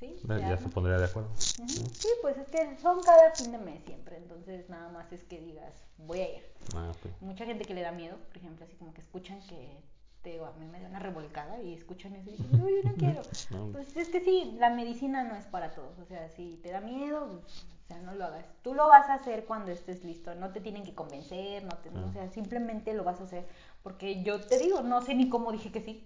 sí. 0.00 0.16
Ya, 0.28 0.38
ya 0.38 0.56
se 0.58 0.68
pondría 0.68 0.98
de 0.98 1.04
acuerdo. 1.06 1.30
Ujú, 1.58 1.66
Sí, 1.66 2.08
pues 2.22 2.36
es 2.38 2.48
que 2.48 2.76
son 2.76 3.02
cada 3.02 3.32
fin 3.32 3.52
de 3.52 3.58
mes 3.58 3.82
siempre, 3.84 4.16
entonces 4.16 4.68
nada 4.68 4.88
más 4.90 5.12
es 5.12 5.22
que 5.24 5.40
digas, 5.40 5.74
voy 5.98 6.20
a 6.20 6.36
ir. 6.36 6.44
Ah, 6.74 6.90
ok. 6.90 7.22
Mucha 7.22 7.46
gente 7.46 7.64
que 7.64 7.74
le 7.74 7.82
da 7.82 7.92
miedo, 7.92 8.16
por 8.28 8.36
ejemplo, 8.36 8.64
así 8.64 8.76
como 8.76 8.92
que 8.92 9.00
escuchan 9.00 9.40
que 9.48 9.78
te 10.22 10.32
digo, 10.32 10.46
a 10.46 10.52
mí 10.54 10.66
me 10.66 10.80
da 10.80 10.88
una 10.88 10.98
revolcada 10.98 11.60
y 11.62 11.72
escuchan 11.72 12.14
eso 12.16 12.28
y 12.28 12.32
dicen, 12.32 12.50
no, 12.58 12.68
yo 12.68 12.82
no 12.82 12.94
quiero. 12.98 13.22
No. 13.50 13.70
Pues 13.72 13.96
es 13.96 14.08
que 14.08 14.20
sí, 14.20 14.56
la 14.58 14.70
medicina 14.70 15.22
no 15.24 15.36
es 15.36 15.44
para 15.46 15.70
todos, 15.74 15.98
o 15.98 16.04
sea, 16.04 16.28
si 16.30 16.58
te 16.62 16.70
da 16.70 16.80
miedo, 16.80 17.24
o 17.24 17.86
sea, 17.86 17.98
no 18.00 18.12
lo 18.14 18.24
hagas. 18.24 18.44
Tú 18.62 18.74
lo 18.74 18.88
vas 18.88 19.08
a 19.08 19.14
hacer 19.14 19.44
cuando 19.44 19.70
estés 19.70 20.04
listo, 20.04 20.34
no 20.34 20.50
te 20.52 20.60
tienen 20.60 20.82
que 20.82 20.94
convencer, 20.94 21.62
no 21.62 21.76
te, 21.78 21.90
o 21.90 22.10
sea, 22.12 22.28
simplemente 22.30 22.92
lo 22.92 23.04
vas 23.04 23.20
a 23.20 23.24
hacer. 23.24 23.46
Porque 23.84 24.24
yo 24.24 24.40
te 24.40 24.58
digo, 24.58 24.80
no 24.82 25.00
sé 25.02 25.14
ni 25.14 25.28
cómo 25.28 25.52
dije 25.52 25.70
que 25.70 25.80
sí. 25.80 26.04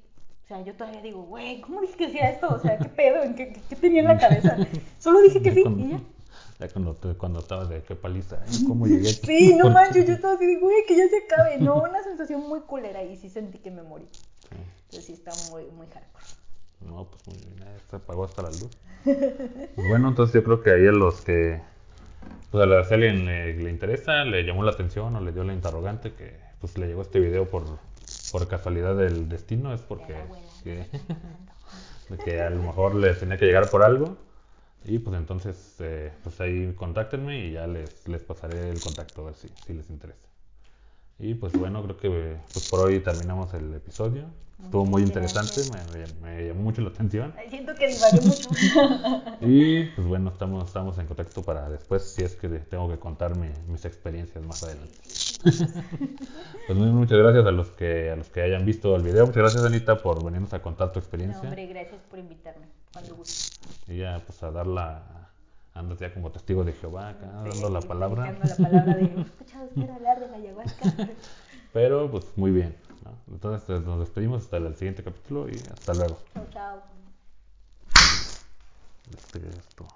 O 0.51 0.53
sea, 0.53 0.65
yo 0.65 0.75
todavía 0.75 1.01
digo, 1.01 1.23
güey, 1.23 1.61
¿cómo 1.61 1.81
dije 1.81 1.95
que 1.97 2.11
sí 2.11 2.19
a 2.19 2.29
esto? 2.31 2.49
O 2.49 2.59
sea, 2.59 2.77
¿qué 2.77 2.89
pedo? 2.89 3.23
¿En 3.23 3.37
qué, 3.37 3.53
qué- 3.53 3.61
qué 3.69 3.77
tenía 3.77 4.01
en 4.01 4.09
la 4.09 4.19
cabeza? 4.19 4.57
Solo 4.99 5.21
dije 5.21 5.41
que 5.41 5.53
sí 5.53 5.63
cuando, 5.63 5.85
y 5.87 5.91
ya. 5.91 6.01
ya 6.59 6.69
cuando, 6.73 6.97
cuando 7.19 7.39
estaba 7.39 7.67
de 7.67 7.83
qué 7.85 7.95
paliza, 7.95 8.35
¿eh? 8.37 8.65
¿cómo 8.67 8.89
llegué? 8.89 9.05
Sí, 9.11 9.55
no 9.57 9.71
manches, 9.71 10.09
yo 10.09 10.15
estaba 10.15 10.35
así 10.35 10.47
de, 10.47 10.57
güey, 10.59 10.75
que 10.89 10.97
ya 10.97 11.05
se 11.09 11.19
acabe. 11.19 11.59
No, 11.59 11.77
una 11.77 12.03
sensación 12.03 12.41
muy 12.49 12.63
culera 12.63 13.01
y 13.05 13.17
sí 13.17 13.31
sentí 13.31 13.59
que 13.59 13.71
me 13.71 13.83
morí. 13.85 14.09
Sí. 14.51 14.57
Entonces 14.87 15.05
sí 15.05 15.13
está 15.13 15.31
muy, 15.53 15.67
muy 15.67 15.87
hardcore. 15.87 16.25
No, 16.85 17.05
pues 17.05 17.25
muy 17.29 17.37
bien, 17.37 17.69
eh, 17.69 17.79
se 17.89 17.95
apagó 17.97 18.25
hasta 18.25 18.43
la 18.43 18.51
luz. 18.51 18.77
Pues 19.05 19.89
bueno, 19.89 20.09
entonces 20.09 20.35
yo 20.35 20.43
creo 20.43 20.63
que 20.65 20.71
ahí 20.73 20.89
a 20.89 20.91
los 20.91 21.21
que, 21.21 21.61
pues 22.51 22.65
a 22.65 22.67
la 22.67 22.83
si 22.83 22.95
alguien 22.95 23.25
le, 23.25 23.55
le 23.55 23.71
interesa, 23.71 24.25
le 24.25 24.43
llamó 24.43 24.65
la 24.65 24.73
atención 24.73 25.15
o 25.15 25.21
le 25.21 25.31
dio 25.31 25.45
la 25.45 25.55
interrogante 25.55 26.13
que 26.13 26.35
pues 26.61 26.77
le 26.77 26.89
llegó 26.89 27.03
este 27.03 27.21
video 27.21 27.49
por, 27.49 27.63
por 28.31 28.49
casualidad 28.49 28.97
del 28.97 29.29
destino, 29.29 29.75
es 29.75 29.83
porque 29.83 30.15
que, 30.65 30.87
que 32.25 32.41
a 32.41 32.51
lo 32.51 32.63
mejor 32.63 32.95
les 32.95 33.19
tenía 33.21 33.39
que 33.39 33.47
llegar 33.47 33.71
por 33.71 33.83
algo. 33.83 34.19
Y 34.85 35.01
pues 35.01 35.17
entonces, 35.19 35.77
eh, 35.81 36.13
pues 36.23 36.41
ahí 36.41 36.75
contáctenme 36.75 37.47
y 37.47 37.53
ya 37.53 37.67
les, 37.67 38.09
les 38.09 38.25
pasaré 38.25 38.71
el 38.71 38.81
contacto 38.81 39.23
a 39.23 39.27
ver 39.27 39.37
si, 39.37 39.51
si 39.67 39.75
les 39.75 39.91
interesa. 39.91 40.30
Y 41.21 41.35
pues 41.35 41.53
bueno, 41.53 41.83
creo 41.83 41.97
que 41.99 42.37
pues 42.53 42.69
por 42.71 42.81
hoy 42.81 43.01
terminamos 43.01 43.53
el 43.55 43.75
episodio. 43.75 44.25
Estuvo 44.63 44.85
muy 44.85 45.03
interesante, 45.03 45.63
me, 45.65 45.99
me- 45.99 46.37
me 46.37 46.47
llamó 46.49 46.63
mucho 46.63 46.83
la 46.83 46.91
atención. 46.91 47.33
Siento 47.49 47.75
que 47.75 47.89
divagué 47.89 48.21
mucho. 48.21 48.49
Y 49.41 49.85
pues 49.85 50.07
bueno, 50.07 50.29
estamos, 50.31 50.67
estamos 50.67 50.99
en 50.99 51.07
contacto 51.07 51.43
para 51.43 51.69
después, 51.71 52.03
si 52.03 52.23
es 52.23 52.37
que 52.37 52.47
tengo 52.49 52.89
que 52.91 52.99
contar 52.99 53.37
mi- 53.37 53.49
mis 53.69 53.85
experiencias 53.87 54.45
más 54.45 54.63
adelante. 54.63 54.95
Pues 56.67 56.79
muy, 56.79 56.89
muchas 56.91 57.19
gracias 57.19 57.45
a 57.47 57.51
los 57.51 57.69
que 57.73 58.11
a 58.11 58.17
los 58.17 58.29
que 58.29 58.43
hayan 58.43 58.65
visto 58.65 58.95
el 58.95 59.03
video. 59.03 59.27
Muchas 59.27 59.43
gracias 59.43 59.65
Anita 59.65 59.97
por 60.03 60.23
venirnos 60.25 60.53
a 60.53 60.61
contar 60.63 60.93
tu 60.93 60.99
No, 61.01 61.05
experiencia. 61.05 61.41
hombre, 61.43 61.67
gracias 61.67 62.01
por 62.09 62.19
invitarme. 62.19 62.67
Cuando 62.93 63.17
gustes. 63.17 63.59
Y 63.89 63.99
ya 63.99 64.23
pues 64.25 64.41
a 64.43 64.51
darla, 64.53 65.20
andas 65.81 65.99
ya 65.99 66.13
como 66.15 66.31
testigo 66.31 66.65
de 66.65 66.73
Jehová 66.73 67.11
acá, 67.11 67.27
dando 67.27 67.69
la 67.69 67.81
palabra. 67.81 68.25
predicando 68.25 68.49
la 68.49 68.71
palabra 68.71 68.95
de, 68.95 69.05
¿he 69.05 69.21
escuchado 69.21 69.67
usted 69.67 69.91
hablar 69.91 70.21
de 70.21 70.29
la 70.29 70.37
ayahuasca? 70.37 70.93
Pero 71.73 72.11
pues 72.11 72.25
muy 72.37 72.51
bien. 72.51 72.77
¿no? 73.05 73.13
Entonces 73.35 73.65
pues, 73.67 73.83
nos 73.83 74.01
despedimos 74.01 74.45
hasta 74.45 74.59
el 74.59 74.75
siguiente 74.77 75.03
capítulo 75.03 75.49
y 75.49 75.59
hasta 75.73 75.95
luego. 75.95 76.19
Chao, 76.35 76.47
chao. 76.53 76.83
Este, 79.17 79.39
esto. 79.59 79.87